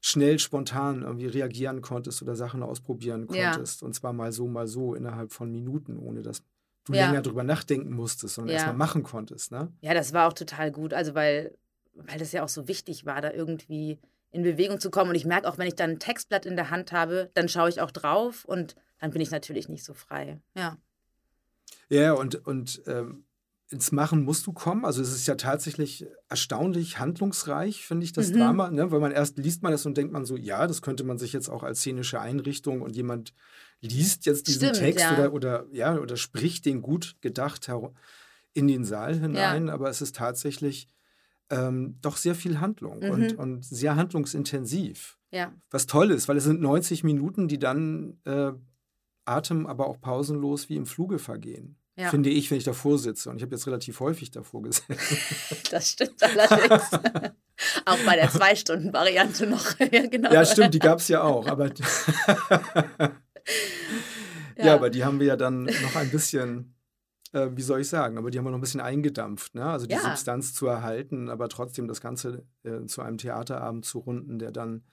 schnell, 0.00 0.38
spontan 0.38 1.02
irgendwie 1.02 1.26
reagieren 1.26 1.82
konntest 1.82 2.22
oder 2.22 2.34
Sachen 2.34 2.62
ausprobieren 2.62 3.26
konntest. 3.26 3.80
Ja. 3.80 3.86
Und 3.86 3.94
zwar 3.94 4.12
mal 4.12 4.32
so, 4.32 4.46
mal 4.46 4.66
so 4.66 4.94
innerhalb 4.94 5.32
von 5.32 5.50
Minuten, 5.50 5.98
ohne 5.98 6.22
dass 6.22 6.42
du 6.84 6.94
ja. 6.94 7.06
länger 7.06 7.22
drüber 7.22 7.44
nachdenken 7.44 7.92
musstest, 7.92 8.34
sondern 8.34 8.52
ja. 8.52 8.54
erstmal 8.56 8.76
machen 8.76 9.02
konntest. 9.02 9.52
Ne? 9.52 9.72
Ja, 9.82 9.94
das 9.94 10.12
war 10.12 10.28
auch 10.28 10.32
total 10.32 10.72
gut. 10.72 10.94
Also, 10.94 11.14
weil, 11.14 11.54
weil 11.94 12.18
das 12.18 12.32
ja 12.32 12.42
auch 12.42 12.48
so 12.48 12.66
wichtig 12.66 13.04
war, 13.04 13.20
da 13.20 13.30
irgendwie 13.30 13.98
in 14.30 14.42
Bewegung 14.42 14.80
zu 14.80 14.90
kommen. 14.90 15.10
Und 15.10 15.16
ich 15.16 15.26
merke 15.26 15.48
auch, 15.48 15.58
wenn 15.58 15.66
ich 15.68 15.74
dann 15.74 15.90
ein 15.90 15.98
Textblatt 15.98 16.46
in 16.46 16.56
der 16.56 16.70
Hand 16.70 16.92
habe, 16.92 17.30
dann 17.34 17.48
schaue 17.48 17.68
ich 17.68 17.80
auch 17.80 17.90
drauf 17.90 18.44
und 18.44 18.76
dann 19.00 19.10
bin 19.10 19.20
ich 19.20 19.30
natürlich 19.30 19.68
nicht 19.68 19.84
so 19.84 19.92
frei. 19.92 20.40
Ja. 20.56 20.78
Ja, 21.88 22.12
und, 22.12 22.46
und 22.46 22.82
ähm, 22.86 23.24
ins 23.70 23.92
Machen 23.92 24.24
musst 24.24 24.46
du 24.46 24.52
kommen. 24.52 24.84
Also 24.84 25.00
es 25.00 25.12
ist 25.12 25.26
ja 25.26 25.36
tatsächlich 25.36 26.06
erstaunlich 26.28 26.98
handlungsreich, 26.98 27.86
finde 27.86 28.04
ich, 28.04 28.12
das 28.12 28.30
mhm. 28.30 28.38
Drama. 28.38 28.70
Ne? 28.70 28.90
Weil 28.90 29.00
man 29.00 29.12
erst 29.12 29.38
liest 29.38 29.62
man 29.62 29.70
das 29.70 29.86
und 29.86 29.96
denkt 29.96 30.12
man 30.12 30.24
so, 30.24 30.36
ja, 30.36 30.66
das 30.66 30.82
könnte 30.82 31.04
man 31.04 31.18
sich 31.18 31.32
jetzt 31.32 31.48
auch 31.48 31.62
als 31.62 31.80
szenische 31.80 32.20
Einrichtung 32.20 32.82
und 32.82 32.96
jemand 32.96 33.32
liest 33.80 34.26
jetzt 34.26 34.48
diesen 34.48 34.74
Stimmt, 34.74 34.78
Text 34.78 35.04
ja. 35.04 35.12
Oder, 35.14 35.32
oder, 35.32 35.66
ja, 35.72 35.96
oder 35.96 36.16
spricht 36.16 36.66
den 36.66 36.82
gut 36.82 37.16
gedacht 37.20 37.70
in 38.52 38.66
den 38.66 38.84
Saal 38.84 39.18
hinein. 39.18 39.68
Ja. 39.68 39.72
Aber 39.72 39.88
es 39.88 40.02
ist 40.02 40.16
tatsächlich 40.16 40.88
ähm, 41.48 41.96
doch 42.02 42.16
sehr 42.16 42.34
viel 42.34 42.60
Handlung 42.60 42.98
mhm. 42.98 43.10
und, 43.10 43.38
und 43.38 43.64
sehr 43.64 43.94
handlungsintensiv. 43.94 45.16
Ja. 45.30 45.52
Was 45.70 45.86
toll 45.86 46.10
ist, 46.10 46.28
weil 46.28 46.36
es 46.36 46.44
sind 46.44 46.60
90 46.60 47.04
Minuten, 47.04 47.46
die 47.46 47.60
dann 47.60 48.18
äh, 48.24 48.52
atem, 49.24 49.66
aber 49.66 49.86
auch 49.86 50.00
pausenlos 50.00 50.68
wie 50.68 50.76
im 50.76 50.86
Fluge 50.86 51.20
vergehen. 51.20 51.76
Ja. 51.96 52.08
Finde 52.08 52.30
ich, 52.30 52.50
wenn 52.50 52.58
ich 52.58 52.64
davor 52.64 52.98
sitze. 52.98 53.28
Und 53.30 53.36
ich 53.36 53.42
habe 53.42 53.54
jetzt 53.54 53.66
relativ 53.66 54.00
häufig 54.00 54.30
davor 54.30 54.62
gesessen. 54.62 54.96
das 55.70 55.90
stimmt 55.90 56.22
allerdings. 56.22 56.90
auch 57.84 57.98
bei 58.06 58.16
der 58.16 58.30
Zwei-Stunden-Variante 58.30 59.46
noch. 59.46 59.78
ja, 59.92 60.06
genau. 60.06 60.32
ja, 60.32 60.44
stimmt, 60.44 60.72
die 60.72 60.78
gab 60.78 61.00
es 61.00 61.08
ja 61.08 61.22
auch. 61.22 61.46
Aber 61.46 61.66
ja. 61.66 63.10
ja. 64.56 64.74
aber 64.74 64.88
die 64.88 65.04
haben 65.04 65.20
wir 65.20 65.26
ja 65.26 65.36
dann 65.36 65.64
noch 65.64 65.96
ein 65.96 66.10
bisschen 66.10 66.74
äh, 67.32 67.48
wie 67.52 67.62
soll 67.62 67.80
ich 67.80 67.88
sagen, 67.88 68.18
aber 68.18 68.30
die 68.30 68.38
haben 68.38 68.44
wir 68.44 68.50
noch 68.50 68.58
ein 68.58 68.62
bisschen 68.62 68.80
eingedampft, 68.80 69.54
ne? 69.54 69.64
also 69.64 69.86
die 69.86 69.94
ja. 69.94 70.00
Substanz 70.00 70.52
zu 70.52 70.66
erhalten, 70.66 71.28
aber 71.28 71.48
trotzdem 71.48 71.86
das 71.86 72.00
Ganze 72.00 72.44
äh, 72.64 72.86
zu 72.86 73.02
einem 73.02 73.18
Theaterabend 73.18 73.84
zu 73.84 74.00
runden, 74.00 74.38
der 74.38 74.50
dann 74.50 74.84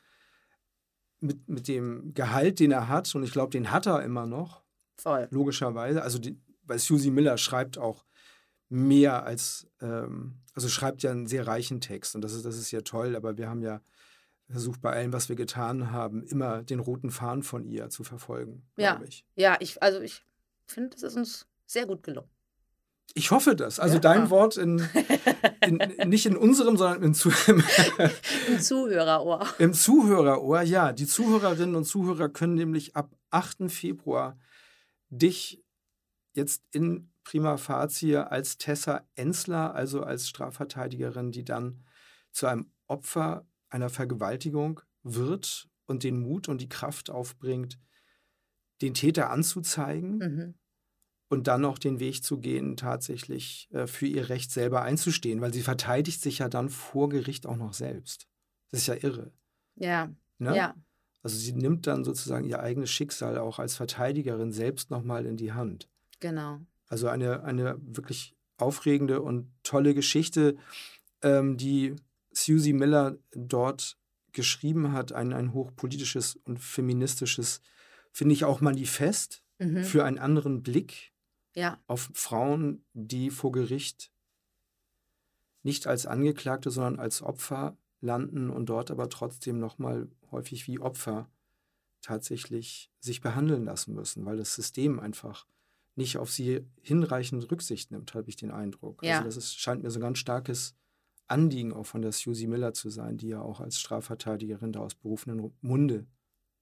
mit, 1.20 1.48
mit 1.50 1.68
dem 1.68 2.14
Gehalt, 2.14 2.60
den 2.60 2.72
er 2.72 2.88
hat, 2.88 3.14
und 3.16 3.24
ich 3.24 3.32
glaube, 3.32 3.52
den 3.52 3.72
hat 3.72 3.88
er 3.88 4.04
immer 4.04 4.26
noch, 4.26 4.64
Voll. 4.98 5.28
logischerweise, 5.32 6.04
also 6.04 6.20
die, 6.20 6.39
weil 6.68 6.80
Susie 6.80 7.11
Miller 7.11 7.38
schreibt 7.38 7.78
auch 7.78 8.05
mehr 8.70 9.26
als, 9.26 9.68
ähm, 9.82 10.36
also 10.53 10.68
schreibt 10.70 11.03
ja 11.03 11.11
einen 11.11 11.28
sehr 11.28 11.47
reichen 11.47 11.82
Text 11.82 12.15
und 12.15 12.22
das 12.22 12.34
ist, 12.34 12.45
das 12.45 12.57
ist 12.57 12.72
ja 12.72 12.82
toll, 12.82 13.15
aber 13.15 13.38
wir 13.38 13.49
haben 13.49 13.61
ja 13.61 13.82
versucht 14.49 14.82
bei 14.82 14.93
allem, 14.93 15.13
was 15.13 15.30
wir 15.30 15.36
getan 15.36 15.91
haben, 15.91 16.24
immer 16.24 16.63
den 16.63 16.80
roten 16.80 17.11
Faden 17.11 17.43
von 17.43 17.65
ihr 17.65 17.89
zu 17.89 18.03
verfolgen, 18.03 18.63
ja. 18.78 19.01
ich. 19.05 19.26
Ja, 19.36 19.57
ich, 19.59 19.82
also 19.84 19.99
ich 19.99 20.24
finde, 20.65 20.91
das 20.91 21.03
ist 21.03 21.18
uns 21.18 21.47
sehr 21.65 21.86
gut 21.86 22.03
gelungen. 22.03 22.30
Ich 23.13 23.32
hoffe 23.32 23.55
das. 23.55 23.80
Also 23.80 23.95
ja. 23.95 24.01
dein 24.01 24.30
Wort 24.30 24.57
in, 24.57 24.88
in, 25.65 26.09
nicht 26.09 26.26
in 26.26 26.38
unserem, 26.38 26.78
sondern 26.78 27.03
in 27.03 27.13
Zu 27.13 27.32
im 28.47 28.59
Zuhörerohr. 28.59 29.47
Im 29.59 29.74
Zuhörerohr, 29.74 30.61
ja. 30.61 30.93
Die 30.93 31.07
Zuhörerinnen 31.07 31.76
und 31.76 31.86
Zuhörer 31.86 32.30
können 32.30 32.55
nämlich 32.55 32.95
ab 32.95 33.15
8. 33.32 33.72
Februar 33.72 34.38
dich 35.09 35.63
jetzt 36.38 36.64
in 36.72 37.12
prima 37.24 37.58
facie 37.58 38.16
als 38.16 38.58
Tessa 38.58 39.06
Ensler, 39.16 39.76
also 39.76 40.02
als 40.02 40.30
Strafverteidigerin, 40.30 41.32
die 41.32 41.44
dann 41.44 41.84
zu 42.32 42.48
einem 42.48 42.72
Opfer 42.88 43.46
einer 43.70 43.90
Vergewaltigung 43.90 44.80
wird 45.04 45.70
und 45.86 46.04
den 46.04 46.20
Mut 46.22 46.48
und 46.48 46.62
die 46.62 46.70
Kraft 46.70 47.10
aufbringt, 47.10 47.80
den 48.82 48.94
Täter 48.94 49.30
anzuzeigen. 49.30 50.18
Mhm 50.18 50.54
und 51.30 51.48
dann 51.48 51.62
noch 51.62 51.78
den 51.78 52.00
Weg 52.00 52.24
zu 52.24 52.40
gehen, 52.40 52.78
tatsächlich 52.78 53.68
äh, 53.72 53.88
für 53.88 54.08
ihr 54.08 54.30
Recht 54.30 54.52
selber 54.52 54.82
einzustehen, 54.84 55.42
weil 55.42 55.54
sie 55.54 55.62
verteidigt 55.62 56.22
sich 56.22 56.40
ja 56.40 56.50
dann 56.50 56.70
vor 56.70 57.10
Gericht 57.10 57.46
auch 57.46 57.58
noch 57.58 57.74
selbst. 57.74 58.28
Das 58.72 58.82
ist 58.82 58.88
ja 58.88 58.96
irre. 58.96 59.32
Ja. 59.76 60.10
Ne? 60.38 60.56
Ja. 60.56 60.76
Also 61.24 61.38
sie 61.38 61.54
nimmt 61.54 61.88
dann 61.88 62.04
sozusagen 62.04 62.46
ihr 62.46 62.62
eigenes 62.62 62.92
Schicksal 62.92 63.38
auch 63.38 63.60
als 63.60 63.76
Verteidigerin 63.76 64.52
selbst 64.52 64.90
nochmal 64.90 65.26
in 65.26 65.36
die 65.36 65.52
Hand. 65.52 65.90
Genau. 66.20 66.59
Also 66.88 67.07
eine, 67.07 67.43
eine 67.43 67.78
wirklich 67.82 68.36
aufregende 68.57 69.22
und 69.22 69.51
tolle 69.63 69.93
Geschichte, 69.93 70.57
ähm, 71.22 71.57
die 71.57 71.95
Susie 72.32 72.74
Miller 72.74 73.18
dort 73.32 73.97
geschrieben 74.32 74.93
hat, 74.93 75.11
ein, 75.13 75.34
ein 75.34 75.53
hochpolitisches 75.53 76.36
und 76.36 76.59
feministisches, 76.59 77.61
finde 78.11 78.34
ich 78.34 78.45
auch 78.45 78.61
Manifest 78.61 79.43
mhm. 79.59 79.84
für 79.84 80.05
einen 80.05 80.20
anderen 80.20 80.63
Blick 80.63 81.13
ja. 81.55 81.80
auf 81.88 82.09
Frauen, 82.13 82.86
die 82.93 83.30
vor 83.30 83.51
Gericht 83.51 84.11
nicht 85.63 85.88
als 85.88 86.05
Angeklagte, 86.05 86.72
sondern 86.72 86.99
als 86.99 87.22
Opfer 87.22 87.78
landen 87.99 88.49
und 88.49 88.68
dort 88.68 88.91
aber 88.91 89.09
trotzdem 89.09 89.59
nochmal 89.59 90.07
häufig 90.32 90.68
wie 90.68 90.80
Opfer 90.80 91.30
tatsächlich 92.01 92.91
sich 92.99 93.22
behandeln 93.22 93.65
lassen 93.65 93.93
müssen, 93.93 94.26
weil 94.26 94.38
das 94.38 94.53
System 94.53 94.99
einfach 94.99 95.47
nicht 95.98 96.18
auf 96.18 96.32
sie 96.32 96.66
hinreichend 96.82 97.52
Rücksicht 97.52 97.91
nimmt, 97.91 98.14
habe 98.14 98.30
ich 98.30 98.36
den 98.36 98.52
Eindruck. 98.52 99.04
Ja. 99.04 99.18
Also 99.18 99.26
das 99.26 99.38
ist, 99.38 99.60
scheint 99.60 99.84
mir 99.84 99.91
so 99.91 100.00
ein 100.00 100.04
ganz 100.04 100.20
starkes 100.20 100.76
Anliegen 101.28 101.74
auch 101.74 101.86
von 101.86 102.02
der 102.02 102.12
Susie 102.12 102.48
Miller 102.48 102.74
zu 102.74 102.89
sein, 102.89 103.18
die 103.18 103.30
ja 103.30 103.41
auch 103.41 103.60
als 103.60 103.80
Strafverteidigerin 103.80 104.72
da 104.72 104.80
aus 104.80 104.95
berufenen 104.95 105.54
Munde 105.62 106.08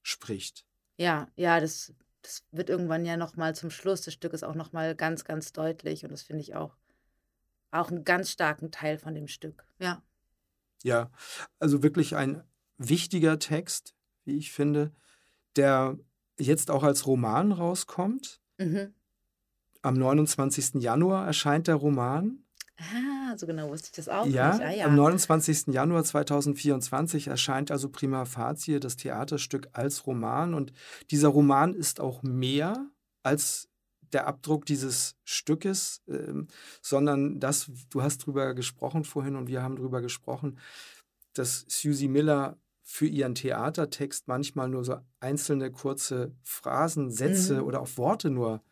spricht. 0.02 0.66
Ja, 0.98 1.28
ja, 1.36 1.60
das 1.60 1.94
das 2.26 2.44
wird 2.50 2.70
irgendwann 2.70 3.04
ja 3.04 3.16
nochmal 3.16 3.54
zum 3.54 3.70
Schluss 3.70 4.00
des 4.02 4.14
Stückes 4.14 4.42
auch 4.42 4.56
nochmal 4.56 4.96
ganz, 4.96 5.24
ganz 5.24 5.52
deutlich. 5.52 6.02
Und 6.04 6.10
das 6.10 6.22
finde 6.22 6.42
ich 6.42 6.56
auch, 6.56 6.76
auch 7.70 7.90
einen 7.90 8.04
ganz 8.04 8.32
starken 8.32 8.72
Teil 8.72 8.98
von 8.98 9.14
dem 9.14 9.28
Stück. 9.28 9.64
Ja. 9.78 10.02
Ja, 10.82 11.10
also 11.60 11.82
wirklich 11.82 12.16
ein 12.16 12.42
wichtiger 12.78 13.38
Text, 13.38 13.94
wie 14.24 14.36
ich 14.36 14.50
finde, 14.50 14.92
der 15.54 15.98
jetzt 16.38 16.70
auch 16.70 16.82
als 16.82 17.06
Roman 17.06 17.52
rauskommt. 17.52 18.40
Mhm. 18.58 18.92
Am 19.86 19.94
29. 19.94 20.82
Januar 20.82 21.28
erscheint 21.28 21.68
der 21.68 21.76
Roman. 21.76 22.40
Ah, 22.76 23.36
so 23.36 23.46
genau 23.46 23.68
wusste 23.68 23.86
ich 23.86 23.92
das 23.92 24.08
auch 24.08 24.26
ja, 24.26 24.52
nicht. 24.52 24.64
Ah, 24.64 24.72
ja, 24.72 24.86
am 24.86 24.96
29. 24.96 25.68
Januar 25.68 26.02
2024 26.02 27.28
erscheint 27.28 27.70
also 27.70 27.88
Prima 27.88 28.24
Facie, 28.24 28.80
das 28.80 28.96
Theaterstück, 28.96 29.68
als 29.74 30.08
Roman. 30.08 30.54
Und 30.54 30.72
dieser 31.12 31.28
Roman 31.28 31.72
ist 31.72 32.00
auch 32.00 32.24
mehr 32.24 32.90
als 33.22 33.68
der 34.12 34.26
Abdruck 34.26 34.66
dieses 34.66 35.14
Stückes, 35.22 36.02
äh, 36.08 36.32
sondern 36.82 37.38
das, 37.38 37.70
du 37.88 38.02
hast 38.02 38.26
drüber 38.26 38.54
gesprochen 38.54 39.04
vorhin 39.04 39.36
und 39.36 39.46
wir 39.46 39.62
haben 39.62 39.76
drüber 39.76 40.02
gesprochen, 40.02 40.58
dass 41.32 41.64
Susie 41.68 42.08
Miller 42.08 42.58
für 42.82 43.06
ihren 43.06 43.36
Theatertext 43.36 44.26
manchmal 44.26 44.68
nur 44.68 44.84
so 44.84 44.96
einzelne 45.20 45.70
kurze 45.70 46.32
Phrasen, 46.42 47.12
Sätze 47.12 47.60
mhm. 47.60 47.68
oder 47.68 47.82
auch 47.82 47.96
Worte 47.96 48.30
nur 48.30 48.62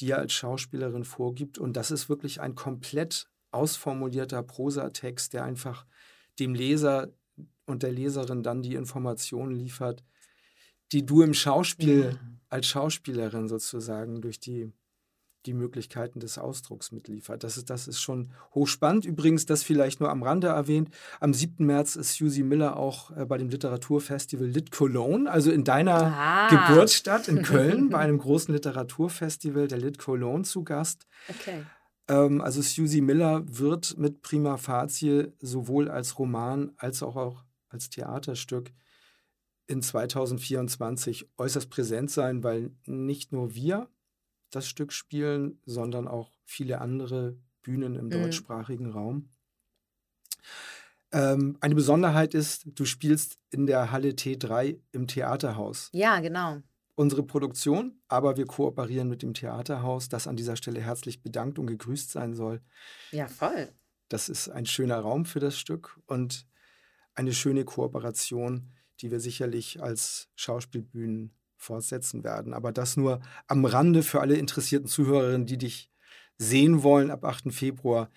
die 0.00 0.10
er 0.10 0.18
als 0.18 0.32
Schauspielerin 0.32 1.04
vorgibt. 1.04 1.58
Und 1.58 1.74
das 1.76 1.90
ist 1.90 2.08
wirklich 2.08 2.40
ein 2.40 2.54
komplett 2.54 3.28
ausformulierter 3.50 4.42
Prosatext, 4.42 5.32
der 5.32 5.44
einfach 5.44 5.86
dem 6.38 6.54
Leser 6.54 7.08
und 7.66 7.82
der 7.82 7.92
Leserin 7.92 8.42
dann 8.42 8.62
die 8.62 8.74
Informationen 8.74 9.52
liefert, 9.52 10.04
die 10.92 11.04
du 11.04 11.22
im 11.22 11.34
Schauspiel 11.34 12.12
ja. 12.12 12.18
als 12.48 12.66
Schauspielerin 12.66 13.48
sozusagen 13.48 14.20
durch 14.20 14.40
die 14.40 14.72
die 15.46 15.54
Möglichkeiten 15.54 16.20
des 16.20 16.38
Ausdrucks 16.38 16.92
mitliefert. 16.92 17.44
Das 17.44 17.56
ist, 17.56 17.70
das 17.70 17.88
ist 17.88 18.00
schon 18.00 18.30
hochspannend. 18.54 19.04
Übrigens, 19.04 19.46
das 19.46 19.62
vielleicht 19.62 20.00
nur 20.00 20.10
am 20.10 20.22
Rande 20.22 20.48
erwähnt, 20.48 20.90
am 21.18 21.32
7. 21.32 21.64
März 21.64 21.96
ist 21.96 22.14
Susie 22.14 22.42
Miller 22.42 22.76
auch 22.76 23.16
äh, 23.16 23.24
bei 23.24 23.38
dem 23.38 23.48
Literaturfestival 23.48 24.46
Lit 24.46 24.70
Cologne, 24.70 25.30
also 25.30 25.50
in 25.50 25.64
deiner 25.64 25.94
Aha. 25.94 26.68
Geburtsstadt 26.68 27.28
in 27.28 27.42
Köln, 27.42 27.88
bei 27.90 27.98
einem 27.98 28.18
großen 28.18 28.52
Literaturfestival 28.52 29.68
der 29.68 29.78
Lit 29.78 29.98
Cologne 29.98 30.44
zu 30.44 30.62
Gast. 30.64 31.06
Okay. 31.28 31.64
Ähm, 32.08 32.40
also 32.40 32.60
Susie 32.60 33.00
Miller 33.00 33.42
wird 33.46 33.96
mit 33.96 34.20
Prima 34.20 34.56
Facie 34.56 35.32
sowohl 35.40 35.88
als 35.88 36.18
Roman 36.18 36.72
als 36.76 37.02
auch, 37.02 37.16
auch 37.16 37.44
als 37.68 37.88
Theaterstück 37.88 38.72
in 39.68 39.82
2024 39.82 41.30
äußerst 41.38 41.70
präsent 41.70 42.10
sein, 42.10 42.42
weil 42.42 42.72
nicht 42.86 43.32
nur 43.32 43.54
wir 43.54 43.88
das 44.50 44.68
Stück 44.68 44.92
spielen, 44.92 45.60
sondern 45.64 46.08
auch 46.08 46.30
viele 46.44 46.80
andere 46.80 47.36
Bühnen 47.62 47.94
im 47.94 48.06
mhm. 48.06 48.10
deutschsprachigen 48.10 48.90
Raum. 48.90 49.30
Ähm, 51.12 51.56
eine 51.60 51.74
Besonderheit 51.74 52.34
ist, 52.34 52.66
du 52.66 52.84
spielst 52.84 53.38
in 53.50 53.66
der 53.66 53.90
Halle 53.90 54.10
T3 54.10 54.78
im 54.92 55.06
Theaterhaus. 55.06 55.90
Ja, 55.92 56.20
genau. 56.20 56.62
Unsere 56.94 57.22
Produktion, 57.22 58.00
aber 58.08 58.36
wir 58.36 58.46
kooperieren 58.46 59.08
mit 59.08 59.22
dem 59.22 59.34
Theaterhaus, 59.34 60.08
das 60.08 60.26
an 60.26 60.36
dieser 60.36 60.56
Stelle 60.56 60.80
herzlich 60.80 61.22
bedankt 61.22 61.58
und 61.58 61.66
gegrüßt 61.66 62.10
sein 62.10 62.34
soll. 62.34 62.60
Ja, 63.10 63.26
voll. 63.26 63.72
Das 64.08 64.28
ist 64.28 64.48
ein 64.48 64.66
schöner 64.66 64.98
Raum 64.98 65.24
für 65.24 65.40
das 65.40 65.58
Stück 65.58 65.98
und 66.06 66.46
eine 67.14 67.32
schöne 67.32 67.64
Kooperation, 67.64 68.70
die 69.00 69.10
wir 69.10 69.20
sicherlich 69.20 69.82
als 69.82 70.28
Schauspielbühnen 70.36 71.34
fortsetzen 71.60 72.24
werden. 72.24 72.54
Aber 72.54 72.72
das 72.72 72.96
nur 72.96 73.20
am 73.46 73.64
Rande 73.64 74.02
für 74.02 74.20
alle 74.20 74.36
interessierten 74.36 74.88
Zuhörerinnen, 74.88 75.46
die 75.46 75.58
dich 75.58 75.90
sehen 76.38 76.82
wollen 76.82 77.10
ab 77.10 77.24
8. 77.24 77.52
Februar. 77.52 78.10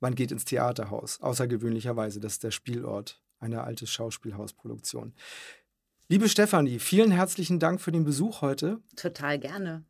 Man 0.00 0.14
geht 0.14 0.32
ins 0.32 0.44
Theaterhaus, 0.44 1.20
außergewöhnlicherweise. 1.20 2.20
Das 2.20 2.34
ist 2.34 2.44
der 2.44 2.50
Spielort 2.50 3.22
einer 3.38 3.64
alten 3.64 3.86
Schauspielhausproduktion. 3.86 5.14
Liebe 6.08 6.28
Stefanie, 6.28 6.78
vielen 6.78 7.10
herzlichen 7.10 7.58
Dank 7.60 7.80
für 7.80 7.92
den 7.92 8.04
Besuch 8.04 8.40
heute. 8.40 8.80
Total 8.96 9.38
gerne. 9.38 9.84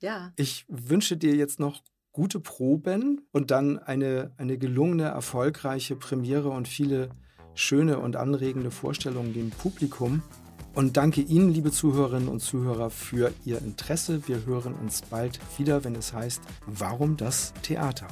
Ja. 0.00 0.32
Ich 0.36 0.64
wünsche 0.68 1.16
dir 1.16 1.34
jetzt 1.34 1.60
noch 1.60 1.82
gute 2.12 2.40
Proben 2.40 3.26
und 3.32 3.50
dann 3.50 3.78
eine, 3.78 4.32
eine 4.36 4.56
gelungene, 4.56 5.04
erfolgreiche 5.04 5.96
Premiere 5.96 6.50
und 6.50 6.68
viele 6.68 7.10
schöne 7.54 7.98
und 7.98 8.16
anregende 8.16 8.70
Vorstellungen 8.70 9.34
dem 9.34 9.50
Publikum. 9.50 10.22
Und 10.74 10.96
danke 10.96 11.20
Ihnen, 11.20 11.50
liebe 11.50 11.70
Zuhörerinnen 11.70 12.28
und 12.28 12.40
Zuhörer, 12.40 12.90
für 12.90 13.32
Ihr 13.44 13.58
Interesse. 13.58 14.26
Wir 14.26 14.44
hören 14.44 14.74
uns 14.74 15.02
bald 15.02 15.38
wieder, 15.56 15.84
wenn 15.84 15.94
es 15.94 16.12
heißt, 16.12 16.42
warum 16.66 17.16
das 17.16 17.54
Theater? 17.62 18.08